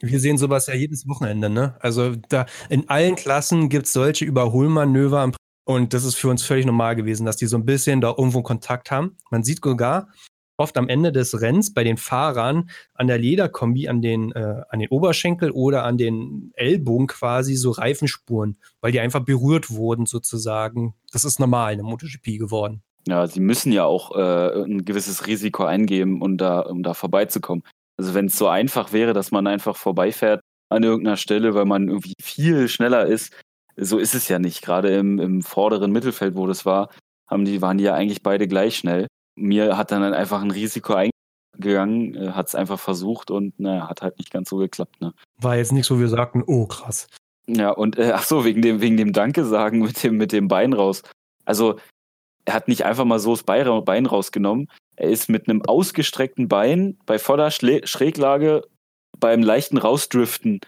Wir 0.00 0.20
sehen 0.20 0.36
sowas 0.36 0.66
ja 0.66 0.74
jedes 0.74 1.08
Wochenende, 1.08 1.48
ne? 1.48 1.76
Also 1.80 2.14
da 2.28 2.46
in 2.68 2.88
allen 2.88 3.16
Klassen 3.16 3.68
gibt 3.68 3.86
es 3.86 3.92
solche 3.92 4.24
Überholmanöver 4.24 5.20
und 5.64 5.94
das 5.94 6.04
ist 6.04 6.16
für 6.16 6.28
uns 6.28 6.44
völlig 6.44 6.66
normal 6.66 6.96
gewesen, 6.96 7.24
dass 7.26 7.36
die 7.36 7.46
so 7.46 7.56
ein 7.56 7.64
bisschen 7.64 8.00
da 8.00 8.14
irgendwo 8.16 8.42
Kontakt 8.42 8.90
haben. 8.90 9.16
Man 9.30 9.44
sieht 9.44 9.64
sogar 9.64 10.08
oft 10.56 10.76
am 10.76 10.88
Ende 10.88 11.10
des 11.10 11.40
Rennens 11.40 11.72
bei 11.72 11.84
den 11.84 11.96
Fahrern 11.96 12.70
an 12.94 13.06
der 13.06 13.18
Lederkombi, 13.18 13.88
an 13.88 14.02
den, 14.02 14.32
äh, 14.32 14.62
an 14.68 14.78
den 14.78 14.88
Oberschenkel 14.88 15.50
oder 15.50 15.84
an 15.84 15.98
den 15.98 16.52
Ellbogen 16.54 17.06
quasi 17.06 17.56
so 17.56 17.70
Reifenspuren, 17.70 18.56
weil 18.80 18.92
die 18.92 19.00
einfach 19.00 19.24
berührt 19.24 19.70
wurden 19.70 20.06
sozusagen. 20.06 20.94
Das 21.12 21.24
ist 21.24 21.40
normal 21.40 21.72
in 21.72 21.78
der 21.78 21.86
MotoGP 21.86 22.38
geworden. 22.38 22.82
Ja, 23.06 23.26
sie 23.26 23.40
müssen 23.40 23.72
ja 23.72 23.84
auch 23.84 24.16
äh, 24.16 24.62
ein 24.64 24.84
gewisses 24.84 25.26
Risiko 25.26 25.64
eingeben, 25.64 26.22
um 26.22 26.38
da, 26.38 26.60
um 26.60 26.82
da 26.82 26.94
vorbeizukommen. 26.94 27.64
Also 27.96 28.14
wenn 28.14 28.26
es 28.26 28.38
so 28.38 28.48
einfach 28.48 28.92
wäre, 28.92 29.12
dass 29.12 29.30
man 29.30 29.46
einfach 29.46 29.76
vorbeifährt 29.76 30.40
an 30.70 30.82
irgendeiner 30.82 31.16
Stelle, 31.16 31.54
weil 31.54 31.66
man 31.66 31.88
irgendwie 31.88 32.14
viel 32.20 32.68
schneller 32.68 33.06
ist, 33.06 33.32
so 33.76 33.98
ist 33.98 34.14
es 34.14 34.28
ja 34.28 34.38
nicht. 34.38 34.62
Gerade 34.62 34.94
im, 34.96 35.18
im 35.18 35.42
vorderen 35.42 35.92
Mittelfeld, 35.92 36.36
wo 36.36 36.46
das 36.46 36.64
war, 36.64 36.90
haben 37.26 37.44
die, 37.44 37.62
waren 37.62 37.78
die 37.78 37.84
ja 37.84 37.94
eigentlich 37.94 38.22
beide 38.22 38.48
gleich 38.48 38.76
schnell. 38.76 39.06
Mir 39.36 39.76
hat 39.76 39.90
dann 39.90 40.02
einfach 40.02 40.42
ein 40.42 40.50
Risiko 40.50 40.94
eingegangen, 40.94 42.14
äh, 42.14 42.30
hat 42.32 42.48
es 42.48 42.54
einfach 42.54 42.78
versucht 42.78 43.30
und 43.30 43.58
naja, 43.58 43.88
hat 43.88 44.02
halt 44.02 44.18
nicht 44.18 44.30
ganz 44.30 44.48
so 44.50 44.56
geklappt. 44.56 45.00
Ne? 45.00 45.12
War 45.40 45.56
jetzt 45.56 45.72
nicht 45.72 45.86
so, 45.86 45.98
wir 45.98 46.08
sagten, 46.08 46.42
oh 46.46 46.66
krass. 46.66 47.08
Ja, 47.46 47.70
und 47.70 47.98
äh, 47.98 48.12
ach 48.14 48.24
so, 48.24 48.44
wegen 48.44 48.62
dem, 48.62 48.80
wegen 48.80 48.96
dem 48.96 49.12
Danke 49.12 49.44
sagen 49.44 49.80
mit 49.80 50.02
dem, 50.02 50.16
mit 50.16 50.32
dem 50.32 50.48
Bein 50.48 50.72
raus. 50.72 51.02
Also, 51.44 51.78
er 52.46 52.54
hat 52.54 52.68
nicht 52.68 52.84
einfach 52.84 53.04
mal 53.04 53.18
so 53.18 53.34
das 53.34 53.42
Bein 53.42 54.06
rausgenommen. 54.06 54.68
Er 54.96 55.08
ist 55.08 55.28
mit 55.28 55.48
einem 55.48 55.62
ausgestreckten 55.62 56.48
Bein 56.48 56.98
bei 57.06 57.18
voller 57.18 57.50
Schlä 57.50 57.86
Schräglage 57.86 58.62
beim 59.18 59.42
leichten 59.42 59.78
Rausdriften 59.78 60.60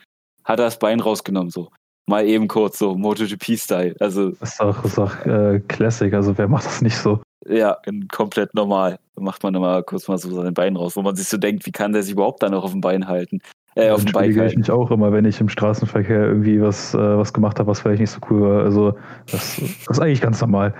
hat 0.44 0.60
er 0.60 0.66
das 0.66 0.78
Bein 0.78 1.00
rausgenommen 1.00 1.50
so. 1.50 1.70
Mal 2.08 2.26
eben 2.26 2.46
kurz 2.46 2.78
so 2.78 2.94
MotoGP-Style. 2.94 3.96
Also 3.98 4.30
das 4.30 4.54
ist 4.54 4.60
auch, 4.60 4.84
ist 4.84 4.98
auch 4.98 5.26
äh, 5.26 5.60
Classic, 5.66 6.12
also 6.14 6.36
wer 6.38 6.46
macht 6.46 6.66
das 6.66 6.80
nicht 6.80 6.96
so? 6.96 7.20
Ja, 7.48 7.78
komplett 8.12 8.54
normal. 8.54 8.98
Da 9.14 9.22
macht 9.22 9.42
man 9.42 9.54
immer 9.54 9.82
kurz 9.82 10.08
mal 10.08 10.18
so 10.18 10.30
sein 10.30 10.54
Bein 10.54 10.76
raus, 10.76 10.96
wo 10.96 11.02
man 11.02 11.16
sich 11.16 11.28
so 11.28 11.36
denkt, 11.36 11.66
wie 11.66 11.72
kann 11.72 11.92
der 11.92 12.02
sich 12.02 12.12
überhaupt 12.12 12.42
da 12.42 12.48
noch 12.48 12.64
auf 12.64 12.72
dem 12.72 12.80
Bein 12.80 13.08
halten? 13.08 13.40
Äh, 13.76 13.90
auf 13.90 14.02
dem 14.04 14.12
Bike 14.12 14.34
halten. 14.38 14.52
ich 14.52 14.56
mich 14.56 14.70
auch 14.70 14.90
immer, 14.90 15.12
wenn 15.12 15.26
ich 15.26 15.38
im 15.38 15.50
Straßenverkehr 15.50 16.24
irgendwie 16.24 16.62
was, 16.62 16.94
äh, 16.94 16.98
was 16.98 17.34
gemacht 17.34 17.58
habe, 17.58 17.68
was 17.68 17.80
vielleicht 17.80 18.00
nicht 18.00 18.10
so 18.10 18.20
cool 18.30 18.40
war. 18.40 18.64
Also 18.64 18.94
das, 19.30 19.60
das 19.60 19.98
ist 19.98 20.00
eigentlich 20.00 20.22
ganz 20.22 20.40
normal. 20.40 20.74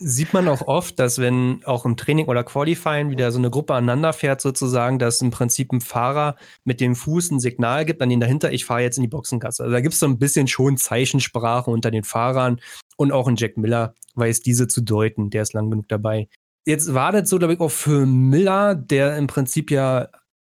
Sieht 0.00 0.34
man 0.34 0.48
auch 0.48 0.62
oft, 0.62 0.98
dass 0.98 1.20
wenn 1.20 1.60
auch 1.66 1.84
im 1.84 1.96
Training 1.96 2.26
oder 2.26 2.42
Qualifying 2.42 3.10
wieder 3.10 3.30
so 3.30 3.38
eine 3.38 3.48
Gruppe 3.48 3.74
aneinander 3.74 4.12
fährt, 4.12 4.40
sozusagen, 4.40 4.98
dass 4.98 5.22
im 5.22 5.30
Prinzip 5.30 5.72
ein 5.72 5.80
Fahrer 5.80 6.34
mit 6.64 6.80
dem 6.80 6.96
Fuß 6.96 7.30
ein 7.30 7.38
Signal 7.38 7.84
gibt 7.84 8.02
an 8.02 8.08
den 8.08 8.18
dahinter, 8.18 8.50
ich 8.50 8.64
fahre 8.64 8.82
jetzt 8.82 8.96
in 8.96 9.02
die 9.02 9.08
Boxengasse. 9.08 9.62
Also 9.62 9.72
da 9.72 9.80
gibt 9.80 9.94
es 9.94 10.00
so 10.00 10.06
ein 10.06 10.18
bisschen 10.18 10.48
schon 10.48 10.78
Zeichensprache 10.78 11.70
unter 11.70 11.92
den 11.92 12.02
Fahrern 12.02 12.60
und 12.96 13.12
auch 13.12 13.28
ein 13.28 13.36
Jack 13.36 13.56
Miller 13.56 13.94
weiß 14.16 14.40
diese 14.40 14.66
zu 14.66 14.80
deuten, 14.80 15.30
der 15.30 15.42
ist 15.42 15.52
lang 15.52 15.70
genug 15.70 15.86
dabei. 15.86 16.26
Jetzt 16.66 16.92
war 16.92 17.12
das 17.12 17.28
so, 17.28 17.38
glaube 17.38 17.54
ich, 17.54 17.60
auch 17.60 17.70
für 17.70 18.04
Miller, 18.04 18.74
der 18.74 19.16
im 19.16 19.28
Prinzip 19.28 19.70
ja 19.70 20.08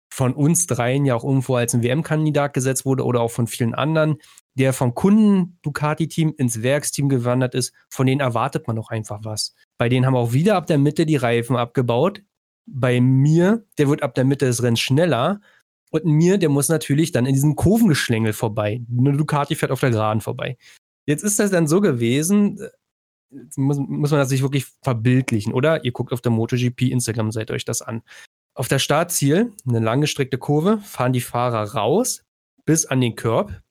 von 0.10 0.34
uns 0.34 0.68
dreien 0.68 1.06
ja 1.06 1.16
auch 1.16 1.24
irgendwo 1.24 1.56
als 1.56 1.74
ein 1.74 1.84
WM-Kandidat 1.84 2.54
gesetzt 2.54 2.86
wurde 2.86 3.06
oder 3.06 3.22
auch 3.22 3.32
von 3.32 3.48
vielen 3.48 3.74
anderen, 3.74 4.18
der 4.56 4.74
vom 4.74 4.94
Kunden-Ducati-Team 4.94 6.34
ins 6.38 6.62
Werksteam 6.62 7.10
gewandert 7.10 7.56
ist, 7.56 7.74
von 7.90 8.08
denen 8.08 8.20
erwartet 8.20 8.68
man 8.68 8.76
doch 8.76 8.90
einfach 8.90 9.20
was. 9.24 9.56
Bei 9.78 9.88
denen 9.88 10.06
haben 10.06 10.16
auch 10.16 10.34
wieder 10.34 10.56
ab 10.56 10.68
der 10.68 10.78
Mitte 10.78 11.06
die 11.06 11.16
Reifen 11.16 11.56
abgebaut. 11.56 12.22
Bei 12.66 13.00
mir, 13.00 13.66
der 13.78 13.88
wird 13.88 14.04
ab 14.04 14.16
der 14.16 14.26
Mitte 14.26 14.46
des 14.46 14.62
Rennens 14.62 14.82
schneller. 14.82 15.42
Und 15.92 16.06
mir, 16.06 16.38
der 16.38 16.50
muss 16.50 16.70
natürlich 16.70 17.12
dann 17.12 17.26
in 17.26 17.34
diesem 17.34 17.56
Kurvengeschlängel 17.56 18.34
vorbei. 18.34 18.82
Eine 18.96 19.18
Ducati 19.18 19.56
fährt 19.56 19.72
auf 19.72 19.80
der 19.80 19.92
Geraden 19.92 20.22
vorbei. 20.22 20.58
Jetzt 21.06 21.24
ist 21.24 21.40
das 21.40 21.50
dann 21.50 21.68
so 21.68 21.82
gewesen, 21.82 22.60
muss, 23.56 23.78
muss 23.78 24.12
man 24.12 24.20
das 24.20 24.30
sich 24.30 24.42
wirklich 24.42 24.66
verbildlichen, 24.84 25.54
oder? 25.54 25.84
Ihr 25.86 25.92
guckt 25.92 26.14
auf 26.14 26.22
der 26.22 26.32
MotoGP 26.32 26.84
Instagram-Seite 26.84 27.54
euch 27.54 27.66
das 27.66 27.82
an. 27.82 28.02
Auf 28.60 28.68
der 28.68 28.80
Startziel, 28.80 29.54
eine 29.66 29.80
langgestreckte 29.80 30.38
Kurve, 30.38 30.80
fahren 30.80 31.14
die 31.14 31.22
Fahrer 31.22 31.76
raus 31.76 32.26
bis 32.66 32.86
an 32.86 33.00
den 33.00 33.16
Körb. 33.16 33.62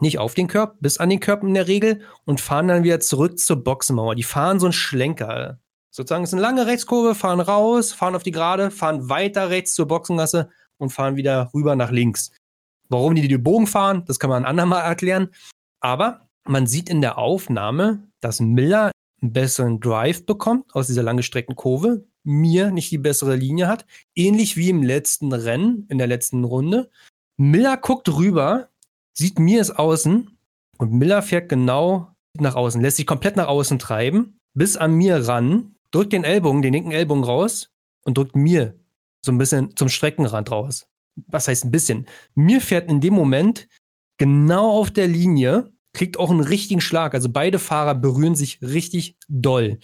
Nicht 0.00 0.18
auf 0.18 0.32
den 0.32 0.48
Körb, 0.48 0.78
bis 0.80 0.96
an 0.96 1.10
den 1.10 1.20
Körb 1.20 1.42
in 1.42 1.52
der 1.52 1.68
Regel 1.68 2.00
und 2.24 2.40
fahren 2.40 2.68
dann 2.68 2.82
wieder 2.82 2.98
zurück 3.00 3.38
zur 3.38 3.62
Boxenmauer. 3.62 4.14
Die 4.14 4.22
fahren 4.22 4.58
so 4.58 4.64
einen 4.64 4.72
Schlenker. 4.72 5.60
Sozusagen 5.90 6.24
ist 6.24 6.32
eine 6.32 6.40
lange 6.40 6.66
Rechtskurve, 6.66 7.14
fahren 7.14 7.40
raus, 7.40 7.92
fahren 7.92 8.14
auf 8.14 8.22
die 8.22 8.30
Gerade, 8.30 8.70
fahren 8.70 9.10
weiter 9.10 9.50
rechts 9.50 9.74
zur 9.74 9.86
Boxengasse 9.86 10.48
und 10.78 10.94
fahren 10.94 11.16
wieder 11.16 11.50
rüber 11.52 11.76
nach 11.76 11.90
links. 11.90 12.30
Warum 12.88 13.14
die 13.14 13.28
den 13.28 13.42
Bogen 13.42 13.66
fahren, 13.66 14.02
das 14.06 14.18
kann 14.18 14.30
man 14.30 14.44
ein 14.44 14.48
andermal 14.48 14.82
erklären. 14.82 15.28
Aber 15.80 16.26
man 16.44 16.66
sieht 16.66 16.88
in 16.88 17.02
der 17.02 17.18
Aufnahme, 17.18 18.08
dass 18.20 18.40
Miller 18.40 18.92
einen 19.22 19.32
besseren 19.32 19.80
Drive 19.80 20.26
bekommt 20.26 20.74
aus 20.74 20.88
dieser 20.88 21.02
langgestreckten 21.02 21.56
Kurve, 21.56 22.04
mir 22.24 22.70
nicht 22.70 22.90
die 22.90 22.98
bessere 22.98 23.36
Linie 23.36 23.68
hat. 23.68 23.86
Ähnlich 24.14 24.56
wie 24.56 24.70
im 24.70 24.82
letzten 24.82 25.32
Rennen, 25.32 25.86
in 25.88 25.98
der 25.98 26.06
letzten 26.06 26.44
Runde. 26.44 26.90
Miller 27.36 27.76
guckt 27.76 28.08
rüber, 28.08 28.68
sieht 29.12 29.38
mir 29.38 29.60
es 29.60 29.70
außen 29.70 30.36
und 30.78 30.92
Miller 30.92 31.22
fährt 31.22 31.48
genau 31.48 32.08
nach 32.38 32.54
außen, 32.54 32.80
lässt 32.80 32.96
sich 32.96 33.06
komplett 33.06 33.36
nach 33.36 33.48
außen 33.48 33.78
treiben, 33.78 34.38
bis 34.54 34.76
an 34.76 34.94
mir 34.94 35.28
ran, 35.28 35.74
drückt 35.90 36.12
den 36.12 36.24
Ellbogen, 36.24 36.62
den 36.62 36.72
linken 36.72 36.92
Ellbogen 36.92 37.24
raus 37.24 37.70
und 38.04 38.16
drückt 38.18 38.36
mir 38.36 38.78
so 39.24 39.32
ein 39.32 39.38
bisschen 39.38 39.76
zum 39.76 39.88
Streckenrand 39.88 40.50
raus. 40.50 40.86
Was 41.26 41.48
heißt 41.48 41.64
ein 41.64 41.70
bisschen? 41.70 42.06
Mir 42.34 42.60
fährt 42.60 42.90
in 42.90 43.00
dem 43.00 43.14
Moment 43.14 43.68
genau 44.18 44.70
auf 44.70 44.90
der 44.90 45.08
Linie, 45.08 45.71
kriegt 45.92 46.18
auch 46.18 46.30
einen 46.30 46.40
richtigen 46.40 46.80
Schlag. 46.80 47.14
Also 47.14 47.28
beide 47.28 47.58
Fahrer 47.58 47.94
berühren 47.94 48.34
sich 48.34 48.60
richtig 48.62 49.16
doll 49.28 49.78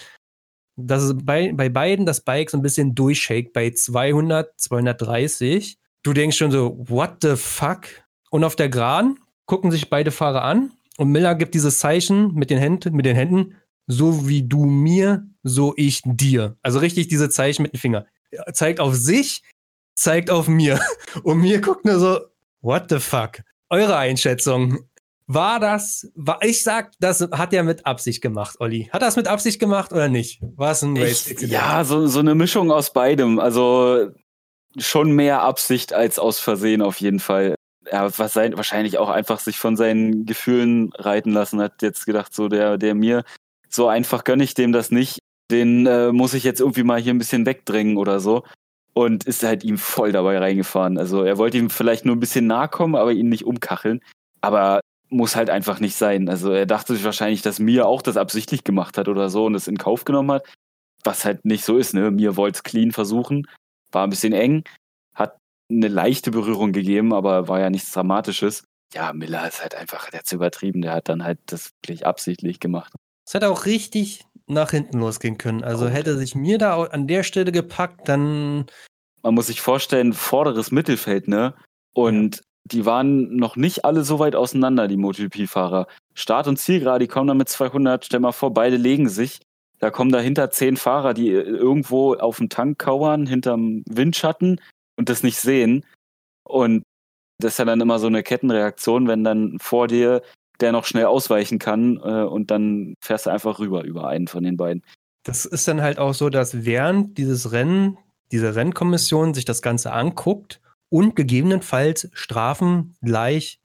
dass 0.79 1.03
es 1.03 1.15
bei, 1.25 1.53
bei 1.53 1.69
beiden 1.69 2.07
das 2.07 2.21
Bike 2.21 2.51
so 2.51 2.57
ein 2.57 2.63
bisschen 2.63 2.95
durchshakt 2.95 3.53
bei 3.53 3.71
200, 3.71 4.59
230. 4.59 5.77
Du 6.03 6.13
denkst 6.13 6.37
schon 6.37 6.53
so, 6.53 6.77
what 6.89 7.17
the 7.23 7.35
fuck? 7.37 7.87
Und 8.31 8.45
auf 8.45 8.55
der 8.55 8.69
Geraden 8.69 9.19
gucken 9.47 9.71
sich 9.71 9.91
beide 9.91 10.11
Fahrer 10.11 10.45
an 10.45 10.73
und 10.97 11.11
Miller 11.11 11.35
gibt 11.35 11.55
dieses 11.55 11.81
Zeichen 11.81 12.33
mit 12.35 12.51
den 12.51 12.59
Händen, 12.59 12.95
mit 12.95 13.07
den 13.07 13.17
Händen, 13.17 13.57
so 13.87 14.29
wie 14.29 14.47
du 14.47 14.67
mir, 14.67 15.27
so 15.43 15.75
ich 15.77 16.03
dir. 16.05 16.57
Also 16.63 16.79
richtig 16.79 17.09
diese 17.09 17.29
Zeichen 17.29 17.63
mit 17.63 17.73
dem 17.73 17.81
Finger. 17.81 18.07
Er 18.31 18.53
zeigt 18.53 18.79
auf 18.79 18.95
sich, 18.95 19.43
zeigt 19.97 20.31
auf 20.31 20.47
mir. 20.47 20.79
Und 21.25 21.41
mir 21.41 21.61
guckt 21.61 21.85
nur 21.85 21.99
so, 21.99 22.21
what 22.61 22.85
the 22.91 23.01
fuck? 23.01 23.41
Eure 23.69 23.97
Einschätzung. 23.97 24.89
War 25.31 25.61
das, 25.61 26.11
war, 26.15 26.43
ich 26.43 26.63
sag, 26.63 26.93
das 27.01 27.21
hat 27.21 27.53
er 27.53 27.63
mit 27.63 27.85
Absicht 27.85 28.23
gemacht, 28.23 28.57
Olli. 28.61 28.89
Hat 28.93 29.03
er 29.03 29.09
es 29.09 29.17
mit 29.17 29.29
Absicht 29.29 29.61
gemacht 29.61 29.93
oder 29.93 30.09
nicht? 30.09 30.41
War 30.57 30.73
es 30.73 30.83
ein 30.83 30.97
Race 30.97 31.27
ich, 31.31 31.41
Ja, 31.43 31.85
so, 31.85 32.07
so 32.07 32.21
eine 32.21 32.35
Mischung 32.35 32.73
aus 32.73 32.95
beidem. 32.95 33.39
Also 33.39 34.09
schon 34.79 35.13
mehr 35.13 35.43
Absicht 35.43 35.93
als 35.93 36.19
aus 36.19 36.41
Versehen 36.41 36.81
auf 36.81 36.99
jeden 37.01 37.21
Fall. 37.21 37.55
Er 37.85 38.11
was 38.19 38.33
sein, 38.33 38.57
wahrscheinlich 38.57 38.97
auch 38.97 39.11
einfach 39.11 39.39
sich 39.39 39.59
von 39.59 39.77
seinen 39.77 40.25
Gefühlen 40.25 40.93
reiten 40.95 41.33
lassen, 41.33 41.61
hat 41.61 41.83
jetzt 41.83 42.07
gedacht, 42.07 42.35
so 42.35 42.49
der, 42.49 42.79
der 42.79 42.95
mir, 42.95 43.25
so 43.69 43.87
einfach 43.87 44.25
gönne 44.25 44.45
ich 44.45 44.55
dem 44.55 44.73
das 44.73 44.91
nicht. 44.91 45.19
Den 45.51 45.87
äh, 45.87 46.11
muss 46.13 46.35
ich 46.35 46.43
jetzt 46.45 46.61
irgendwie 46.61 46.85
mal 46.85 47.01
hier 47.01 47.13
ein 47.13 47.19
bisschen 47.19 47.45
wegdrängen 47.47 47.97
oder 47.99 48.21
so. 48.21 48.45
und 48.95 49.25
ist 49.25 49.45
halt 49.45 49.63
ihm 49.63 49.79
voll 49.79 50.11
dabei 50.13 50.39
reingefahren. 50.39 50.99
Also 50.99 51.23
er 51.23 51.39
wollte 51.39 51.57
ihm 51.59 51.71
vielleicht 51.71 52.05
nur 52.05 52.17
ein 52.17 52.21
bisschen 52.21 52.47
nahe 52.47 52.69
kommen, 52.69 52.97
aber 52.97 53.13
ihn 53.13 53.29
nicht 53.29 53.45
umkacheln. 53.45 54.01
Aber 54.41 54.81
muss 55.09 55.37
halt 55.37 55.51
einfach 55.51 55.81
nicht 55.81 55.97
sein. 55.97 56.29
Also 56.29 56.53
er 56.53 56.67
dachte 56.67 56.95
sich 56.95 57.05
wahrscheinlich, 57.05 57.43
dass 57.43 57.59
Mir 57.59 57.87
auch 57.87 58.03
das 58.03 58.17
absichtlich 58.17 58.65
gemacht 58.65 58.99
hat 58.99 59.09
oder 59.09 59.31
so 59.31 59.47
und 59.47 59.55
es 59.55 59.69
in 59.69 59.79
Kauf 59.79 60.05
genommen 60.05 60.33
hat. 60.33 60.47
Was 61.05 61.25
halt 61.25 61.45
nicht 61.45 61.65
so 61.65 61.79
ist, 61.79 61.95
ne? 61.95 62.11
Mir 62.11 62.37
wollte 62.37 62.57
es 62.57 62.63
clean 62.63 62.93
versuchen. 62.93 63.47
War 63.93 64.05
ein 64.05 64.11
bisschen 64.11 64.33
eng, 64.33 64.65
hat 65.15 65.39
eine 65.71 65.89
leichte 65.89 66.31
Berührung 66.31 66.73
gegeben, 66.73 67.15
aber 67.15 67.49
war 67.49 67.61
ja 67.61 67.71
nichts 67.71 67.93
Dramatisches. 67.93 68.65
Ja, 68.95 69.13
Miller 69.13 69.47
ist 69.47 69.63
halt 69.63 69.75
einfach, 69.75 70.11
der 70.11 70.21
hat 70.21 70.33
übertrieben, 70.33 70.83
der 70.83 70.93
hat 70.93 71.09
dann 71.09 71.23
halt 71.23 71.39
das 71.47 71.71
wirklich 71.83 72.07
absichtlich 72.07 72.59
gemacht. 72.59 72.93
Es 73.27 73.35
hätte 73.35 73.51
auch 73.51 73.67
richtig 73.67 74.25
nach 74.47 74.71
hinten 74.71 74.99
losgehen 74.99 75.39
können. 75.39 75.63
Also 75.63 75.87
oh. 75.87 75.89
hätte 75.89 76.17
sich 76.17 76.35
mir 76.35 76.59
da 76.59 76.83
an 76.83 77.07
der 77.07 77.23
Stelle 77.23 77.53
gepackt, 77.53 78.09
dann. 78.09 78.67
Man 79.23 79.35
muss 79.35 79.49
sich 79.49 79.61
vorstellen, 79.61 80.13
vorderes 80.13 80.71
Mittelfeld, 80.71 81.29
ne? 81.29 81.55
Und 81.93 82.43
die 82.73 82.87
waren 82.87 83.37
noch 83.37 83.57
nicht 83.57 83.85
alle 83.85 84.05
so 84.05 84.19
weit 84.19 84.37
auseinander, 84.37 84.89
die 84.89 84.97
MotoGP-Fahrer. 84.97 85.87
Start 86.15 86.49
und 86.49 86.59
Zielgerade, 86.59 87.05
die 87.05 87.09
kommen 87.09 87.29
da 87.29 87.35
mit 87.35 87.49
200, 87.49 88.05
stell 88.05 88.21
mal 88.21 88.33
vor, 88.33 88.53
beide 88.53 88.77
legen 88.77 89.09
sich. 89.09 89.41
Da 89.79 89.91
kommen 89.91 90.11
dahinter 90.11 90.51
zehn 90.51 90.77
Fahrer, 90.77 91.15
die 91.15 91.29
irgendwo 91.29 92.15
auf 92.15 92.39
dem 92.39 92.49
Tank 92.49 92.79
kauern, 92.79 93.27
hinterm 93.27 93.83
Windschatten 93.89 94.61
und 94.97 95.09
das 95.09 95.23
nicht 95.23 95.39
sehen. 95.39 95.85
Und 96.45 96.83
das 97.41 97.53
ist 97.53 97.59
ja 97.59 97.65
dann 97.65 97.81
immer 97.81 97.99
so 97.99 98.09
eine 98.09 98.23
Kettenreaktion, 98.23 99.07
wenn 99.07 99.23
dann 99.23 99.59
vor 99.61 99.87
dir 99.87 100.23
der 100.61 100.73
noch 100.73 100.87
schnell 100.87 101.05
ausweichen 101.05 101.61
kann 101.61 101.99
äh, 102.03 102.25
und 102.25 102.51
dann 102.51 102.95
fährst 103.01 103.27
du 103.27 103.31
einfach 103.31 103.61
rüber 103.61 103.85
über 103.85 104.09
einen 104.09 104.27
von 104.27 104.43
den 104.43 104.57
beiden. 104.57 104.83
Das 105.23 105.45
ist 105.45 105.69
dann 105.69 105.83
halt 105.83 105.99
auch 105.99 106.15
so, 106.15 106.31
dass 106.31 106.65
während 106.65 107.17
dieses 107.17 107.53
Rennen, 107.53 107.97
diese 108.33 108.57
Rennkommission 108.57 109.35
sich 109.35 109.45
das 109.45 109.63
Ganze 109.63 109.93
anguckt 109.93 110.61
und 110.91 111.17
gegebenenfalls 111.17 112.09
Strafen 112.13 112.97
gleich 113.03 113.61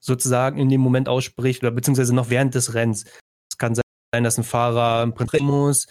sozusagen 0.00 0.58
in 0.58 0.68
dem 0.68 0.80
Moment 0.80 1.08
ausspricht 1.08 1.62
oder 1.62 1.70
beziehungsweise 1.70 2.14
noch 2.14 2.30
während 2.30 2.54
des 2.54 2.74
Rennens. 2.74 3.04
Es 3.50 3.58
kann 3.58 3.74
sein, 3.74 4.24
dass 4.24 4.38
ein 4.38 4.44
Fahrer 4.44 5.02
im 5.02 5.14
Prinzip 5.14 5.42
muss, 5.42 5.86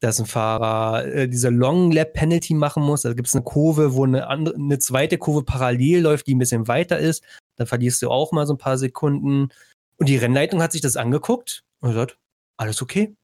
dass 0.00 0.20
ein 0.20 0.26
Fahrer 0.26 1.06
äh, 1.06 1.28
diese 1.28 1.48
Long 1.48 1.90
Lap 1.90 2.12
Penalty 2.12 2.54
machen 2.54 2.82
muss. 2.82 3.02
Da 3.02 3.14
gibt 3.14 3.28
es 3.28 3.34
eine 3.34 3.44
Kurve, 3.44 3.94
wo 3.94 4.04
eine, 4.04 4.26
andere, 4.28 4.54
eine 4.56 4.78
zweite 4.78 5.18
Kurve 5.18 5.42
parallel 5.42 6.02
läuft, 6.02 6.26
die 6.26 6.34
ein 6.34 6.38
bisschen 6.38 6.68
weiter 6.68 6.98
ist. 6.98 7.24
Dann 7.56 7.66
verlierst 7.66 8.02
du 8.02 8.10
auch 8.10 8.32
mal 8.32 8.46
so 8.46 8.54
ein 8.54 8.58
paar 8.58 8.78
Sekunden. 8.78 9.48
Und 9.96 10.08
die 10.08 10.18
Rennleitung 10.18 10.60
hat 10.62 10.72
sich 10.72 10.82
das 10.82 10.96
angeguckt 10.96 11.64
und 11.80 11.90
gesagt, 11.90 12.18
alles 12.58 12.82
okay. 12.82 13.16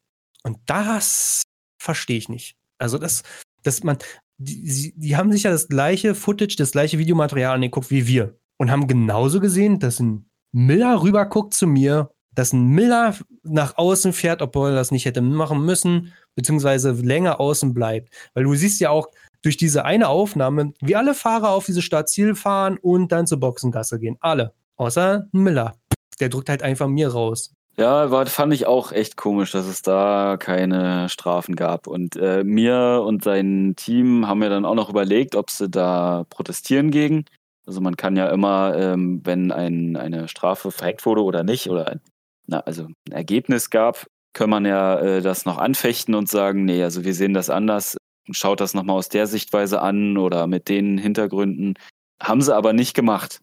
Und 0.44 0.58
das 0.66 1.42
verstehe 1.78 2.16
ich 2.16 2.28
nicht. 2.28 2.56
Also 2.78 2.98
das, 2.98 3.22
dass 3.62 3.84
man, 3.84 3.98
die, 4.42 4.94
die 4.96 5.16
haben 5.16 5.32
sich 5.32 5.44
ja 5.44 5.50
das 5.50 5.68
gleiche 5.68 6.14
Footage, 6.14 6.56
das 6.56 6.72
gleiche 6.72 6.98
Videomaterial 6.98 7.54
angeguckt 7.54 7.90
wie 7.90 8.06
wir 8.06 8.36
und 8.58 8.70
haben 8.70 8.86
genauso 8.86 9.40
gesehen, 9.40 9.78
dass 9.78 10.00
ein 10.00 10.28
Miller 10.52 11.02
rüberguckt 11.02 11.54
zu 11.54 11.66
mir, 11.66 12.10
dass 12.34 12.52
ein 12.52 12.68
Miller 12.68 13.14
nach 13.42 13.76
außen 13.76 14.12
fährt, 14.12 14.42
obwohl 14.42 14.70
er 14.70 14.74
das 14.74 14.90
nicht 14.90 15.04
hätte 15.04 15.20
machen 15.20 15.64
müssen, 15.64 16.12
beziehungsweise 16.34 16.92
länger 16.92 17.40
außen 17.40 17.74
bleibt. 17.74 18.14
Weil 18.34 18.44
du 18.44 18.54
siehst 18.54 18.80
ja 18.80 18.90
auch 18.90 19.08
durch 19.42 19.56
diese 19.56 19.84
eine 19.84 20.08
Aufnahme, 20.08 20.72
wie 20.80 20.96
alle 20.96 21.14
Fahrer 21.14 21.50
auf 21.50 21.66
diese 21.66 21.82
Startziel 21.82 22.34
fahren 22.34 22.78
und 22.80 23.12
dann 23.12 23.26
zur 23.26 23.40
Boxengasse 23.40 23.98
gehen. 23.98 24.16
Alle. 24.20 24.54
Außer 24.76 25.26
Miller. 25.32 25.74
Der 26.20 26.28
drückt 26.28 26.48
halt 26.48 26.62
einfach 26.62 26.88
mir 26.88 27.08
raus. 27.08 27.52
Ja, 27.78 28.10
war, 28.10 28.26
fand 28.26 28.52
ich 28.52 28.66
auch 28.66 28.92
echt 28.92 29.16
komisch, 29.16 29.52
dass 29.52 29.66
es 29.66 29.80
da 29.80 30.36
keine 30.38 31.08
Strafen 31.08 31.56
gab. 31.56 31.86
Und 31.86 32.16
äh, 32.16 32.44
mir 32.44 33.02
und 33.06 33.24
sein 33.24 33.74
Team 33.76 34.28
haben 34.28 34.42
ja 34.42 34.50
dann 34.50 34.66
auch 34.66 34.74
noch 34.74 34.90
überlegt, 34.90 35.36
ob 35.36 35.50
sie 35.50 35.70
da 35.70 36.24
protestieren 36.28 36.90
gegen. 36.90 37.24
Also 37.66 37.80
man 37.80 37.96
kann 37.96 38.16
ja 38.16 38.28
immer, 38.28 38.76
ähm, 38.76 39.22
wenn 39.24 39.52
ein, 39.52 39.96
eine 39.96 40.28
Strafe 40.28 40.70
verhängt 40.70 41.06
wurde 41.06 41.22
oder 41.22 41.44
nicht, 41.44 41.70
oder 41.70 41.88
ein, 41.88 42.00
na, 42.46 42.60
also 42.60 42.84
ein 42.84 43.12
Ergebnis 43.12 43.70
gab, 43.70 44.06
kann 44.34 44.50
man 44.50 44.66
ja 44.66 44.98
äh, 44.98 45.22
das 45.22 45.46
noch 45.46 45.58
anfechten 45.58 46.14
und 46.14 46.28
sagen, 46.28 46.64
nee, 46.64 46.82
also 46.82 47.04
wir 47.04 47.14
sehen 47.14 47.32
das 47.32 47.48
anders, 47.48 47.96
schaut 48.30 48.60
das 48.60 48.74
nochmal 48.74 48.96
aus 48.98 49.08
der 49.08 49.26
Sichtweise 49.26 49.80
an 49.80 50.18
oder 50.18 50.46
mit 50.46 50.68
den 50.68 50.98
Hintergründen. 50.98 51.74
Haben 52.22 52.42
sie 52.42 52.54
aber 52.54 52.72
nicht 52.74 52.94
gemacht. 52.94 53.40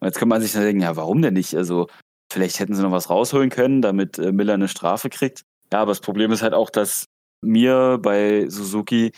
Und 0.00 0.06
jetzt 0.06 0.18
kann 0.18 0.28
man 0.28 0.40
sich 0.40 0.52
dann 0.52 0.62
denken, 0.62 0.82
ja, 0.82 0.96
warum 0.96 1.22
denn 1.22 1.34
nicht? 1.34 1.54
Also 1.54 1.86
Vielleicht 2.32 2.60
hätten 2.60 2.74
sie 2.74 2.82
noch 2.82 2.92
was 2.92 3.10
rausholen 3.10 3.50
können, 3.50 3.82
damit 3.82 4.18
äh, 4.18 4.32
Miller 4.32 4.54
eine 4.54 4.68
Strafe 4.68 5.10
kriegt. 5.10 5.42
Ja, 5.72 5.80
aber 5.82 5.90
das 5.90 6.00
Problem 6.00 6.32
ist 6.32 6.42
halt 6.42 6.54
auch, 6.54 6.70
dass 6.70 7.06
mir 7.42 7.98
bei 8.00 8.48
Suzuki 8.48 9.12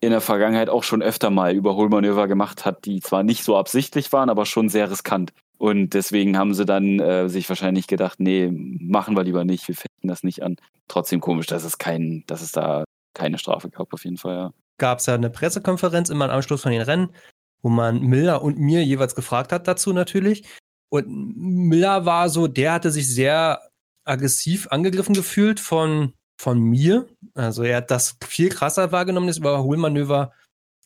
in 0.00 0.10
der 0.10 0.20
Vergangenheit 0.20 0.68
auch 0.68 0.82
schon 0.82 1.00
öfter 1.00 1.30
mal 1.30 1.54
Überholmanöver 1.54 2.26
gemacht 2.26 2.64
hat, 2.64 2.84
die 2.84 3.00
zwar 3.00 3.22
nicht 3.22 3.44
so 3.44 3.56
absichtlich 3.56 4.12
waren, 4.12 4.30
aber 4.30 4.46
schon 4.46 4.68
sehr 4.68 4.90
riskant. 4.90 5.32
Und 5.58 5.94
deswegen 5.94 6.36
haben 6.36 6.54
sie 6.54 6.64
dann 6.64 6.98
äh, 6.98 7.28
sich 7.28 7.48
wahrscheinlich 7.48 7.86
gedacht, 7.86 8.18
nee, 8.18 8.50
machen 8.50 9.16
wir 9.16 9.22
lieber 9.22 9.44
nicht, 9.44 9.68
wir 9.68 9.76
fechten 9.76 10.08
das 10.08 10.24
nicht 10.24 10.42
an. 10.42 10.56
Trotzdem 10.88 11.20
komisch, 11.20 11.46
dass 11.46 11.62
es 11.62 11.78
kein, 11.78 12.24
dass 12.26 12.42
es 12.42 12.50
da 12.50 12.82
keine 13.14 13.38
Strafe 13.38 13.70
gab, 13.70 13.92
auf 13.94 14.04
jeden 14.04 14.16
Fall, 14.16 14.36
ja. 14.36 14.50
Gab 14.78 14.98
es 14.98 15.06
ja 15.06 15.14
eine 15.14 15.30
Pressekonferenz 15.30 16.10
immer 16.10 16.24
am 16.24 16.32
Anschluss 16.32 16.62
von 16.62 16.72
den 16.72 16.82
Rennen, 16.82 17.14
wo 17.62 17.68
man 17.68 18.00
Miller 18.00 18.42
und 18.42 18.58
mir 18.58 18.84
jeweils 18.84 19.14
gefragt 19.14 19.52
hat 19.52 19.68
dazu 19.68 19.92
natürlich. 19.92 20.42
Und 20.92 21.06
Miller 21.08 22.04
war 22.04 22.28
so, 22.28 22.48
der 22.48 22.74
hatte 22.74 22.90
sich 22.90 23.08
sehr 23.08 23.62
aggressiv 24.04 24.68
angegriffen 24.70 25.14
gefühlt 25.14 25.58
von, 25.58 26.12
von 26.36 26.60
mir. 26.60 27.06
Also 27.32 27.62
er 27.62 27.78
hat 27.78 27.90
das 27.90 28.18
viel 28.22 28.50
krasser 28.50 28.92
wahrgenommen, 28.92 29.26
das 29.26 29.38
Überholmanöver, 29.38 30.32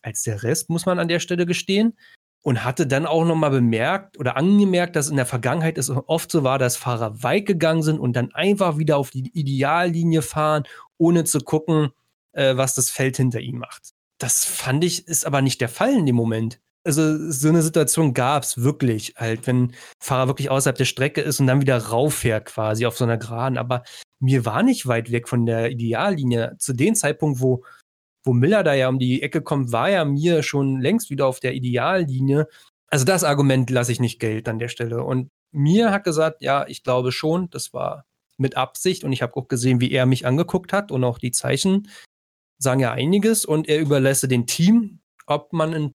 als 0.03 0.23
der 0.23 0.45
Rest, 0.45 0.71
muss 0.71 0.87
man 0.87 1.01
an 1.01 1.09
der 1.09 1.19
Stelle 1.19 1.45
gestehen. 1.45 1.99
Und 2.45 2.63
hatte 2.63 2.87
dann 2.87 3.05
auch 3.05 3.25
nochmal 3.25 3.51
bemerkt 3.51 4.17
oder 4.17 4.37
angemerkt, 4.37 4.95
dass 4.95 5.09
in 5.09 5.17
der 5.17 5.27
Vergangenheit 5.27 5.77
es 5.77 5.91
oft 5.91 6.31
so 6.31 6.45
war, 6.45 6.61
dass 6.61 6.77
Fahrer 6.77 7.25
weit 7.25 7.47
gegangen 7.47 7.83
sind 7.83 7.99
und 7.99 8.13
dann 8.13 8.33
einfach 8.33 8.79
wieder 8.79 8.99
auf 8.99 9.11
die 9.11 9.29
Ideallinie 9.35 10.23
fahren, 10.23 10.63
ohne 10.99 11.25
zu 11.25 11.41
gucken, 11.41 11.91
äh, 12.31 12.57
was 12.57 12.77
das 12.77 12.91
Feld 12.91 13.17
hinter 13.17 13.41
ihm 13.41 13.59
macht. 13.59 13.91
Das 14.19 14.45
fand 14.45 14.85
ich, 14.85 15.09
ist 15.09 15.27
aber 15.27 15.43
nicht 15.43 15.61
der 15.61 15.69
Fall 15.69 15.95
in 15.95 16.07
dem 16.07 16.15
Moment 16.15 16.61
also 16.87 17.31
so 17.31 17.49
eine 17.49 17.63
Situation 17.63 18.15
gab 18.15 18.45
es 18.45 18.63
wirklich, 18.63 19.15
halt, 19.17 19.47
wenn 19.47 19.75
Fahrer 20.01 20.29
wirklich 20.29 20.51
außerhalb 20.51 20.77
der 20.77 20.85
Strecke 20.85 21.21
ist 21.21 21.41
und 21.41 21.49
dann 21.49 21.61
wieder 21.61 21.77
rauffährt 21.77 22.47
quasi 22.47 22.87
auf 22.87 22.97
so 22.97 23.05
einer 23.05 23.19
Geraden. 23.19 23.59
Aber 23.59 23.83
mir 24.21 24.45
war 24.45 24.63
nicht 24.63 24.87
weit 24.87 25.11
weg 25.11 25.29
von 25.29 25.45
der 25.47 25.71
Ideallinie. 25.71 26.57
Zu 26.59 26.73
dem 26.73 26.95
Zeitpunkt, 26.95 27.41
wo, 27.41 27.65
wo 28.25 28.33
Miller 28.33 28.63
da 28.63 28.75
ja 28.75 28.89
um 28.89 28.99
die 28.99 29.23
Ecke 29.23 29.43
kommt, 29.43 29.73
war 29.73 29.91
ja 29.91 30.05
mir 30.05 30.43
schon 30.43 30.81
längst 30.81 31.11
wieder 31.11 31.27
auf 31.27 31.41
der 31.41 31.55
Ideallinie. 31.55 32.47
Also 32.89 33.05
das 33.05 33.25
Argument 33.25 33.69
lasse 33.71 33.93
ich 33.93 34.01
nicht 34.01 34.21
Geld 34.21 34.49
an 34.49 34.59
der 34.59 34.69
Stelle. 34.69 35.03
Und 35.03 35.29
mir 35.53 35.91
hat 35.91 36.05
gesagt, 36.05 36.41
ja, 36.41 36.67
ich 36.69 36.85
glaube 36.85 37.13
schon, 37.13 37.51
das 37.51 37.75
war 37.75 38.05
mit 38.39 38.57
Absicht 38.57 39.03
und 39.03 39.13
ich 39.13 39.23
habe 39.23 39.35
auch 39.37 39.49
gesehen, 39.49 39.81
wie 39.81 39.91
er 39.91 40.07
mich 40.07 40.27
angeguckt 40.27 40.73
hat 40.73 40.93
und 40.93 41.05
auch 41.05 41.19
die 41.19 41.33
Zeichen 41.33 41.89
sagen 42.59 42.81
ja 42.81 42.93
einiges 42.93 43.45
und 43.45 43.69
er 43.69 43.81
überlässt 43.81 44.31
dem 44.31 44.47
Team, 44.47 45.01
ob 45.27 45.53
man 45.53 45.73
in 45.73 45.93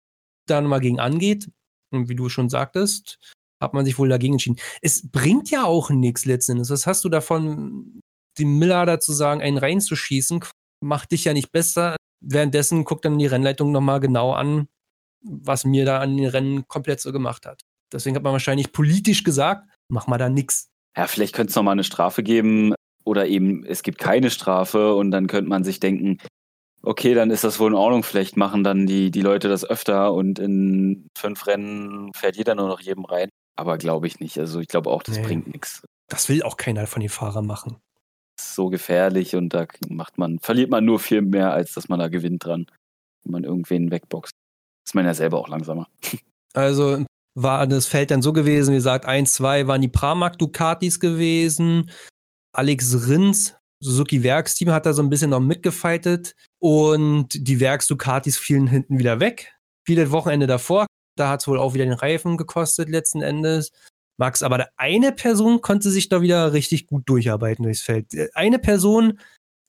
da 0.50 0.60
nochmal 0.60 0.80
gegen 0.80 1.00
angeht. 1.00 1.50
Und 1.92 2.08
wie 2.08 2.16
du 2.16 2.28
schon 2.28 2.48
sagtest, 2.48 3.18
hat 3.60 3.74
man 3.74 3.84
sich 3.84 3.98
wohl 3.98 4.08
dagegen 4.08 4.34
entschieden. 4.34 4.58
Es 4.80 5.08
bringt 5.08 5.50
ja 5.50 5.64
auch 5.64 5.90
nichts 5.90 6.24
letztendlich. 6.24 6.70
Was 6.70 6.86
hast 6.86 7.04
du 7.04 7.08
davon, 7.08 8.00
dem 8.38 8.58
Miller 8.58 8.86
dazu 8.86 9.12
sagen, 9.12 9.42
einen 9.42 9.58
reinzuschießen? 9.58 10.44
Macht 10.82 11.12
dich 11.12 11.24
ja 11.24 11.32
nicht 11.32 11.52
besser. 11.52 11.96
Währenddessen 12.20 12.84
guckt 12.84 13.04
dann 13.04 13.18
die 13.18 13.26
Rennleitung 13.26 13.72
nochmal 13.72 14.00
genau 14.00 14.32
an, 14.32 14.68
was 15.22 15.64
mir 15.64 15.84
da 15.84 16.00
an 16.00 16.16
den 16.16 16.26
Rennen 16.26 16.68
komplett 16.68 17.00
so 17.00 17.12
gemacht 17.12 17.46
hat. 17.46 17.62
Deswegen 17.92 18.16
hat 18.16 18.22
man 18.22 18.32
wahrscheinlich 18.32 18.72
politisch 18.72 19.24
gesagt, 19.24 19.68
mach 19.88 20.06
mal 20.06 20.18
da 20.18 20.28
nichts. 20.28 20.68
Ja, 20.96 21.06
vielleicht 21.06 21.34
könnte 21.34 21.50
es 21.50 21.56
nochmal 21.56 21.72
eine 21.72 21.84
Strafe 21.84 22.22
geben 22.22 22.74
oder 23.04 23.26
eben 23.26 23.64
es 23.64 23.82
gibt 23.82 23.98
keine 23.98 24.30
Strafe 24.30 24.94
und 24.94 25.10
dann 25.10 25.26
könnte 25.26 25.48
man 25.48 25.64
sich 25.64 25.80
denken, 25.80 26.18
okay, 26.82 27.14
dann 27.14 27.30
ist 27.30 27.44
das 27.44 27.58
wohl 27.58 27.70
in 27.70 27.76
Ordnung. 27.76 28.02
Vielleicht 28.02 28.36
machen 28.36 28.64
dann 28.64 28.86
die, 28.86 29.10
die 29.10 29.22
Leute 29.22 29.48
das 29.48 29.64
öfter 29.64 30.12
und 30.12 30.38
in 30.38 31.08
fünf 31.16 31.46
Rennen 31.46 32.12
fährt 32.14 32.36
jeder 32.36 32.54
nur 32.54 32.68
noch 32.68 32.80
jedem 32.80 33.04
rein. 33.04 33.28
Aber 33.56 33.78
glaube 33.78 34.06
ich 34.06 34.20
nicht. 34.20 34.38
Also 34.38 34.60
ich 34.60 34.68
glaube 34.68 34.90
auch, 34.90 35.02
das 35.02 35.18
nee. 35.18 35.22
bringt 35.22 35.46
nichts. 35.52 35.82
Das 36.08 36.28
will 36.28 36.42
auch 36.42 36.56
keiner 36.56 36.86
von 36.86 37.00
den 37.00 37.10
Fahrern 37.10 37.46
machen. 37.46 37.76
So 38.40 38.68
gefährlich 38.68 39.36
und 39.36 39.50
da 39.50 39.66
macht 39.88 40.16
man, 40.16 40.38
verliert 40.38 40.70
man 40.70 40.84
nur 40.84 40.98
viel 40.98 41.20
mehr, 41.20 41.52
als 41.52 41.74
dass 41.74 41.88
man 41.88 41.98
da 41.98 42.08
gewinnt 42.08 42.44
dran, 42.44 42.66
wenn 43.24 43.32
man 43.32 43.44
irgendwen 43.44 43.90
wegboxt. 43.90 44.32
Ist 44.86 44.94
man 44.94 45.04
ja 45.04 45.14
selber 45.14 45.38
auch 45.38 45.48
langsamer. 45.48 45.88
Also 46.52 47.04
war 47.36 47.64
das 47.68 47.86
Feld 47.86 48.10
dann 48.10 48.22
so 48.22 48.32
gewesen, 48.32 48.72
wie 48.72 48.78
gesagt, 48.78 49.06
1, 49.06 49.34
2 49.34 49.68
waren 49.68 49.80
die 49.80 49.86
Pramac 49.86 50.36
Ducatis 50.36 50.98
gewesen. 50.98 51.92
Alex 52.52 53.06
Rins 53.08 53.54
Suzuki 53.82 54.22
Werksteam 54.22 54.70
hat 54.70 54.86
da 54.86 54.92
so 54.92 55.02
ein 55.02 55.10
bisschen 55.10 55.30
noch 55.30 55.40
mitgefeitet 55.40 56.36
und 56.58 57.28
die 57.34 57.60
Werks 57.60 57.86
Ducatis 57.86 58.36
fielen 58.36 58.66
hinten 58.66 58.98
wieder 58.98 59.20
weg. 59.20 59.54
Viele 59.86 60.10
Wochenende 60.10 60.46
davor, 60.46 60.86
da 61.16 61.30
hat 61.30 61.40
es 61.40 61.48
wohl 61.48 61.58
auch 61.58 61.74
wieder 61.74 61.84
den 61.84 61.94
Reifen 61.94 62.36
gekostet 62.36 62.88
letzten 62.88 63.22
Endes. 63.22 63.72
Max, 64.18 64.42
aber 64.42 64.68
eine 64.76 65.12
Person 65.12 65.62
konnte 65.62 65.90
sich 65.90 66.10
da 66.10 66.20
wieder 66.20 66.52
richtig 66.52 66.86
gut 66.86 67.08
durcharbeiten 67.08 67.62
durchs 67.62 67.80
Feld. 67.80 68.08
Eine 68.34 68.58
Person 68.58 69.18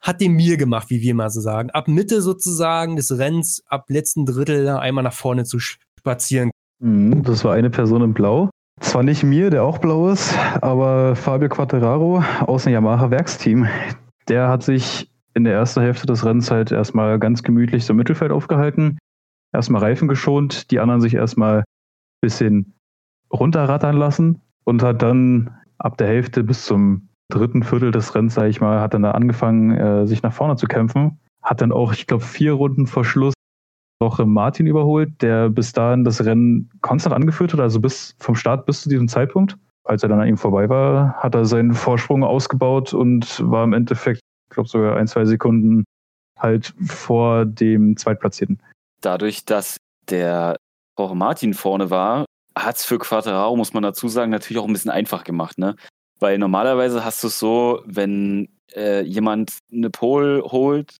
hat 0.01 0.19
den 0.19 0.33
Mir 0.33 0.57
gemacht, 0.57 0.89
wie 0.89 1.01
wir 1.01 1.15
mal 1.15 1.29
so 1.29 1.39
sagen. 1.39 1.69
Ab 1.69 1.87
Mitte 1.87 2.21
sozusagen 2.21 2.97
des 2.97 3.17
Rennens, 3.17 3.63
ab 3.67 3.89
letzten 3.89 4.25
Drittel 4.25 4.67
einmal 4.67 5.05
nach 5.05 5.13
vorne 5.13 5.45
zu 5.45 5.59
spazieren. 5.59 6.51
Mhm, 6.79 7.23
das 7.23 7.45
war 7.45 7.53
eine 7.53 7.69
Person 7.69 8.01
in 8.01 8.13
Blau. 8.13 8.49
Zwar 8.81 9.03
nicht 9.03 9.23
mir, 9.23 9.49
der 9.51 9.63
auch 9.63 9.77
blau 9.77 10.09
ist, 10.09 10.37
aber 10.61 11.15
Fabio 11.15 11.47
Quattararo 11.47 12.23
aus 12.41 12.65
dem 12.65 12.73
Yamaha 12.73 13.09
Werksteam. 13.09 13.67
Der 14.27 14.49
hat 14.49 14.63
sich 14.63 15.09
in 15.33 15.45
der 15.45 15.53
ersten 15.53 15.81
Hälfte 15.81 16.07
des 16.07 16.25
Rennens 16.25 16.51
halt 16.51 16.71
erstmal 16.71 17.17
ganz 17.19 17.43
gemütlich 17.43 17.85
so 17.85 17.93
im 17.93 17.97
Mittelfeld 17.97 18.31
aufgehalten. 18.31 18.97
Erstmal 19.53 19.81
Reifen 19.81 20.07
geschont, 20.07 20.71
die 20.71 20.79
anderen 20.79 20.99
sich 20.99 21.13
erstmal 21.13 21.59
ein 21.59 21.63
bisschen 22.21 22.73
runterrattern 23.31 23.95
lassen 23.95 24.41
und 24.65 24.83
hat 24.83 25.01
dann 25.01 25.55
ab 25.77 25.97
der 25.97 26.07
Hälfte 26.07 26.43
bis 26.43 26.65
zum 26.65 27.07
dritten 27.29 27.63
Viertel 27.63 27.91
des 27.91 28.13
Rennens, 28.13 28.33
sage 28.33 28.49
ich 28.49 28.61
mal, 28.61 28.81
hat 28.81 28.93
dann 28.93 29.03
da 29.03 29.11
angefangen, 29.11 29.71
äh, 29.71 30.05
sich 30.05 30.21
nach 30.21 30.33
vorne 30.33 30.57
zu 30.57 30.67
kämpfen. 30.67 31.19
Hat 31.41 31.61
dann 31.61 31.71
auch, 31.71 31.93
ich 31.93 32.07
glaube, 32.07 32.23
vier 32.23 32.53
Runden 32.53 32.87
vor 32.87 33.05
Schluss 33.05 33.33
auch 34.01 34.19
Martin 34.25 34.67
überholt, 34.67 35.21
der 35.21 35.49
bis 35.49 35.73
dahin 35.73 36.03
das 36.03 36.23
Rennen 36.23 36.69
konstant 36.81 37.15
angeführt 37.15 37.53
hat, 37.53 37.59
also 37.59 37.79
bis 37.79 38.15
vom 38.19 38.35
Start 38.35 38.65
bis 38.65 38.83
zu 38.83 38.89
diesem 38.89 39.07
Zeitpunkt. 39.07 39.57
Als 39.83 40.03
er 40.03 40.09
dann 40.09 40.21
an 40.21 40.27
ihm 40.27 40.37
vorbei 40.37 40.69
war, 40.69 41.13
hat 41.15 41.33
er 41.35 41.45
seinen 41.45 41.73
Vorsprung 41.73 42.23
ausgebaut 42.23 42.93
und 42.93 43.41
war 43.49 43.63
im 43.63 43.73
Endeffekt, 43.73 44.19
ich 44.49 44.53
glaube, 44.53 44.69
sogar 44.69 44.97
ein, 44.97 45.07
zwei 45.07 45.25
Sekunden 45.25 45.83
halt 46.37 46.73
vor 46.85 47.45
dem 47.45 47.97
Zweitplatzierten. 47.97 48.61
Dadurch, 49.01 49.45
dass 49.45 49.77
der 50.09 50.55
Jorge 50.97 51.15
Martin 51.15 51.53
vorne 51.53 51.89
war, 51.89 52.25
hat 52.55 52.77
es 52.77 52.85
für 52.85 52.99
Quattararo, 52.99 53.55
muss 53.55 53.73
man 53.73 53.83
dazu 53.83 54.07
sagen, 54.07 54.31
natürlich 54.31 54.61
auch 54.61 54.67
ein 54.67 54.73
bisschen 54.73 54.91
einfach 54.91 55.23
gemacht. 55.23 55.57
Ne? 55.57 55.75
Weil 56.19 56.37
normalerweise 56.37 57.03
hast 57.03 57.23
du 57.23 57.27
es 57.27 57.39
so, 57.39 57.81
wenn 57.85 58.49
äh, 58.75 59.01
jemand 59.01 59.57
eine 59.71 59.89
Pole 59.89 60.43
holt 60.43 60.97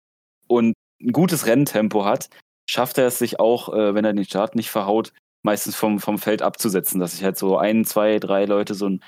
und 0.48 0.74
ein 1.02 1.12
gutes 1.12 1.46
Renntempo 1.46 2.06
hat, 2.06 2.30
schafft 2.72 2.98
er 2.98 3.08
es 3.08 3.20
sich 3.20 3.40
auch, 3.40 3.74
äh, 3.74 3.94
wenn 3.94 4.06
er 4.06 4.14
den 4.14 4.24
Start 4.24 4.56
nicht 4.56 4.72
verhaut, 4.72 5.12
meistens 5.44 5.76
vom, 5.76 6.00
vom 6.00 6.18
Feld 6.18 6.42
abzusetzen, 6.42 7.00
dass 7.00 7.14
sich 7.14 7.24
halt 7.24 7.38
so 7.38 7.58
ein, 7.58 7.84
zwei, 7.84 8.18
drei 8.20 8.46
Leute 8.46 8.76
so, 8.76 8.88
ein, 8.88 9.04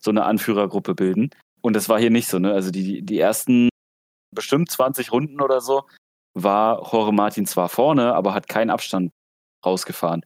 so 0.00 0.10
eine 0.10 0.24
Anführergruppe 0.24 0.94
bilden. 0.94 1.30
Und 1.60 1.74
das 1.74 1.88
war 1.88 1.98
hier 1.98 2.10
nicht 2.10 2.28
so, 2.28 2.38
ne? 2.38 2.52
Also 2.52 2.70
die, 2.70 3.02
die 3.02 3.18
ersten 3.18 3.68
bestimmt 4.34 4.70
20 4.70 5.10
Runden 5.10 5.40
oder 5.40 5.60
so 5.60 5.84
war 6.34 6.92
Jorge 6.92 7.12
Martin 7.12 7.46
zwar 7.46 7.68
vorne, 7.68 8.14
aber 8.14 8.34
hat 8.34 8.48
keinen 8.48 8.70
Abstand 8.70 9.10
rausgefahren. 9.66 10.24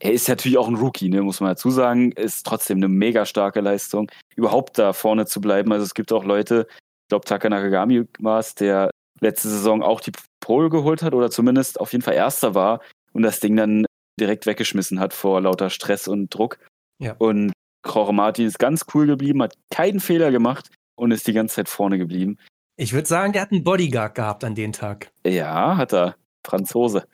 Er 0.00 0.12
ist 0.12 0.28
natürlich 0.28 0.56
auch 0.56 0.68
ein 0.68 0.76
Rookie, 0.76 1.10
ne, 1.10 1.20
muss 1.20 1.40
man 1.40 1.50
dazu 1.50 1.68
sagen. 1.70 2.12
Ist 2.12 2.46
trotzdem 2.46 2.78
eine 2.78 2.88
mega 2.88 3.26
starke 3.26 3.60
Leistung, 3.60 4.10
überhaupt 4.34 4.78
da 4.78 4.94
vorne 4.94 5.26
zu 5.26 5.42
bleiben. 5.42 5.70
Also 5.72 5.84
es 5.84 5.92
gibt 5.92 6.10
auch 6.12 6.24
Leute, 6.24 6.66
ich 6.70 7.08
glaube 7.10 7.26
Taka 7.26 7.50
Nakagami 7.50 8.06
war 8.18 8.38
es, 8.38 8.54
der 8.54 8.90
letzte 9.20 9.50
Saison 9.50 9.82
auch 9.82 10.00
die 10.00 10.12
Pole 10.50 10.68
geholt 10.68 11.04
hat 11.04 11.14
oder 11.14 11.30
zumindest 11.30 11.78
auf 11.78 11.92
jeden 11.92 12.02
Fall 12.02 12.14
Erster 12.14 12.56
war 12.56 12.80
und 13.12 13.22
das 13.22 13.38
Ding 13.38 13.54
dann 13.54 13.86
direkt 14.18 14.46
weggeschmissen 14.46 14.98
hat 14.98 15.14
vor 15.14 15.40
lauter 15.40 15.70
Stress 15.70 16.08
und 16.08 16.34
Druck. 16.34 16.58
Ja. 16.98 17.14
Und 17.18 17.52
Jorge 17.86 18.12
Martin 18.12 18.48
ist 18.48 18.58
ganz 18.58 18.84
cool 18.92 19.06
geblieben, 19.06 19.44
hat 19.44 19.54
keinen 19.70 20.00
Fehler 20.00 20.32
gemacht 20.32 20.68
und 20.96 21.12
ist 21.12 21.28
die 21.28 21.34
ganze 21.34 21.54
Zeit 21.54 21.68
vorne 21.68 21.98
geblieben. 21.98 22.36
Ich 22.76 22.92
würde 22.92 23.06
sagen, 23.06 23.32
der 23.32 23.42
hat 23.42 23.52
einen 23.52 23.62
Bodyguard 23.62 24.16
gehabt 24.16 24.42
an 24.42 24.56
dem 24.56 24.72
Tag. 24.72 25.12
Ja, 25.24 25.76
hat 25.76 25.92
er. 25.92 26.16
Franzose. 26.44 27.06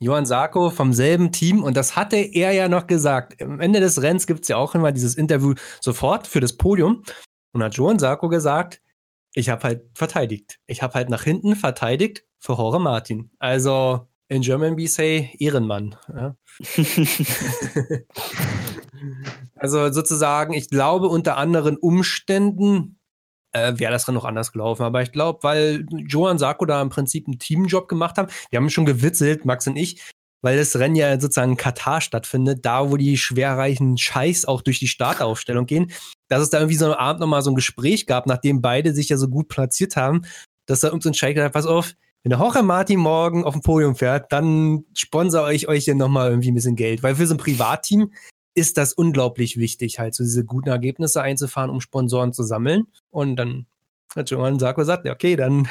Johann 0.00 0.24
Sarko 0.24 0.70
vom 0.70 0.94
selben 0.94 1.30
Team 1.30 1.62
und 1.62 1.76
das 1.76 1.94
hatte 1.94 2.16
er 2.16 2.52
ja 2.52 2.70
noch 2.70 2.86
gesagt. 2.86 3.42
Am 3.42 3.60
Ende 3.60 3.80
des 3.80 4.00
Rennens 4.00 4.26
gibt 4.26 4.44
es 4.44 4.48
ja 4.48 4.56
auch 4.56 4.74
immer 4.74 4.92
dieses 4.92 5.14
Interview 5.14 5.52
sofort 5.82 6.26
für 6.26 6.40
das 6.40 6.56
Podium. 6.56 7.02
Und 7.52 7.62
hat 7.62 7.74
Johann 7.74 7.98
Sarko 7.98 8.30
gesagt, 8.30 8.80
ich 9.34 9.50
habe 9.50 9.62
halt 9.64 9.82
verteidigt. 9.92 10.58
Ich 10.66 10.82
habe 10.82 10.94
halt 10.94 11.10
nach 11.10 11.24
hinten 11.24 11.54
verteidigt 11.54 12.24
für 12.38 12.54
Jorge 12.54 12.78
Martin. 12.78 13.30
Also 13.38 14.08
in 14.28 14.42
German 14.42 14.76
we 14.76 14.86
say 14.88 15.30
Ehrenmann. 15.38 15.96
Ja. 16.14 16.36
also 19.56 19.90
sozusagen, 19.90 20.52
ich 20.52 20.68
glaube 20.68 21.08
unter 21.08 21.36
anderen 21.36 21.76
Umständen 21.76 22.98
äh, 23.52 23.72
wäre 23.76 23.92
das 23.92 24.04
dann 24.04 24.14
noch 24.14 24.24
anders 24.24 24.52
gelaufen. 24.52 24.82
Aber 24.82 25.02
ich 25.02 25.12
glaube, 25.12 25.40
weil 25.42 25.86
Johann 25.90 26.38
Sarko 26.38 26.66
da 26.66 26.80
im 26.82 26.90
Prinzip 26.90 27.26
einen 27.26 27.38
Teamjob 27.38 27.88
gemacht 27.88 28.18
haben, 28.18 28.28
wir 28.50 28.58
haben 28.58 28.70
schon 28.70 28.86
gewitzelt, 28.86 29.44
Max 29.44 29.66
und 29.66 29.76
ich, 29.76 30.02
weil 30.42 30.56
das 30.56 30.76
Rennen 30.78 30.94
ja 30.94 31.18
sozusagen 31.18 31.52
in 31.52 31.56
Katar 31.56 32.00
stattfindet, 32.00 32.64
da 32.64 32.90
wo 32.90 32.96
die 32.96 33.16
schwerreichen 33.16 33.98
Scheiß 33.98 34.44
auch 34.44 34.62
durch 34.62 34.78
die 34.78 34.86
Startaufstellung 34.86 35.66
gehen, 35.66 35.90
dass 36.28 36.42
es 36.42 36.50
da 36.50 36.58
irgendwie 36.58 36.76
so 36.76 36.86
am 36.86 36.92
Abend 36.92 37.20
nochmal 37.20 37.42
so 37.42 37.50
ein 37.50 37.56
Gespräch 37.56 38.06
gab, 38.06 38.26
nachdem 38.26 38.60
beide 38.60 38.92
sich 38.94 39.08
ja 39.08 39.16
so 39.16 39.28
gut 39.28 39.48
platziert 39.48 39.96
haben, 39.96 40.22
dass 40.66 40.80
da 40.80 40.88
irgendein 40.88 41.14
so 41.14 41.18
Scheich 41.18 41.34
gesagt 41.34 41.54
hat, 41.54 41.60
pass 41.60 41.66
auf, 41.66 41.94
wenn 42.22 42.30
der 42.30 42.38
Jorge 42.38 42.62
Martin 42.62 42.98
morgen 42.98 43.44
auf 43.44 43.54
dem 43.54 43.62
Podium 43.62 43.94
fährt, 43.94 44.32
dann 44.32 44.84
sponsere 44.94 45.54
ich 45.54 45.68
euch 45.68 45.84
hier 45.84 45.94
nochmal 45.94 46.30
irgendwie 46.30 46.50
ein 46.50 46.54
bisschen 46.54 46.76
Geld. 46.76 47.02
Weil 47.02 47.14
für 47.14 47.26
so 47.26 47.34
ein 47.34 47.38
Privatteam 47.38 48.12
ist 48.54 48.76
das 48.76 48.92
unglaublich 48.92 49.56
wichtig, 49.56 49.98
halt 49.98 50.14
so 50.14 50.24
diese 50.24 50.44
guten 50.44 50.68
Ergebnisse 50.68 51.22
einzufahren, 51.22 51.70
um 51.70 51.80
Sponsoren 51.80 52.32
zu 52.32 52.42
sammeln. 52.42 52.86
Und 53.10 53.36
dann 53.36 53.66
hat 54.16 54.30
Johann 54.30 54.58
Sarko 54.58 54.80
gesagt, 54.80 55.04
ja, 55.04 55.12
okay, 55.12 55.36
dann 55.36 55.68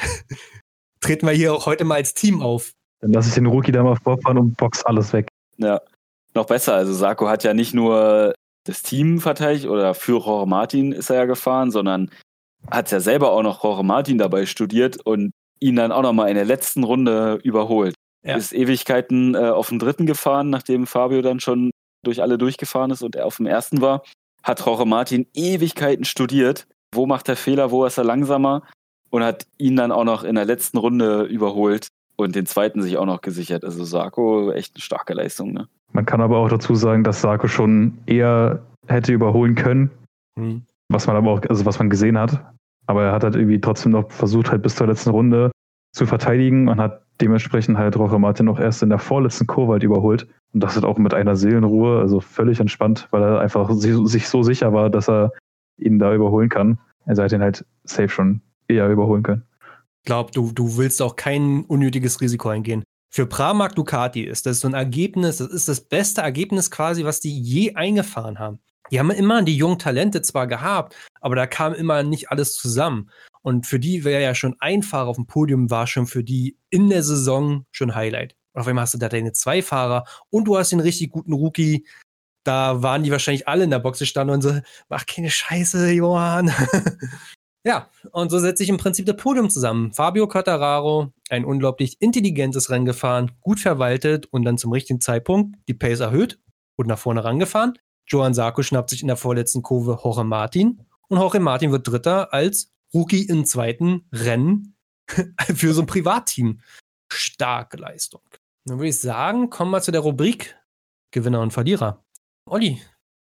treten 1.00 1.26
wir 1.26 1.34
hier 1.34 1.54
auch 1.54 1.66
heute 1.66 1.84
mal 1.84 1.96
als 1.96 2.14
Team 2.14 2.40
auf. 2.40 2.72
Dann 3.00 3.12
lasse 3.12 3.28
ich 3.28 3.34
den 3.34 3.46
Rookie 3.46 3.72
da 3.72 3.82
mal 3.82 3.96
vorfahren 3.96 4.38
und 4.38 4.56
box 4.56 4.84
alles 4.84 5.12
weg. 5.12 5.28
Ja, 5.58 5.80
noch 6.34 6.46
besser. 6.46 6.74
Also 6.74 6.94
Sarko 6.94 7.28
hat 7.28 7.44
ja 7.44 7.52
nicht 7.52 7.74
nur 7.74 8.32
das 8.64 8.82
Team 8.82 9.20
verteidigt 9.20 9.66
oder 9.66 9.94
für 9.94 10.18
Jorge 10.18 10.48
Martin 10.48 10.92
ist 10.92 11.10
er 11.10 11.16
ja 11.16 11.24
gefahren, 11.26 11.70
sondern 11.70 12.10
hat 12.70 12.90
ja 12.90 13.00
selber 13.00 13.32
auch 13.32 13.42
noch 13.42 13.62
Jorge 13.62 13.82
Martin 13.82 14.18
dabei 14.18 14.46
studiert 14.46 14.98
und 15.04 15.30
ihn 15.60 15.76
dann 15.76 15.92
auch 15.92 16.02
nochmal 16.02 16.28
in 16.28 16.34
der 16.34 16.44
letzten 16.44 16.84
Runde 16.84 17.38
überholt. 17.42 17.94
Ja. 18.24 18.36
Ist 18.36 18.52
Ewigkeiten 18.52 19.34
äh, 19.34 19.38
auf 19.38 19.68
den 19.68 19.78
dritten 19.78 20.06
gefahren, 20.06 20.50
nachdem 20.50 20.86
Fabio 20.86 21.22
dann 21.22 21.40
schon 21.40 21.70
durch 22.04 22.22
alle 22.22 22.38
durchgefahren 22.38 22.90
ist 22.90 23.02
und 23.02 23.16
er 23.16 23.26
auf 23.26 23.36
dem 23.36 23.46
ersten 23.46 23.80
war. 23.80 24.02
Hat 24.42 24.64
Jorge 24.64 24.86
Martin 24.86 25.26
Ewigkeiten 25.34 26.04
studiert. 26.04 26.66
Wo 26.94 27.06
macht 27.06 27.28
er 27.28 27.36
Fehler, 27.36 27.70
wo 27.70 27.84
ist 27.84 27.98
er 27.98 28.04
langsamer? 28.04 28.62
Und 29.10 29.22
hat 29.22 29.46
ihn 29.56 29.76
dann 29.76 29.92
auch 29.92 30.04
noch 30.04 30.24
in 30.24 30.34
der 30.34 30.44
letzten 30.44 30.78
Runde 30.78 31.22
überholt 31.22 31.88
und 32.16 32.34
den 32.34 32.46
zweiten 32.46 32.82
sich 32.82 32.98
auch 32.98 33.06
noch 33.06 33.20
gesichert. 33.20 33.64
Also 33.64 33.84
Sarko, 33.84 34.52
echt 34.52 34.74
eine 34.74 34.82
starke 34.82 35.14
Leistung. 35.14 35.52
Ne? 35.52 35.68
Man 35.92 36.04
kann 36.04 36.20
aber 36.20 36.38
auch 36.38 36.48
dazu 36.48 36.74
sagen, 36.74 37.04
dass 37.04 37.20
Sarko 37.20 37.48
schon 37.48 37.98
eher 38.06 38.62
hätte 38.86 39.12
überholen 39.12 39.54
können, 39.54 39.90
mhm. 40.36 40.62
was 40.88 41.06
man 41.06 41.16
aber 41.16 41.30
auch, 41.30 41.42
also 41.48 41.64
was 41.64 41.78
man 41.78 41.90
gesehen 41.90 42.18
hat. 42.18 42.44
Aber 42.88 43.04
er 43.04 43.12
hat 43.12 43.22
halt 43.22 43.36
irgendwie 43.36 43.60
trotzdem 43.60 43.92
noch 43.92 44.10
versucht, 44.10 44.50
halt 44.50 44.62
bis 44.62 44.74
zur 44.74 44.86
letzten 44.86 45.10
Runde 45.10 45.50
zu 45.94 46.06
verteidigen 46.06 46.68
und 46.68 46.80
hat 46.80 47.02
dementsprechend 47.20 47.76
halt 47.76 47.98
Roche 47.98 48.18
Martin 48.18 48.46
noch 48.46 48.58
erst 48.58 48.82
in 48.82 48.88
der 48.88 48.98
vorletzten 48.98 49.46
Kurve 49.46 49.72
halt 49.72 49.82
überholt. 49.82 50.26
Und 50.54 50.62
das 50.62 50.74
halt 50.74 50.86
auch 50.86 50.96
mit 50.96 51.12
einer 51.12 51.36
Seelenruhe, 51.36 52.00
also 52.00 52.20
völlig 52.20 52.60
entspannt, 52.60 53.06
weil 53.10 53.22
er 53.22 53.40
einfach 53.40 53.70
sich 53.72 54.28
so 54.28 54.42
sicher 54.42 54.72
war, 54.72 54.88
dass 54.88 55.08
er 55.08 55.32
ihn 55.76 55.98
da 55.98 56.14
überholen 56.14 56.48
kann. 56.48 56.78
Er 57.04 57.22
hat 57.22 57.32
ihn 57.32 57.42
halt 57.42 57.66
safe 57.84 58.08
schon 58.08 58.40
eher 58.68 58.88
überholen 58.88 59.22
können. 59.22 59.42
Ich 60.02 60.06
glaube, 60.06 60.30
du, 60.32 60.52
du 60.52 60.78
willst 60.78 61.02
auch 61.02 61.16
kein 61.16 61.66
unnötiges 61.66 62.22
Risiko 62.22 62.48
eingehen. 62.48 62.84
Für 63.10 63.26
Pramac 63.26 63.74
Ducati 63.74 64.22
ist 64.22 64.46
das 64.46 64.60
so 64.60 64.68
ein 64.68 64.74
Ergebnis, 64.74 65.38
das 65.38 65.48
ist 65.48 65.68
das 65.68 65.82
beste 65.82 66.22
Ergebnis 66.22 66.70
quasi, 66.70 67.04
was 67.04 67.20
die 67.20 67.38
je 67.38 67.74
eingefahren 67.74 68.38
haben 68.38 68.60
die 68.90 68.98
haben 68.98 69.10
immer 69.10 69.42
die 69.42 69.56
jungen 69.56 69.78
Talente 69.78 70.22
zwar 70.22 70.46
gehabt, 70.46 70.96
aber 71.20 71.36
da 71.36 71.46
kam 71.46 71.74
immer 71.74 72.02
nicht 72.02 72.30
alles 72.30 72.54
zusammen. 72.54 73.10
Und 73.42 73.66
für 73.66 73.78
die 73.78 74.04
wäre 74.04 74.22
ja 74.22 74.34
schon 74.34 74.56
ein 74.60 74.82
Fahrer 74.82 75.08
auf 75.08 75.16
dem 75.16 75.26
Podium, 75.26 75.70
war 75.70 75.86
schon 75.86 76.06
für 76.06 76.24
die 76.24 76.58
in 76.70 76.90
der 76.90 77.02
Saison 77.02 77.64
schon 77.70 77.94
Highlight. 77.94 78.36
Und 78.52 78.60
auf 78.60 78.66
einmal 78.66 78.82
hast 78.82 78.94
du 78.94 78.98
da 78.98 79.08
deine 79.08 79.32
zwei 79.32 79.62
Fahrer 79.62 80.04
und 80.30 80.44
du 80.44 80.56
hast 80.56 80.72
den 80.72 80.80
richtig 80.80 81.10
guten 81.10 81.32
Rookie. 81.32 81.86
Da 82.44 82.82
waren 82.82 83.02
die 83.02 83.10
wahrscheinlich 83.10 83.46
alle 83.46 83.64
in 83.64 83.70
der 83.70 83.78
Box 83.78 83.98
gestanden 83.98 84.34
und 84.34 84.42
so, 84.42 84.58
mach 84.88 85.06
keine 85.06 85.30
Scheiße, 85.30 85.92
Johann. 85.92 86.52
ja, 87.64 87.88
und 88.12 88.30
so 88.30 88.38
setzt 88.38 88.58
sich 88.58 88.68
im 88.68 88.78
Prinzip 88.78 89.06
das 89.06 89.16
Podium 89.16 89.50
zusammen. 89.50 89.92
Fabio 89.92 90.26
Quattararo, 90.26 91.12
ein 91.30 91.44
unglaublich 91.44 92.00
intelligentes 92.00 92.70
Rennen 92.70 92.86
gefahren, 92.86 93.32
gut 93.40 93.60
verwaltet 93.60 94.26
und 94.26 94.44
dann 94.44 94.58
zum 94.58 94.72
richtigen 94.72 95.00
Zeitpunkt 95.00 95.56
die 95.68 95.74
Pace 95.74 96.00
erhöht 96.00 96.38
und 96.76 96.86
nach 96.86 96.98
vorne 96.98 97.24
rangefahren. 97.24 97.74
Johann 98.08 98.34
Sarko 98.34 98.62
schnappt 98.62 98.90
sich 98.90 99.02
in 99.02 99.08
der 99.08 99.16
vorletzten 99.16 99.62
Kurve 99.62 99.98
Jorge 100.02 100.24
Martin 100.24 100.80
und 101.08 101.18
Jorge 101.18 101.40
Martin 101.40 101.72
wird 101.72 101.86
Dritter 101.86 102.32
als 102.32 102.72
Rookie 102.94 103.24
im 103.24 103.44
zweiten 103.44 104.06
Rennen 104.12 104.76
für 105.54 105.72
so 105.74 105.82
ein 105.82 105.86
Privatteam. 105.86 106.60
Starke 107.10 107.76
Leistung. 107.76 108.22
Dann 108.64 108.78
würde 108.78 108.88
ich 108.88 109.00
sagen, 109.00 109.50
kommen 109.50 109.70
wir 109.70 109.80
zu 109.80 109.92
der 109.92 110.02
Rubrik 110.02 110.56
Gewinner 111.10 111.40
und 111.40 111.52
Verlierer. 111.52 112.04
Olli, 112.46 112.80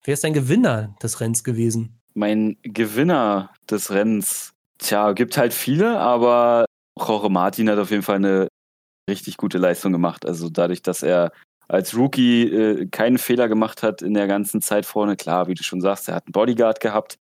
wer 0.04 0.14
ist 0.14 0.24
dein 0.24 0.34
Gewinner 0.34 0.96
des 1.02 1.20
Rennens 1.20 1.44
gewesen? 1.44 2.00
Mein 2.14 2.58
Gewinner 2.62 3.52
des 3.70 3.90
Rennens, 3.90 4.54
tja, 4.78 5.14
gibt 5.14 5.38
halt 5.38 5.54
viele, 5.54 6.00
aber 6.00 6.66
Jorge 7.00 7.30
Martin 7.30 7.70
hat 7.70 7.80
auf 7.80 7.90
jeden 7.90 8.04
Fall 8.04 8.18
eine 8.18 8.48
richtig 9.10 9.38
gute 9.38 9.58
Leistung 9.58 9.92
gemacht. 9.92 10.26
Also 10.26 10.50
dadurch, 10.50 10.82
dass 10.84 11.02
er 11.02 11.32
als 11.72 11.96
Rookie 11.96 12.44
äh, 12.44 12.86
keinen 12.88 13.18
Fehler 13.18 13.48
gemacht 13.48 13.82
hat 13.82 14.02
in 14.02 14.14
der 14.14 14.28
ganzen 14.28 14.62
Zeit 14.62 14.86
vorne. 14.86 15.16
Klar, 15.16 15.48
wie 15.48 15.54
du 15.54 15.64
schon 15.64 15.80
sagst, 15.80 16.10
er 16.10 16.16
hat 16.16 16.26
einen 16.26 16.34
Bodyguard 16.34 16.82
gehabt, 16.82 17.18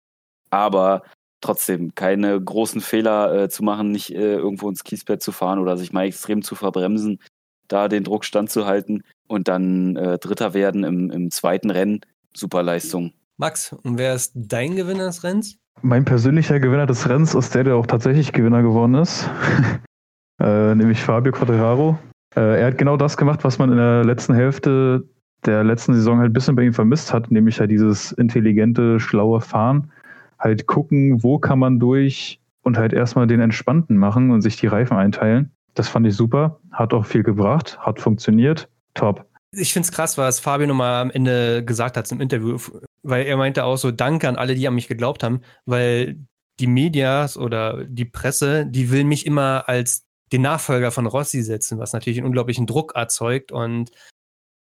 aber 0.52 1.02
trotzdem 1.42 1.96
keine 1.96 2.40
großen 2.40 2.80
Fehler 2.80 3.34
äh, 3.34 3.50
zu 3.50 3.64
machen, 3.64 3.92
nicht 3.92 4.12
äh, 4.12 4.36
irgendwo 4.36 4.70
ins 4.70 4.84
Kiesbett 4.84 5.24
zu 5.24 5.32
fahren 5.32 5.58
oder 5.58 5.78
sich 5.78 5.94
mal 5.94 6.06
extrem 6.06 6.44
zu 6.44 6.54
verbremsen, 6.54 7.20
da 7.68 7.88
den 7.88 8.04
Druck 8.04 8.24
standzuhalten 8.24 9.04
und 9.28 9.48
dann 9.48 9.96
äh, 9.96 10.20
Dritter 10.20 10.54
werden 10.54 10.84
im, 10.84 11.10
im 11.10 11.32
zweiten 11.32 11.72
Rennen. 11.72 12.02
Super 12.36 12.62
Leistung. 12.62 13.14
Max, 13.38 13.74
und 13.84 13.98
wer 13.98 14.14
ist 14.14 14.34
dein 14.36 14.76
Gewinner 14.76 15.06
des 15.06 15.24
Rennens? 15.24 15.58
Mein 15.82 16.06
persönlicher 16.06 16.60
Gewinner 16.60 16.86
des 16.86 17.10
Rennens 17.10 17.34
ist 17.34 17.56
der, 17.56 17.64
der 17.64 17.76
auch 17.76 17.88
tatsächlich 17.88 18.32
Gewinner 18.32 18.62
geworden 18.62 18.94
ist. 18.94 19.28
äh, 20.40 20.76
nämlich 20.76 21.02
Fabio 21.02 21.32
Quattararo. 21.32 21.98
Äh, 22.36 22.62
er 22.62 22.68
hat 22.68 22.78
genau 22.78 22.98
das 22.98 23.18
gemacht, 23.18 23.44
was 23.44 23.60
man 23.60 23.72
in 23.72 23.78
der 23.78 24.04
letzten 24.04 24.34
Hälfte 24.34 25.08
der 25.46 25.64
letzten 25.64 25.94
Saison 25.94 26.20
halt 26.20 26.32
ein 26.32 26.34
bisschen 26.34 26.56
bei 26.56 26.64
ihm 26.64 26.74
vermisst 26.74 27.14
hat, 27.14 27.32
nämlich 27.32 27.60
halt 27.60 27.72
dieses 27.72 28.12
intelligente, 28.12 29.00
schlaue 29.00 29.42
Fahren. 29.42 29.92
Halt 30.40 30.68
gucken, 30.68 31.24
wo 31.24 31.40
kann 31.40 31.60
man 31.60 31.80
durch 31.80 32.40
und 32.64 32.78
halt 32.78 32.94
erstmal 32.94 33.28
den 33.28 33.40
Entspannten 33.40 33.98
machen 33.98 34.32
und 34.32 34.42
sich 34.42 34.58
die 34.58 34.68
Reifen 34.68 34.98
einteilen. 34.98 35.52
Das 35.76 35.88
fand 35.88 36.08
ich 36.08 36.16
super, 36.16 36.60
hat 36.72 36.94
auch 36.94 37.06
viel 37.06 37.24
gebracht, 37.24 37.78
hat 37.80 38.00
funktioniert, 38.00 38.70
top. 38.94 39.26
Ich 39.52 39.72
finde 39.72 39.86
es 39.86 39.92
krass, 39.92 40.18
was 40.18 40.40
Fabio 40.40 40.68
nochmal 40.68 41.02
am 41.02 41.12
Ende 41.12 41.64
gesagt 41.64 41.96
hat 41.96 42.12
im 42.12 42.22
Interview, 42.22 42.58
weil 43.04 43.26
er 43.26 43.38
meinte 43.38 43.64
auch 43.64 43.78
so, 43.78 43.92
danke 43.92 44.28
an 44.28 44.36
alle, 44.36 44.56
die 44.56 44.68
an 44.68 44.76
mich 44.76 44.88
geglaubt 44.88 45.24
haben, 45.24 45.42
weil 45.66 46.18
die 46.60 46.68
Medias 46.68 47.38
oder 47.38 47.84
die 47.86 48.06
Presse, 48.06 48.66
die 48.66 48.92
will 48.92 49.04
mich 49.04 49.26
immer 49.26 49.68
als 49.68 50.06
den 50.32 50.42
Nachfolger 50.42 50.92
von 50.92 51.06
Rossi 51.06 51.42
setzen, 51.42 51.80
was 51.80 51.94
natürlich 51.94 52.20
einen 52.20 52.28
unglaublichen 52.28 52.66
Druck 52.66 52.96
erzeugt 52.96 53.52
und 53.52 53.92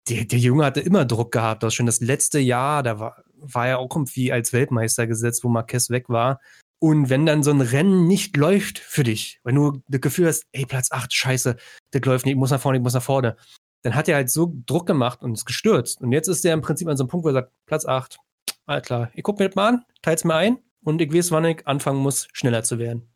der, 0.08 0.24
der 0.24 0.38
Junge 0.38 0.64
hatte 0.64 0.80
immer 0.80 1.04
Druck 1.04 1.32
gehabt. 1.32 1.62
Das 1.62 1.74
schon 1.74 1.86
das 1.86 2.00
letzte 2.00 2.38
Jahr, 2.38 2.82
da 2.82 2.98
war, 2.98 3.22
war 3.34 3.68
er 3.68 3.78
auch 3.78 3.94
irgendwie 3.94 4.32
als 4.32 4.52
Weltmeister 4.52 5.06
gesetzt, 5.06 5.44
wo 5.44 5.48
Marquez 5.48 5.90
weg 5.90 6.08
war. 6.08 6.40
Und 6.80 7.10
wenn 7.10 7.26
dann 7.26 7.42
so 7.42 7.50
ein 7.50 7.60
Rennen 7.60 8.06
nicht 8.06 8.36
läuft 8.36 8.78
für 8.78 9.02
dich, 9.02 9.40
wenn 9.42 9.56
du 9.56 9.82
das 9.88 10.00
Gefühl 10.00 10.28
hast, 10.28 10.46
ey, 10.52 10.64
Platz 10.64 10.92
8, 10.92 11.12
scheiße, 11.12 11.56
das 11.90 12.02
läuft 12.04 12.24
nicht, 12.24 12.34
ich 12.34 12.38
muss 12.38 12.50
nach 12.50 12.60
vorne, 12.60 12.78
ich 12.78 12.84
muss 12.84 12.94
nach 12.94 13.02
vorne, 13.02 13.36
dann 13.82 13.94
hat 13.94 14.08
er 14.08 14.16
halt 14.16 14.30
so 14.30 14.54
Druck 14.66 14.86
gemacht 14.86 15.22
und 15.22 15.34
ist 15.34 15.44
gestürzt. 15.44 16.00
Und 16.00 16.12
jetzt 16.12 16.28
ist 16.28 16.44
er 16.44 16.54
im 16.54 16.60
Prinzip 16.60 16.86
an 16.88 16.96
so 16.96 17.04
einem 17.04 17.08
Punkt, 17.08 17.24
wo 17.24 17.30
er 17.30 17.34
sagt, 17.34 17.52
Platz 17.66 17.84
8, 17.84 18.18
alles 18.66 18.84
klar, 18.84 19.10
ich 19.14 19.24
guck 19.24 19.38
mir 19.38 19.48
das 19.48 19.56
mal 19.56 19.68
an, 19.68 19.84
teil's 20.02 20.24
mir 20.24 20.34
ein 20.34 20.58
und 20.84 21.00
ich 21.00 21.12
weiß, 21.12 21.32
wann 21.32 21.44
ich 21.46 21.66
anfangen 21.66 22.00
muss, 22.00 22.28
schneller 22.32 22.62
zu 22.62 22.78
werden. 22.78 23.08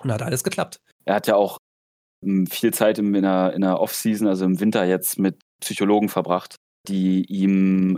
Und 0.00 0.08
da 0.08 0.14
hat 0.14 0.22
alles 0.22 0.44
geklappt. 0.44 0.80
Er 1.06 1.14
hat 1.14 1.26
ja 1.26 1.36
auch 1.36 1.56
viel 2.48 2.72
Zeit 2.72 2.98
in 2.98 3.12
der, 3.12 3.52
in 3.54 3.60
der 3.62 3.80
Off-Season, 3.80 4.26
also 4.26 4.44
im 4.44 4.60
Winter 4.60 4.84
jetzt 4.84 5.18
mit 5.18 5.38
Psychologen 5.60 6.08
verbracht, 6.08 6.56
die 6.88 7.24
ihm, 7.24 7.96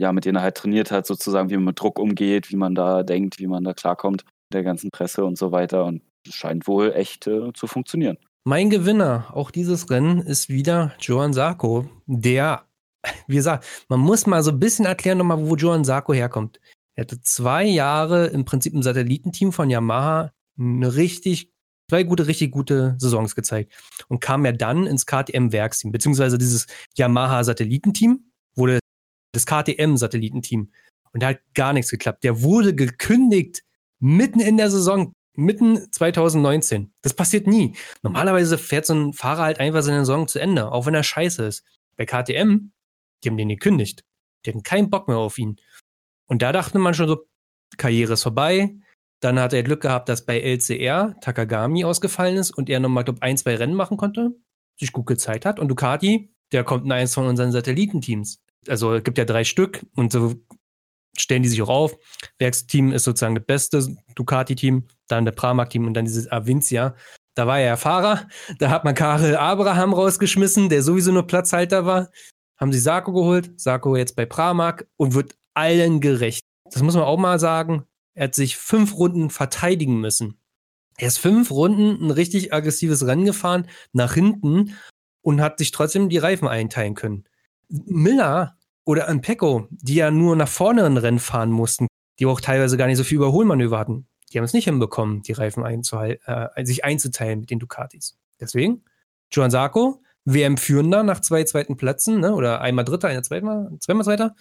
ja, 0.00 0.12
mit 0.12 0.24
denen 0.24 0.36
er 0.36 0.42
halt 0.42 0.56
trainiert 0.56 0.90
hat, 0.90 1.06
sozusagen, 1.06 1.50
wie 1.50 1.56
man 1.56 1.66
mit 1.66 1.80
Druck 1.80 1.98
umgeht, 1.98 2.50
wie 2.50 2.56
man 2.56 2.74
da 2.74 3.02
denkt, 3.02 3.38
wie 3.38 3.46
man 3.46 3.64
da 3.64 3.72
klarkommt, 3.74 4.24
der 4.52 4.62
ganzen 4.62 4.90
Presse 4.90 5.24
und 5.24 5.38
so 5.38 5.52
weiter. 5.52 5.84
Und 5.84 6.02
es 6.26 6.34
scheint 6.34 6.66
wohl 6.66 6.92
echt 6.92 7.26
äh, 7.26 7.52
zu 7.52 7.66
funktionieren. 7.66 8.18
Mein 8.44 8.70
Gewinner 8.70 9.26
auch 9.32 9.50
dieses 9.50 9.90
Rennen 9.90 10.20
ist 10.20 10.48
wieder 10.48 10.94
Joan 11.00 11.32
Sarko, 11.32 11.88
der, 12.06 12.64
wie 13.26 13.36
gesagt, 13.36 13.66
man 13.88 14.00
muss 14.00 14.26
mal 14.26 14.42
so 14.42 14.52
ein 14.52 14.60
bisschen 14.60 14.86
erklären 14.86 15.18
nochmal, 15.18 15.48
wo 15.48 15.56
Joan 15.56 15.84
Sarko 15.84 16.12
herkommt. 16.12 16.60
Er 16.96 17.02
hatte 17.02 17.20
zwei 17.20 17.64
Jahre 17.64 18.28
im 18.28 18.44
Prinzip 18.44 18.72
im 18.72 18.82
Satellitenteam 18.82 19.52
von 19.52 19.68
Yamaha 19.68 20.32
eine 20.58 20.94
richtig 20.94 21.52
zwei 21.88 22.02
gute, 22.02 22.26
richtig 22.26 22.50
gute 22.50 22.96
Saisons 22.98 23.34
gezeigt 23.34 23.72
und 24.08 24.20
kam 24.20 24.44
ja 24.44 24.52
dann 24.52 24.86
ins 24.86 25.06
KTM-Werksteam, 25.06 25.92
beziehungsweise 25.92 26.38
dieses 26.38 26.66
Yamaha-Satellitenteam 26.96 28.24
wurde 28.54 28.80
das 29.32 29.46
KTM-Satellitenteam 29.46 30.70
und 31.12 31.22
da 31.22 31.28
hat 31.28 31.40
gar 31.54 31.72
nichts 31.72 31.90
geklappt. 31.90 32.24
Der 32.24 32.42
wurde 32.42 32.74
gekündigt 32.74 33.62
mitten 33.98 34.40
in 34.40 34.56
der 34.56 34.70
Saison, 34.70 35.12
mitten 35.34 35.90
2019. 35.92 36.92
Das 37.02 37.14
passiert 37.14 37.46
nie. 37.46 37.74
Normalerweise 38.02 38.58
fährt 38.58 38.86
so 38.86 38.94
ein 38.94 39.12
Fahrer 39.12 39.44
halt 39.44 39.60
einfach 39.60 39.82
seine 39.82 40.00
Saison 40.00 40.28
zu 40.28 40.38
Ende, 40.38 40.72
auch 40.72 40.86
wenn 40.86 40.94
er 40.94 41.02
scheiße 41.02 41.44
ist. 41.44 41.64
Bei 41.96 42.04
KTM, 42.04 42.72
die 43.22 43.28
haben 43.28 43.36
den 43.36 43.48
gekündigt. 43.48 44.04
Die 44.44 44.50
hatten 44.50 44.62
keinen 44.62 44.90
Bock 44.90 45.08
mehr 45.08 45.18
auf 45.18 45.38
ihn. 45.38 45.56
Und 46.26 46.42
da 46.42 46.52
dachte 46.52 46.78
man 46.78 46.94
schon 46.94 47.08
so, 47.08 47.26
Karriere 47.76 48.14
ist 48.14 48.22
vorbei, 48.22 48.76
dann 49.20 49.40
hat 49.40 49.52
er 49.52 49.62
Glück 49.62 49.80
gehabt, 49.80 50.08
dass 50.08 50.26
bei 50.26 50.40
LCR 50.40 51.16
Takagami 51.20 51.84
ausgefallen 51.84 52.36
ist 52.36 52.50
und 52.50 52.68
er 52.68 52.80
nochmal, 52.80 53.04
glaube 53.04 53.22
ein, 53.22 53.36
zwei 53.36 53.56
Rennen 53.56 53.74
machen 53.74 53.96
konnte, 53.96 54.36
sich 54.78 54.92
gut 54.92 55.06
gezeigt 55.06 55.46
hat. 55.46 55.58
Und 55.58 55.68
Ducati, 55.68 56.34
der 56.52 56.64
kommt 56.64 56.84
in 56.84 56.92
eins 56.92 57.14
von 57.14 57.26
unseren 57.26 57.52
Satellitenteams. 57.52 58.42
Also 58.68 58.94
es 58.94 59.04
gibt 59.04 59.18
ja 59.18 59.24
drei 59.24 59.44
Stück 59.44 59.86
und 59.94 60.12
so 60.12 60.34
stellen 61.18 61.42
die 61.42 61.48
sich 61.48 61.62
auch 61.62 61.68
auf. 61.68 61.96
Werksteam 62.38 62.92
ist 62.92 63.04
sozusagen 63.04 63.34
das 63.34 63.44
beste 63.44 63.96
Ducati-Team, 64.14 64.86
dann 65.08 65.24
der 65.24 65.32
Pramac-Team 65.32 65.86
und 65.86 65.94
dann 65.94 66.04
dieses 66.04 66.30
Avincia. 66.30 66.94
Da 67.34 67.46
war 67.46 67.58
er 67.58 67.66
ja 67.66 67.76
Fahrer. 67.76 68.28
Da 68.58 68.70
hat 68.70 68.84
man 68.84 68.94
Karel 68.94 69.36
Abraham 69.36 69.92
rausgeschmissen, 69.92 70.68
der 70.68 70.82
sowieso 70.82 71.12
nur 71.12 71.26
Platzhalter 71.26 71.86
war. 71.86 72.10
Haben 72.58 72.72
sie 72.72 72.78
Sarko 72.78 73.12
geholt. 73.12 73.58
Sarko 73.60 73.96
jetzt 73.96 74.16
bei 74.16 74.26
Pramac 74.26 74.86
und 74.96 75.14
wird 75.14 75.36
allen 75.54 76.00
gerecht. 76.00 76.44
Das 76.64 76.82
muss 76.82 76.94
man 76.94 77.04
auch 77.04 77.18
mal 77.18 77.38
sagen. 77.38 77.86
Er 78.16 78.24
hat 78.24 78.34
sich 78.34 78.56
fünf 78.56 78.96
Runden 78.96 79.30
verteidigen 79.30 80.00
müssen. 80.00 80.40
Er 80.96 81.08
ist 81.08 81.18
fünf 81.18 81.50
Runden 81.50 82.06
ein 82.06 82.10
richtig 82.10 82.52
aggressives 82.52 83.06
Rennen 83.06 83.26
gefahren, 83.26 83.68
nach 83.92 84.14
hinten 84.14 84.74
und 85.20 85.40
hat 85.40 85.58
sich 85.58 85.70
trotzdem 85.70 86.08
die 86.08 86.18
Reifen 86.18 86.48
einteilen 86.48 86.94
können. 86.94 87.24
Miller 87.68 88.56
oder 88.84 89.06
Pecco, 89.18 89.68
die 89.70 89.96
ja 89.96 90.10
nur 90.10 90.34
nach 90.34 90.48
vorne 90.48 90.84
ein 90.84 90.96
Rennen 90.96 91.18
fahren 91.18 91.50
mussten, 91.50 91.86
die 92.18 92.26
auch 92.26 92.40
teilweise 92.40 92.78
gar 92.78 92.86
nicht 92.86 92.96
so 92.96 93.04
viel 93.04 93.18
Überholmanöver 93.18 93.78
hatten, 93.78 94.08
die 94.32 94.38
haben 94.38 94.44
es 94.44 94.54
nicht 94.54 94.64
hinbekommen, 94.64 95.22
die 95.22 95.32
Reifen 95.32 95.64
äh, 95.64 96.64
sich 96.64 96.84
einzuteilen 96.84 97.40
mit 97.40 97.50
den 97.50 97.58
Ducatis. 97.58 98.16
Deswegen, 98.40 98.84
Joan 99.30 99.50
Sarko, 99.50 100.02
WM-Führender 100.24 101.02
nach 101.02 101.20
zwei 101.20 101.44
zweiten 101.44 101.76
Plätzen, 101.76 102.20
ne? 102.20 102.34
oder 102.34 102.62
einmal 102.62 102.84
Dritter, 102.84 103.08
einer 103.08 103.22
zweimal, 103.22 103.70
zweimal 103.80 104.04
Zweiter, 104.04 104.34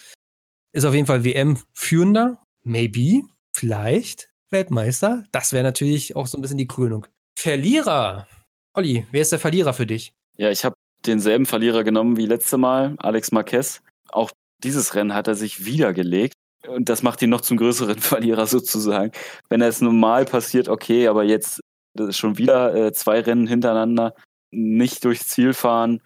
ist 0.71 0.85
auf 0.85 0.93
jeden 0.93 1.07
Fall 1.07 1.23
WM-Führender, 1.23 2.41
maybe, 2.63 3.23
vielleicht 3.55 4.29
Weltmeister. 4.51 5.23
Das 5.31 5.53
wäre 5.53 5.63
natürlich 5.63 6.15
auch 6.15 6.27
so 6.27 6.37
ein 6.37 6.41
bisschen 6.41 6.57
die 6.57 6.67
Krönung. 6.67 7.07
Verlierer. 7.37 8.27
Olli, 8.73 9.07
wer 9.11 9.21
ist 9.21 9.31
der 9.31 9.39
Verlierer 9.39 9.73
für 9.73 9.85
dich? 9.85 10.13
Ja, 10.37 10.51
ich 10.51 10.65
habe 10.65 10.75
denselben 11.05 11.45
Verlierer 11.45 11.83
genommen 11.83 12.17
wie 12.17 12.25
letzte 12.25 12.57
Mal, 12.57 12.95
Alex 12.97 13.31
Marquez. 13.31 13.81
Auch 14.09 14.31
dieses 14.63 14.95
Rennen 14.95 15.13
hat 15.13 15.27
er 15.27 15.35
sich 15.35 15.65
wiedergelegt. 15.65 16.33
Und 16.67 16.89
das 16.89 17.03
macht 17.03 17.21
ihn 17.21 17.29
noch 17.29 17.41
zum 17.41 17.57
größeren 17.57 17.99
Verlierer 17.99 18.47
sozusagen. 18.47 19.11
Wenn 19.49 19.61
es 19.61 19.81
normal 19.81 20.25
passiert, 20.25 20.67
okay, 20.67 21.07
aber 21.07 21.23
jetzt 21.23 21.61
schon 22.09 22.37
wieder 22.37 22.75
äh, 22.75 22.93
zwei 22.93 23.21
Rennen 23.21 23.47
hintereinander 23.47 24.13
nicht 24.51 25.03
durchs 25.05 25.27
Ziel 25.27 25.53
fahren 25.53 26.01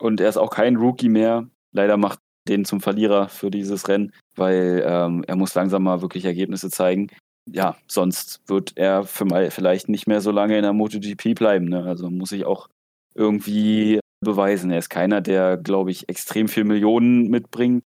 und 0.00 0.20
er 0.20 0.28
ist 0.28 0.36
auch 0.36 0.50
kein 0.50 0.76
Rookie 0.76 1.08
mehr. 1.08 1.48
Leider 1.72 1.96
macht 1.96 2.18
den 2.48 2.64
zum 2.64 2.80
Verlierer 2.80 3.28
für 3.28 3.50
dieses 3.50 3.88
Rennen, 3.88 4.12
weil 4.36 4.84
ähm, 4.86 5.24
er 5.26 5.36
muss 5.36 5.54
langsam 5.54 5.84
mal 5.84 6.02
wirklich 6.02 6.24
Ergebnisse 6.24 6.70
zeigen. 6.70 7.08
Ja, 7.50 7.76
sonst 7.88 8.40
wird 8.46 8.72
er 8.76 9.04
vielleicht 9.04 9.88
nicht 9.88 10.06
mehr 10.06 10.20
so 10.20 10.30
lange 10.30 10.56
in 10.56 10.62
der 10.62 10.72
MotoGP 10.72 11.34
bleiben. 11.34 11.66
Ne? 11.66 11.84
Also 11.84 12.08
muss 12.08 12.32
ich 12.32 12.44
auch 12.44 12.68
irgendwie 13.14 14.00
beweisen. 14.20 14.70
Er 14.70 14.78
ist 14.78 14.90
keiner, 14.90 15.20
der, 15.20 15.56
glaube 15.56 15.90
ich, 15.90 16.08
extrem 16.08 16.48
viel 16.48 16.64
Millionen 16.64 17.28
mitbringt 17.28 17.82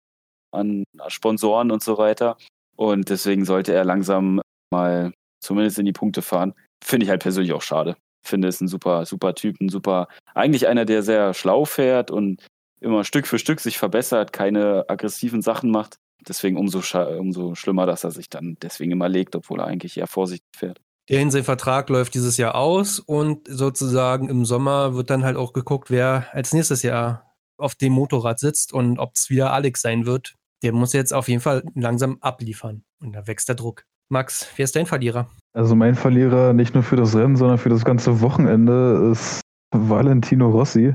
an 0.52 0.84
Sponsoren 1.08 1.72
und 1.72 1.84
so 1.84 1.98
weiter. 1.98 2.38
Und 2.76 3.10
deswegen 3.10 3.46
sollte 3.46 3.74
er 3.74 3.84
langsam 3.84 4.42
mal 4.72 5.12
zumindest 5.44 5.80
in 5.80 5.86
die 5.86 5.94
Punkte 5.94 6.22
fahren. 6.22 6.54
Finde 6.84 7.06
ich 7.06 7.10
halt 7.10 7.22
persönlich 7.22 7.54
auch 7.54 7.62
schade. 7.62 7.96
Finde 8.26 8.48
es 8.48 8.62
ein 8.62 8.68
super, 8.68 9.06
super 9.06 9.36
Typ, 9.36 9.60
ein 9.60 9.70
super, 9.70 10.08
eigentlich 10.34 10.68
einer, 10.68 10.86
der 10.86 11.04
sehr 11.04 11.34
schlau 11.34 11.66
fährt 11.66 12.12
und 12.12 12.46
immer 12.82 13.04
Stück 13.04 13.28
für 13.28 13.40
Stück 13.40 13.60
sich 13.60 13.78
verbessert, 13.78 14.34
keine 14.34 14.86
aggressiven 14.90 15.42
Sachen 15.42 15.72
macht. 15.72 15.98
Deswegen 16.28 16.58
umso, 16.58 16.82
umso 17.18 17.56
schlimmer, 17.56 17.86
dass 17.86 18.04
er 18.04 18.12
sich 18.12 18.30
dann 18.30 18.58
deswegen 18.62 18.92
immer 18.92 19.10
legt, 19.10 19.36
obwohl 19.36 19.60
er 19.60 19.68
eigentlich 19.68 19.98
eher 19.98 20.08
vorsichtig 20.08 20.50
fährt. 20.56 20.82
Der 21.10 21.20
Hinseevertrag 21.20 21.90
läuft 21.90 22.14
dieses 22.14 22.38
Jahr 22.38 22.56
aus 22.56 23.00
und 23.00 23.48
sozusagen 23.48 24.30
im 24.30 24.46
Sommer 24.46 24.96
wird 24.96 25.10
dann 25.10 25.24
halt 25.24 25.36
auch 25.36 25.52
geguckt, 25.54 25.90
wer 25.90 26.28
als 26.32 26.54
nächstes 26.54 26.84
Jahr 26.84 27.34
auf 27.58 27.76
dem 27.76 27.94
Motorrad 27.94 28.40
sitzt 28.40 28.72
und 28.72 29.00
ob 29.00 29.14
es 29.16 29.30
wieder 29.30 29.52
Alex 29.52 29.82
sein 29.82 30.06
wird. 30.06 30.36
Der 30.64 30.74
muss 30.74 30.94
jetzt 30.94 31.14
auf 31.14 31.28
jeden 31.28 31.42
Fall 31.42 31.64
langsam 31.74 32.18
abliefern 32.22 32.84
und 33.02 33.14
da 33.14 33.26
wächst 33.28 33.50
der 33.50 33.56
Druck. 33.56 33.86
Max, 34.10 34.48
wer 34.56 34.66
ist 34.66 34.76
dein 34.76 34.86
Verlierer? 34.86 35.30
Also 35.54 35.76
mein 35.76 35.96
Verlierer 35.96 36.54
nicht 36.54 36.76
nur 36.76 36.84
für 36.84 36.96
das 36.96 37.16
Rennen, 37.16 37.36
sondern 37.36 37.58
für 37.58 37.70
das 37.70 37.84
ganze 37.84 38.22
Wochenende 38.22 39.10
ist 39.12 39.42
Valentino 39.72 40.50
Rossi. 40.50 40.94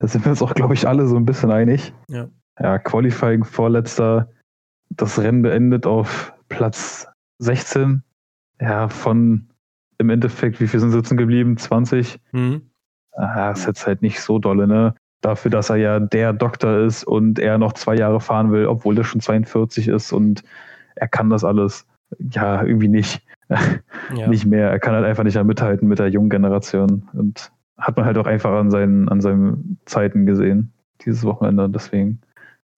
Da 0.00 0.08
sind 0.08 0.24
wir 0.24 0.30
uns 0.30 0.42
auch, 0.42 0.54
glaube 0.54 0.74
ich, 0.74 0.88
alle 0.88 1.06
so 1.06 1.16
ein 1.16 1.26
bisschen 1.26 1.50
einig. 1.50 1.94
Ja. 2.08 2.28
Ja, 2.58 2.78
Qualifying 2.78 3.44
vorletzter, 3.44 4.28
das 4.90 5.18
Rennen 5.18 5.42
beendet 5.42 5.86
auf 5.86 6.34
Platz 6.48 7.06
16. 7.38 8.02
Ja, 8.60 8.88
von 8.88 9.48
im 9.98 10.10
Endeffekt, 10.10 10.60
wie 10.60 10.66
viel 10.66 10.80
sind 10.80 10.90
sitzen 10.90 11.16
geblieben? 11.16 11.56
20. 11.56 12.18
Mhm. 12.32 12.62
Ah, 13.12 13.50
ist 13.50 13.66
jetzt 13.66 13.86
halt 13.86 14.02
nicht 14.02 14.20
so 14.20 14.38
dolle, 14.38 14.66
ne? 14.66 14.94
Dafür, 15.20 15.50
dass 15.50 15.68
er 15.68 15.76
ja 15.76 16.00
der 16.00 16.32
Doktor 16.32 16.78
ist 16.78 17.04
und 17.04 17.38
er 17.38 17.58
noch 17.58 17.74
zwei 17.74 17.94
Jahre 17.94 18.20
fahren 18.20 18.52
will, 18.52 18.66
obwohl 18.66 18.96
er 18.96 19.04
schon 19.04 19.20
42 19.20 19.88
ist 19.88 20.12
und 20.12 20.42
er 20.96 21.08
kann 21.08 21.28
das 21.28 21.44
alles. 21.44 21.86
Ja, 22.18 22.62
irgendwie 22.62 22.88
nicht. 22.88 23.22
ja. 24.14 24.28
nicht 24.28 24.46
mehr. 24.46 24.70
Er 24.70 24.78
kann 24.78 24.94
halt 24.94 25.04
einfach 25.04 25.24
nicht 25.24 25.34
mehr 25.34 25.44
mithalten 25.44 25.88
mit 25.88 25.98
der 25.98 26.08
jungen 26.08 26.30
Generation. 26.30 27.08
Und 27.12 27.52
hat 27.80 27.96
man 27.96 28.06
halt 28.06 28.18
auch 28.18 28.26
einfach 28.26 28.52
an 28.52 28.70
seinen, 28.70 29.08
an 29.08 29.20
seinen 29.20 29.78
Zeiten 29.86 30.26
gesehen, 30.26 30.72
dieses 31.04 31.24
Wochenende. 31.24 31.68
Deswegen 31.68 32.20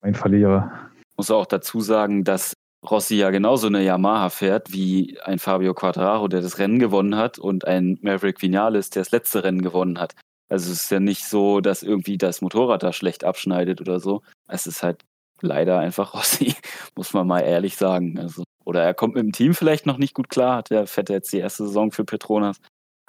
ein 0.00 0.14
Verlierer. 0.14 0.70
Ich 0.98 1.16
muss 1.16 1.30
auch 1.30 1.46
dazu 1.46 1.80
sagen, 1.80 2.24
dass 2.24 2.54
Rossi 2.88 3.16
ja 3.16 3.30
genauso 3.30 3.68
eine 3.68 3.82
Yamaha 3.82 4.28
fährt 4.28 4.72
wie 4.72 5.18
ein 5.22 5.38
Fabio 5.38 5.72
Quattraro, 5.74 6.26
der 6.28 6.40
das 6.40 6.58
Rennen 6.58 6.78
gewonnen 6.78 7.16
hat, 7.16 7.38
und 7.38 7.66
ein 7.66 7.98
Maverick 8.02 8.42
Vinales, 8.42 8.90
der 8.90 9.02
das 9.02 9.12
letzte 9.12 9.44
Rennen 9.44 9.62
gewonnen 9.62 10.00
hat. 10.00 10.14
Also 10.48 10.72
es 10.72 10.82
ist 10.82 10.90
ja 10.90 11.00
nicht 11.00 11.24
so, 11.24 11.60
dass 11.60 11.82
irgendwie 11.82 12.18
das 12.18 12.42
Motorrad 12.42 12.82
da 12.82 12.92
schlecht 12.92 13.24
abschneidet 13.24 13.80
oder 13.80 14.00
so. 14.00 14.22
Es 14.48 14.66
ist 14.66 14.82
halt 14.82 15.02
leider 15.40 15.78
einfach 15.78 16.14
Rossi, 16.14 16.54
muss 16.96 17.14
man 17.14 17.26
mal 17.26 17.40
ehrlich 17.40 17.76
sagen. 17.76 18.18
Also, 18.18 18.42
oder 18.64 18.82
er 18.82 18.94
kommt 18.94 19.14
mit 19.14 19.24
dem 19.24 19.32
Team 19.32 19.54
vielleicht 19.54 19.86
noch 19.86 19.98
nicht 19.98 20.14
gut 20.14 20.28
klar, 20.28 20.56
hat 20.56 20.70
der 20.70 20.86
fährt 20.86 21.08
jetzt 21.08 21.32
die 21.32 21.38
erste 21.38 21.64
Saison 21.66 21.92
für 21.92 22.04
Petronas. 22.04 22.58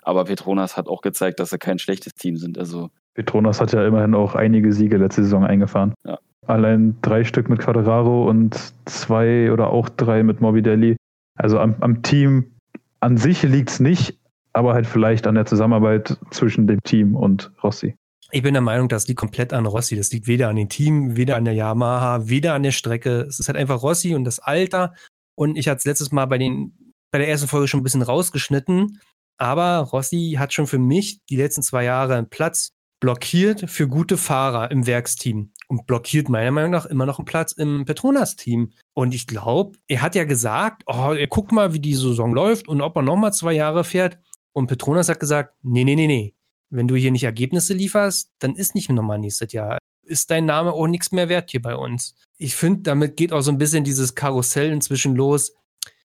Aber 0.06 0.26
Petronas 0.26 0.78
hat 0.78 0.88
auch 0.88 1.02
gezeigt, 1.02 1.40
dass 1.40 1.50
sie 1.50 1.58
kein 1.58 1.80
schlechtes 1.80 2.14
Team 2.14 2.38
sind. 2.38 2.58
Also 2.58 2.90
Petronas 3.14 3.62
hat 3.62 3.72
ja 3.74 3.86
immerhin 3.86 4.16
auch 4.16 4.36
einige 4.36 4.74
Siege 4.74 4.98
letzte 4.98 5.24
Saison 5.24 5.46
eingefahren. 5.46 5.94
Ja. 6.06 6.20
Allein 6.46 6.98
drei 7.02 7.24
Stück 7.24 7.50
mit 7.50 7.60
Quadraro 7.60 8.28
und 8.30 8.74
zwei 8.86 9.52
oder 9.52 9.70
auch 9.70 9.90
drei 9.90 10.24
mit 10.24 10.42
Morbidelli. 10.42 10.98
Also 11.36 11.60
am, 11.60 11.76
am 11.80 12.04
Team 12.04 12.52
an 13.00 13.18
sich 13.18 13.44
liegt 13.44 13.70
es 13.70 13.80
nicht, 13.80 14.18
aber 14.54 14.74
halt 14.74 14.88
vielleicht 14.88 15.28
an 15.28 15.36
der 15.36 15.46
Zusammenarbeit 15.46 16.18
zwischen 16.32 16.68
dem 16.68 16.82
Team 16.84 17.16
und 17.16 17.52
Rossi. 17.64 17.96
Ich 18.32 18.42
bin 18.42 18.54
der 18.54 18.62
Meinung, 18.62 18.90
das 18.90 19.08
liegt 19.08 19.20
komplett 19.20 19.54
an 19.54 19.66
Rossi. 19.66 19.96
Das 19.96 20.12
liegt 20.12 20.28
weder 20.28 20.50
an 20.50 20.56
dem 20.56 20.68
Team, 20.68 21.16
weder 21.16 21.36
an 21.36 21.46
der 21.46 21.54
Yamaha, 21.54 22.28
weder 22.28 22.56
an 22.56 22.64
der 22.64 22.72
Strecke. 22.72 23.22
Es 23.22 23.40
ist 23.40 23.48
halt 23.48 23.58
einfach 23.58 23.84
Rossi 23.84 24.16
und 24.16 24.24
das 24.24 24.40
Alter. 24.40 24.94
Und 25.36 25.56
ich 25.56 25.68
hatte 25.68 25.78
es 25.78 25.86
letztes 25.86 26.12
Mal 26.12 26.26
bei, 26.26 26.38
den, 26.38 26.94
bei 27.12 27.20
der 27.20 27.28
ersten 27.28 27.48
Folge 27.48 27.68
schon 27.68 27.82
ein 27.82 27.84
bisschen 27.84 28.02
rausgeschnitten. 28.02 29.00
Aber 29.38 29.80
Rossi 29.80 30.36
hat 30.38 30.54
schon 30.54 30.68
für 30.68 30.80
mich 30.80 31.20
die 31.30 31.36
letzten 31.36 31.64
zwei 31.64 31.84
Jahre 31.84 32.16
einen 32.16 32.30
Platz 32.30 32.74
blockiert 33.00 33.70
für 33.70 33.90
gute 33.90 34.16
Fahrer 34.16 34.72
im 34.72 34.88
Werksteam 34.88 35.52
und 35.68 35.88
blockiert 35.88 36.30
meiner 36.30 36.52
Meinung 36.52 36.72
nach 36.72 36.86
immer 36.86 37.06
noch 37.06 37.20
einen 37.20 37.26
Platz 37.26 37.52
im 37.52 37.84
Petronas-Team. 37.84 38.72
Und 38.94 39.14
ich 39.14 39.28
glaube, 39.28 39.78
er 39.88 40.02
hat 40.02 40.16
ja 40.16 40.24
gesagt, 40.24 40.84
oh, 40.86 41.14
guck 41.30 41.52
mal, 41.52 41.74
wie 41.74 41.80
die 41.80 41.96
Saison 41.96 42.34
läuft 42.34 42.70
und 42.70 42.82
ob 42.82 42.96
er 42.96 43.02
nochmal 43.02 43.34
zwei 43.34 43.54
Jahre 43.54 43.84
fährt. 43.84 44.20
Und 44.54 44.68
Petronas 44.68 45.10
hat 45.10 45.20
gesagt, 45.20 45.54
nee, 45.64 45.84
nee, 45.84 45.96
nee, 45.96 46.08
nee. 46.08 46.34
Wenn 46.70 46.88
du 46.88 46.96
hier 46.96 47.12
nicht 47.12 47.26
Ergebnisse 47.26 47.74
lieferst, 47.74 48.32
dann 48.40 48.56
ist 48.56 48.74
nicht 48.74 48.90
nochmal 48.90 49.20
nächstes 49.20 49.52
Jahr. 49.52 49.80
Ist 50.04 50.32
dein 50.32 50.46
Name 50.46 50.72
auch 50.72 50.88
nichts 50.88 51.12
mehr 51.12 51.28
wert 51.28 51.52
hier 51.52 51.62
bei 51.62 51.76
uns. 51.76 52.16
Ich 52.38 52.56
finde, 52.56 52.84
damit 52.84 53.18
geht 53.18 53.34
auch 53.34 53.42
so 53.42 53.52
ein 53.52 53.58
bisschen 53.58 53.84
dieses 53.84 54.16
Karussell 54.16 54.72
inzwischen 54.72 55.16
los, 55.16 55.54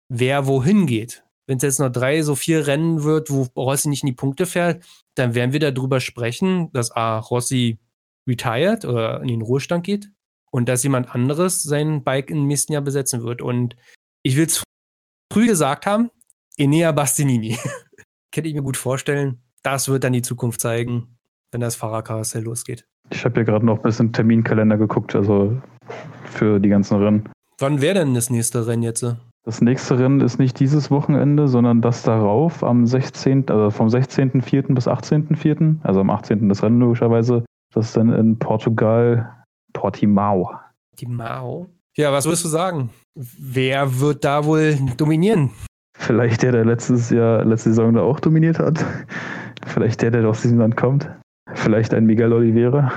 wer 0.09 0.45
wohin 0.45 0.87
geht. 0.87 1.23
Wenn 1.51 1.57
es 1.57 1.63
jetzt 1.63 1.81
noch 1.81 1.89
drei, 1.89 2.21
so 2.21 2.35
vier 2.35 2.65
Rennen 2.65 3.03
wird, 3.03 3.29
wo 3.29 3.41
Rossi 3.57 3.89
nicht 3.89 4.03
in 4.03 4.07
die 4.07 4.13
Punkte 4.13 4.45
fährt, 4.45 4.85
dann 5.15 5.35
werden 5.35 5.51
wir 5.51 5.59
darüber 5.59 5.99
sprechen, 5.99 6.71
dass 6.71 6.91
A, 6.91 7.17
Rossi 7.17 7.77
retired 8.25 8.85
oder 8.85 9.19
in 9.19 9.27
den 9.27 9.41
Ruhestand 9.41 9.83
geht 9.83 10.09
und 10.49 10.69
dass 10.69 10.81
jemand 10.83 11.13
anderes 11.13 11.61
sein 11.61 12.05
Bike 12.05 12.29
im 12.29 12.47
nächsten 12.47 12.71
Jahr 12.71 12.81
besetzen 12.81 13.23
wird. 13.23 13.41
Und 13.41 13.75
ich 14.23 14.37
will 14.37 14.45
es 14.45 14.63
früh 15.33 15.45
gesagt 15.45 15.85
haben, 15.85 16.09
Enea 16.55 16.93
Bastianini. 16.93 17.57
Könnte 18.31 18.47
ich 18.47 18.55
mir 18.55 18.63
gut 18.63 18.77
vorstellen. 18.77 19.41
Das 19.61 19.89
wird 19.89 20.05
dann 20.05 20.13
die 20.13 20.21
Zukunft 20.21 20.61
zeigen, 20.61 21.17
wenn 21.51 21.59
das 21.59 21.75
Fahrerkarussell 21.75 22.43
losgeht. 22.43 22.87
Ich 23.09 23.25
habe 23.25 23.35
hier 23.35 23.43
gerade 23.43 23.65
noch 23.65 23.75
ein 23.75 23.83
bisschen 23.83 24.13
Terminkalender 24.13 24.77
geguckt, 24.77 25.15
also 25.15 25.61
für 26.23 26.61
die 26.61 26.69
ganzen 26.69 27.03
Rennen. 27.03 27.29
Wann 27.59 27.81
wäre 27.81 27.95
denn 27.95 28.13
das 28.13 28.29
nächste 28.29 28.65
Rennen 28.65 28.83
jetzt? 28.83 29.05
Das 29.43 29.59
nächste 29.59 29.97
Rennen 29.97 30.21
ist 30.21 30.37
nicht 30.37 30.59
dieses 30.59 30.91
Wochenende, 30.91 31.47
sondern 31.47 31.81
das 31.81 32.03
darauf 32.03 32.63
am 32.63 32.85
16., 32.85 33.49
also 33.49 33.71
vom 33.71 33.87
16.04. 33.87 34.75
bis 34.75 34.87
18.04., 34.87 35.77
also 35.81 36.01
am 36.01 36.11
18. 36.11 36.47
das 36.47 36.61
Rennen 36.61 36.79
logischerweise. 36.79 37.43
Das 37.73 37.87
ist 37.87 37.97
dann 37.97 38.13
in 38.13 38.37
Portugal, 38.37 39.43
Portimao. 39.73 40.51
Portimao? 40.91 41.67
Ja, 41.97 42.11
was 42.11 42.25
würdest 42.25 42.45
du 42.45 42.49
sagen? 42.49 42.91
Wer 43.15 43.99
wird 43.99 44.23
da 44.23 44.45
wohl 44.45 44.77
dominieren? 44.97 45.49
Vielleicht 45.97 46.43
der, 46.43 46.51
der 46.51 46.65
letztes 46.65 47.09
Jahr, 47.09 47.43
letzte 47.43 47.69
Saison 47.69 47.93
da 47.93 48.01
auch 48.01 48.19
dominiert 48.19 48.59
hat. 48.59 48.85
Vielleicht 49.65 50.01
der, 50.01 50.11
der 50.11 50.27
aus 50.27 50.41
diesem 50.41 50.59
Land 50.59 50.77
kommt. 50.77 51.09
Vielleicht 51.53 51.93
ein 51.93 52.05
Miguel 52.05 52.31
Oliveira. 52.31 52.91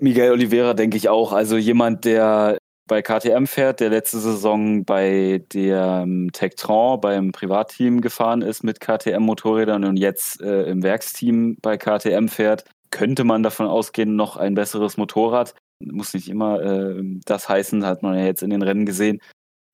Miguel 0.00 0.32
Oliveira 0.32 0.74
denke 0.74 0.96
ich 0.96 1.08
auch. 1.08 1.32
Also 1.32 1.56
jemand, 1.56 2.04
der 2.04 2.58
bei 2.90 3.02
KTM 3.02 3.46
fährt, 3.46 3.78
der 3.78 3.88
letzte 3.88 4.18
Saison 4.18 4.84
bei 4.84 5.44
dem 5.54 6.32
Tektron 6.32 7.00
beim 7.00 7.30
Privatteam 7.30 8.00
gefahren 8.00 8.42
ist 8.42 8.64
mit 8.64 8.80
KTM-Motorrädern 8.80 9.84
und 9.84 9.96
jetzt 9.96 10.40
äh, 10.40 10.64
im 10.64 10.82
Werksteam 10.82 11.56
bei 11.62 11.76
KTM 11.76 12.26
fährt, 12.26 12.64
könnte 12.90 13.22
man 13.22 13.44
davon 13.44 13.68
ausgehen, 13.68 14.16
noch 14.16 14.36
ein 14.36 14.56
besseres 14.56 14.96
Motorrad. 14.96 15.54
Muss 15.78 16.14
nicht 16.14 16.28
immer 16.28 16.60
äh, 16.62 17.00
das 17.24 17.48
heißen, 17.48 17.86
hat 17.86 18.02
man 18.02 18.18
ja 18.18 18.24
jetzt 18.24 18.42
in 18.42 18.50
den 18.50 18.62
Rennen 18.62 18.86
gesehen. 18.86 19.20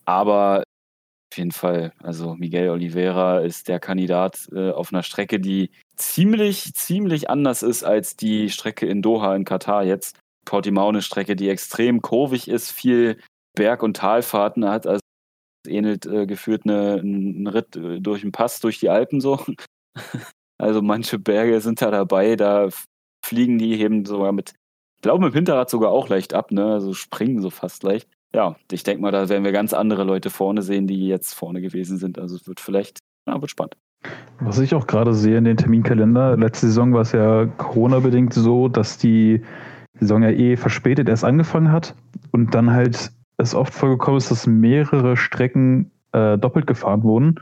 Aber 0.05 0.63
auf 1.33 1.39
jeden 1.39 1.53
Fall, 1.53 1.95
also 2.03 2.35
Miguel 2.35 2.69
Oliveira 2.69 3.41
ist 3.41 3.69
der 3.69 3.81
Kandidat 3.81 4.47
äh, 4.53 4.73
auf 4.73 4.93
einer 4.93 5.03
Strecke, 5.03 5.41
die 5.41 5.71
ziemlich, 5.97 6.75
ziemlich 6.75 7.31
anders 7.31 7.63
ist 7.63 7.83
als 7.83 8.15
die 8.15 8.51
Strecke 8.51 8.85
in 8.85 9.01
Doha 9.01 9.35
in 9.35 9.47
Katar 9.47 9.85
jetzt. 9.85 10.19
Portimao 10.47 10.89
eine 10.89 11.03
Strecke, 11.03 11.37
die 11.37 11.51
extrem 11.51 12.01
kurvig 12.01 12.49
ist, 12.49 12.71
viel 12.71 13.19
Berg- 13.55 13.83
und 13.83 13.99
Talfahrten 13.99 14.67
hat. 14.67 14.87
Also 14.87 15.01
ähnelt 15.69 16.07
äh, 16.07 16.27
geführt 16.27 16.63
eine, 16.65 16.95
ein 17.03 17.47
Ritt 17.47 17.77
äh, 17.77 18.01
durch 18.01 18.23
den 18.23 18.33
Pass, 18.33 18.61
durch 18.61 18.79
die 18.79 18.89
Alpen 18.89 19.21
so. 19.21 19.45
also 20.59 20.81
manche 20.81 21.19
Berge 21.19 21.61
sind 21.61 21.83
da 21.83 21.91
dabei, 21.91 22.37
da 22.37 22.69
fliegen 23.25 23.59
die, 23.59 23.77
heben 23.77 24.05
sogar 24.07 24.33
mit, 24.33 24.55
ich 24.97 25.03
glaube 25.03 25.25
mit 25.25 25.35
dem 25.35 25.39
Hinterrad 25.39 25.69
sogar 25.69 25.91
auch 25.91 26.09
leicht 26.09 26.33
ab, 26.33 26.53
ne? 26.53 26.73
Also 26.73 26.95
springen 26.95 27.43
so 27.43 27.51
fast 27.51 27.83
leicht. 27.83 28.09
Ja, 28.35 28.57
ich 28.71 28.83
denke 28.83 29.03
mal, 29.03 29.13
da 29.13 29.29
werden 29.29 29.45
wir 29.45 29.53
ganz 29.53 29.73
andere 29.73 30.05
Leute 30.05 30.31
vorne 30.31 30.63
sehen, 30.63 30.87
die 30.87 31.07
jetzt 31.07 31.35
vorne 31.35 31.61
gewesen 31.61 31.97
sind. 31.99 32.19
Also 32.19 32.37
es 32.37 32.47
wird 32.47 32.61
vielleicht, 32.61 32.99
ja, 33.27 33.41
wird 33.41 33.51
spannend. 33.51 33.77
Was 34.41 34.59
ich 34.59 34.75
auch 34.75 34.87
gerade 34.87 35.15
sehe 35.15 35.39
in 35.39 35.45
den 35.45 35.57
Terminkalender, 35.57 36.37
letzte 36.37 36.67
Saison 36.67 36.93
war 36.93 37.01
es 37.01 37.13
ja 37.13 37.47
Corona-bedingt 37.47 38.35
so, 38.35 38.69
dass 38.69 38.99
die 38.99 39.43
Saison 40.01 40.23
ja 40.23 40.31
eh 40.31 40.57
verspätet 40.57 41.09
erst 41.09 41.25
angefangen 41.25 41.73
hat 41.73 41.95
und 42.33 42.55
dann 42.55 42.73
halt 42.73 43.13
es 43.39 43.55
oft 43.55 43.75
vorgekommen 43.75 44.19
ist, 44.19 44.31
dass 44.31 44.47
mehrere 44.47 45.17
Strecken 45.17 45.91
äh, 46.13 46.39
doppelt 46.39 46.67
gefahren 46.67 47.03
wurden, 47.03 47.37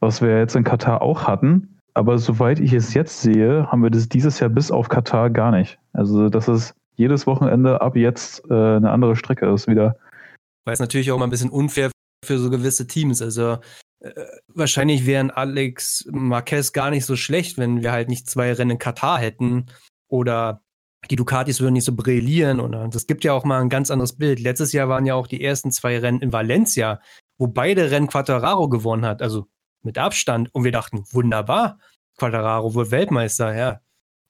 was 0.00 0.22
wir 0.22 0.38
jetzt 0.38 0.56
in 0.56 0.64
Katar 0.64 1.02
auch 1.02 1.26
hatten. 1.26 1.78
Aber 1.94 2.18
soweit 2.18 2.60
ich 2.60 2.72
es 2.72 2.94
jetzt 2.94 3.20
sehe, 3.20 3.66
haben 3.70 3.82
wir 3.82 3.90
das 3.90 4.08
dieses 4.08 4.40
Jahr 4.40 4.50
bis 4.50 4.70
auf 4.70 4.88
Katar 4.88 5.30
gar 5.30 5.50
nicht. 5.50 5.78
Also 5.92 6.28
das 6.28 6.48
ist 6.48 6.74
jedes 6.96 7.26
Wochenende 7.26 7.80
ab 7.80 7.96
jetzt 7.96 8.44
äh, 8.50 8.54
eine 8.54 8.90
andere 8.90 9.16
Strecke 9.16 9.46
ist 9.52 9.66
wieder. 9.66 9.96
Weil 10.64 10.74
es 10.74 10.80
natürlich 10.80 11.10
auch 11.10 11.18
mal 11.18 11.24
ein 11.24 11.30
bisschen 11.30 11.50
unfair 11.50 11.90
für 12.24 12.38
so 12.38 12.50
gewisse 12.50 12.86
Teams. 12.86 13.22
Also 13.22 13.58
äh, 14.00 14.12
wahrscheinlich 14.48 15.06
wären 15.06 15.30
Alex 15.30 16.06
Marquez 16.10 16.72
gar 16.72 16.90
nicht 16.90 17.06
so 17.06 17.16
schlecht, 17.16 17.58
wenn 17.58 17.82
wir 17.82 17.92
halt 17.92 18.08
nicht 18.08 18.28
zwei 18.28 18.52
Rennen 18.52 18.72
in 18.72 18.78
Katar 18.78 19.18
hätten 19.18 19.66
oder 20.08 20.62
die 21.08 21.16
Ducatis 21.16 21.60
würden 21.60 21.74
nicht 21.74 21.84
so 21.84 21.94
brillieren. 21.94 22.60
Und 22.60 22.94
das 22.94 23.06
gibt 23.06 23.24
ja 23.24 23.32
auch 23.32 23.44
mal 23.44 23.60
ein 23.60 23.68
ganz 23.68 23.90
anderes 23.90 24.16
Bild. 24.16 24.40
Letztes 24.40 24.72
Jahr 24.72 24.88
waren 24.88 25.06
ja 25.06 25.14
auch 25.14 25.26
die 25.26 25.42
ersten 25.42 25.72
zwei 25.72 25.98
Rennen 25.98 26.20
in 26.20 26.32
Valencia, 26.32 27.00
wo 27.38 27.46
beide 27.46 27.90
Rennen 27.90 28.08
Quattararo 28.08 28.68
gewonnen 28.68 29.06
hat, 29.06 29.22
also 29.22 29.46
mit 29.82 29.96
Abstand. 29.96 30.54
Und 30.54 30.64
wir 30.64 30.72
dachten, 30.72 31.04
wunderbar, 31.10 31.78
Quattararo 32.18 32.74
wird 32.74 32.90
Weltmeister, 32.90 33.54
ja. 33.56 33.80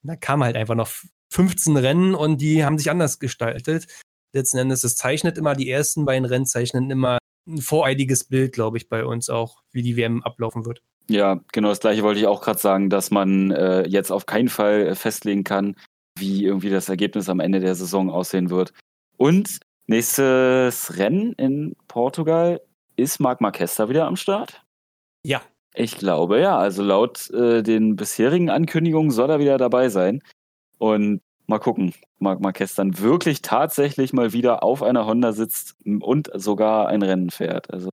Da 0.03 0.15
kamen 0.15 0.43
halt 0.43 0.55
einfach 0.55 0.75
noch 0.75 0.89
15 1.29 1.77
Rennen 1.77 2.15
und 2.15 2.41
die 2.41 2.65
haben 2.65 2.77
sich 2.77 2.89
anders 2.89 3.19
gestaltet. 3.19 3.87
Letzten 4.33 4.57
Endes, 4.57 4.83
es 4.83 4.95
zeichnet 4.95 5.37
immer, 5.37 5.55
die 5.55 5.69
ersten 5.69 6.05
beiden 6.05 6.25
Rennen 6.25 6.45
zeichnen 6.45 6.89
immer 6.89 7.17
ein 7.47 7.61
voreiliges 7.61 8.23
Bild, 8.23 8.53
glaube 8.53 8.77
ich, 8.77 8.87
bei 8.87 9.05
uns 9.05 9.29
auch, 9.29 9.61
wie 9.71 9.81
die 9.81 9.97
WM 9.97 10.23
ablaufen 10.23 10.65
wird. 10.65 10.81
Ja, 11.09 11.41
genau 11.51 11.69
das 11.69 11.79
gleiche 11.79 12.03
wollte 12.03 12.19
ich 12.19 12.27
auch 12.27 12.41
gerade 12.41 12.59
sagen, 12.59 12.89
dass 12.89 13.11
man 13.11 13.51
äh, 13.51 13.87
jetzt 13.87 14.11
auf 14.11 14.25
keinen 14.25 14.47
Fall 14.47 14.95
festlegen 14.95 15.43
kann, 15.43 15.75
wie 16.21 16.45
irgendwie 16.45 16.69
das 16.69 16.87
Ergebnis 16.87 17.27
am 17.27 17.41
Ende 17.41 17.59
der 17.59 17.75
Saison 17.75 18.09
aussehen 18.09 18.49
wird. 18.49 18.73
Und 19.17 19.59
nächstes 19.87 20.97
Rennen 20.97 21.33
in 21.33 21.75
Portugal 21.87 22.61
ist 22.95 23.19
Marc 23.19 23.41
Marquez 23.41 23.75
da 23.75 23.89
wieder 23.89 24.07
am 24.07 24.15
Start? 24.15 24.63
Ja. 25.25 25.41
Ich 25.73 25.97
glaube 25.97 26.39
ja. 26.39 26.57
Also 26.57 26.83
laut 26.83 27.29
äh, 27.31 27.63
den 27.63 27.95
bisherigen 27.95 28.49
Ankündigungen 28.49 29.11
soll 29.11 29.29
er 29.29 29.39
wieder 29.39 29.57
dabei 29.57 29.89
sein. 29.89 30.21
Und 30.77 31.21
mal 31.47 31.59
gucken, 31.59 31.93
Marc 32.19 32.39
Marquez 32.41 32.75
dann 32.75 32.99
wirklich 32.99 33.41
tatsächlich 33.41 34.13
mal 34.13 34.33
wieder 34.33 34.63
auf 34.63 34.83
einer 34.83 35.05
Honda 35.05 35.33
sitzt 35.33 35.75
und 35.85 36.29
sogar 36.33 36.87
ein 36.87 37.01
Rennen 37.01 37.29
fährt. 37.29 37.71
Also 37.71 37.89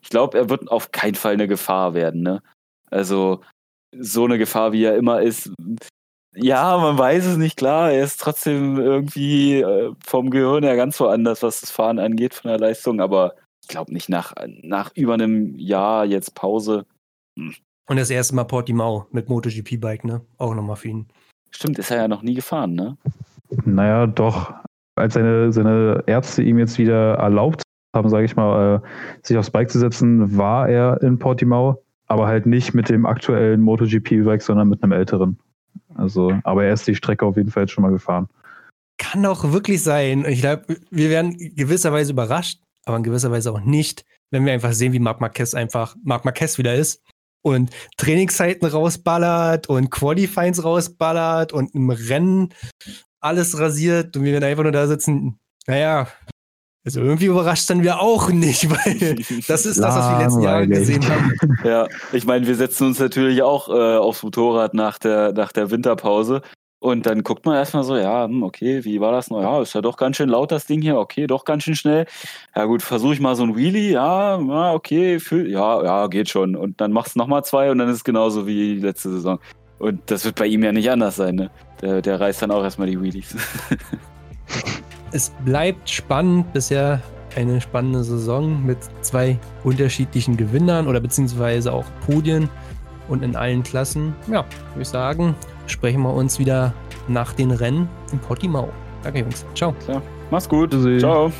ich 0.00 0.10
glaube, 0.10 0.38
er 0.38 0.50
wird 0.50 0.70
auf 0.70 0.92
keinen 0.92 1.14
Fall 1.14 1.34
eine 1.34 1.48
Gefahr 1.48 1.94
werden. 1.94 2.22
Ne? 2.22 2.42
Also 2.90 3.40
so 3.98 4.24
eine 4.24 4.38
Gefahr, 4.38 4.72
wie 4.72 4.84
er 4.84 4.96
immer 4.96 5.22
ist, 5.22 5.52
ja, 6.36 6.76
man 6.78 6.98
weiß 6.98 7.24
es 7.26 7.36
nicht 7.36 7.56
klar. 7.56 7.90
Er 7.90 8.04
ist 8.04 8.20
trotzdem 8.20 8.78
irgendwie 8.78 9.60
äh, 9.60 9.92
vom 10.04 10.30
Gehirn 10.30 10.64
her 10.64 10.76
ganz 10.76 11.00
woanders, 11.00 11.42
was 11.42 11.60
das 11.60 11.70
Fahren 11.70 11.98
angeht, 11.98 12.34
von 12.34 12.50
der 12.50 12.58
Leistung. 12.58 13.00
Aber 13.00 13.34
ich 13.62 13.68
glaube 13.68 13.92
nicht 13.92 14.08
nach, 14.08 14.34
nach 14.62 14.92
über 14.94 15.14
einem 15.14 15.56
Jahr 15.58 16.04
jetzt 16.04 16.34
Pause 16.34 16.86
hm. 17.38 17.54
Und 17.88 17.98
das 17.98 18.10
erste 18.10 18.34
Mal 18.34 18.44
Portimao 18.44 19.06
mit 19.12 19.28
MotoGP-Bike, 19.28 20.04
ne? 20.04 20.20
Auch 20.38 20.54
nochmal 20.54 20.76
für 20.76 20.88
ihn. 20.88 21.06
Stimmt, 21.50 21.78
ist 21.78 21.90
er 21.90 21.98
ja 21.98 22.08
noch 22.08 22.22
nie 22.22 22.34
gefahren, 22.34 22.74
ne? 22.74 22.96
Naja, 23.64 24.06
doch. 24.06 24.52
Als 24.96 25.14
seine, 25.14 25.52
seine 25.52 26.02
Ärzte 26.06 26.42
ihm 26.42 26.58
jetzt 26.58 26.78
wieder 26.78 27.14
erlaubt 27.14 27.62
haben, 27.94 28.08
sage 28.08 28.24
ich 28.24 28.34
mal, 28.34 28.76
äh, 28.76 29.26
sich 29.26 29.36
aufs 29.36 29.50
Bike 29.50 29.70
zu 29.70 29.78
setzen, 29.78 30.36
war 30.36 30.68
er 30.68 31.00
in 31.02 31.18
Portimao, 31.18 31.82
aber 32.08 32.26
halt 32.26 32.46
nicht 32.46 32.74
mit 32.74 32.88
dem 32.88 33.06
aktuellen 33.06 33.60
MotoGP-Bike, 33.60 34.42
sondern 34.42 34.68
mit 34.68 34.82
einem 34.82 34.92
älteren. 34.92 35.38
Also, 35.94 36.38
aber 36.44 36.64
er 36.64 36.74
ist 36.74 36.86
die 36.86 36.94
Strecke 36.94 37.24
auf 37.24 37.36
jeden 37.36 37.50
Fall 37.50 37.64
jetzt 37.64 37.72
schon 37.72 37.82
mal 37.82 37.90
gefahren. 37.90 38.28
Kann 38.98 39.26
auch 39.26 39.52
wirklich 39.52 39.82
sein. 39.82 40.24
Ich 40.26 40.40
glaube, 40.40 40.78
wir 40.90 41.10
werden 41.10 41.36
gewisserweise 41.54 42.12
überrascht, 42.12 42.60
aber 42.84 42.96
in 42.96 43.02
gewisser 43.02 43.30
Weise 43.30 43.52
auch 43.52 43.60
nicht, 43.60 44.04
wenn 44.30 44.44
wir 44.44 44.52
einfach 44.52 44.72
sehen, 44.72 44.92
wie 44.92 44.98
Marc 44.98 45.20
Marquez 45.20 45.54
einfach 45.54 45.96
Marc 46.02 46.24
Marquez 46.24 46.58
wieder 46.58 46.74
ist 46.74 47.02
und 47.42 47.70
Trainingszeiten 47.96 48.66
rausballert 48.66 49.68
und 49.68 49.90
Qualifyings 49.90 50.64
rausballert 50.64 51.52
und 51.52 51.74
im 51.74 51.90
Rennen 51.90 52.52
alles 53.20 53.58
rasiert 53.58 54.16
und 54.16 54.24
wir 54.24 54.32
werden 54.32 54.44
einfach 54.44 54.62
nur 54.62 54.72
da 54.72 54.86
sitzen. 54.86 55.38
Naja, 55.66 56.08
also 56.86 57.00
irgendwie 57.00 57.26
überrascht 57.26 57.68
dann 57.68 57.82
wir 57.82 58.00
auch 58.00 58.30
nicht, 58.30 58.70
weil 58.86 59.16
das 59.48 59.66
ist 59.66 59.80
das, 59.80 59.96
was 59.96 60.08
wir 60.08 60.18
die 60.18 60.24
letzten 60.24 60.42
Jahre 60.42 60.68
gesehen 60.68 61.04
haben. 61.08 61.32
Ja, 61.64 61.88
ich 62.12 62.24
meine, 62.24 62.46
wir 62.46 62.54
setzen 62.54 62.86
uns 62.86 63.00
natürlich 63.00 63.42
auch 63.42 63.68
äh, 63.68 63.96
aufs 63.96 64.22
Motorrad 64.22 64.72
nach 64.72 64.98
der, 64.98 65.32
nach 65.32 65.50
der 65.50 65.70
Winterpause 65.72 66.42
und 66.78 67.06
dann 67.06 67.24
guckt 67.24 67.44
man 67.44 67.56
erstmal 67.56 67.82
so, 67.82 67.96
ja, 67.96 68.26
hm, 68.26 68.44
okay, 68.44 68.84
wie 68.84 69.00
war 69.00 69.10
das 69.10 69.30
noch? 69.30 69.42
Ja, 69.42 69.60
ist 69.60 69.74
ja 69.74 69.80
doch 69.80 69.96
ganz 69.96 70.16
schön 70.16 70.28
laut, 70.28 70.52
das 70.52 70.66
Ding 70.66 70.80
hier. 70.80 70.96
Okay, 70.96 71.26
doch 71.26 71.44
ganz 71.44 71.64
schön 71.64 71.74
schnell. 71.74 72.06
Ja 72.54 72.66
gut, 72.66 72.82
versuche 72.82 73.14
ich 73.14 73.20
mal 73.20 73.34
so 73.34 73.42
ein 73.42 73.56
Wheelie. 73.56 73.90
Ja, 73.92 74.40
ja 74.40 74.72
okay, 74.72 75.18
fühl, 75.18 75.50
ja, 75.50 75.82
ja, 75.82 76.06
geht 76.06 76.28
schon. 76.28 76.54
Und 76.54 76.80
dann 76.80 76.92
machst 76.92 77.16
du 77.16 77.18
nochmal 77.18 77.44
zwei 77.44 77.72
und 77.72 77.78
dann 77.78 77.88
ist 77.88 77.96
es 77.96 78.04
genauso 78.04 78.46
wie 78.46 78.76
die 78.76 78.80
letzte 78.80 79.10
Saison. 79.10 79.40
Und 79.80 80.02
das 80.06 80.24
wird 80.24 80.36
bei 80.36 80.46
ihm 80.46 80.62
ja 80.62 80.70
nicht 80.70 80.88
anders 80.88 81.16
sein, 81.16 81.34
ne? 81.34 81.50
Der, 81.80 82.00
der 82.00 82.20
reißt 82.20 82.42
dann 82.42 82.52
auch 82.52 82.62
erstmal 82.62 82.88
die 82.88 83.00
Wheelies. 83.00 83.34
es 85.16 85.30
bleibt 85.44 85.88
spannend. 85.88 86.52
Bisher 86.52 87.00
eine 87.34 87.60
spannende 87.60 88.04
Saison 88.04 88.64
mit 88.64 88.78
zwei 89.00 89.38
unterschiedlichen 89.64 90.36
Gewinnern 90.36 90.86
oder 90.86 91.00
beziehungsweise 91.00 91.72
auch 91.72 91.84
Podien 92.06 92.48
und 93.08 93.22
in 93.24 93.34
allen 93.34 93.62
Klassen. 93.62 94.14
Ja, 94.26 94.44
würde 94.72 94.82
ich 94.82 94.88
sagen, 94.88 95.34
sprechen 95.66 96.02
wir 96.02 96.12
uns 96.12 96.38
wieder 96.38 96.72
nach 97.08 97.32
den 97.32 97.50
Rennen 97.50 97.88
in 98.12 98.18
Portimao. 98.18 98.68
Danke, 99.02 99.20
Jungs. 99.20 99.44
Ciao. 99.54 99.74
Ja, 99.88 100.00
mach's 100.30 100.48
gut. 100.48 100.74
Ciao. 101.00 101.32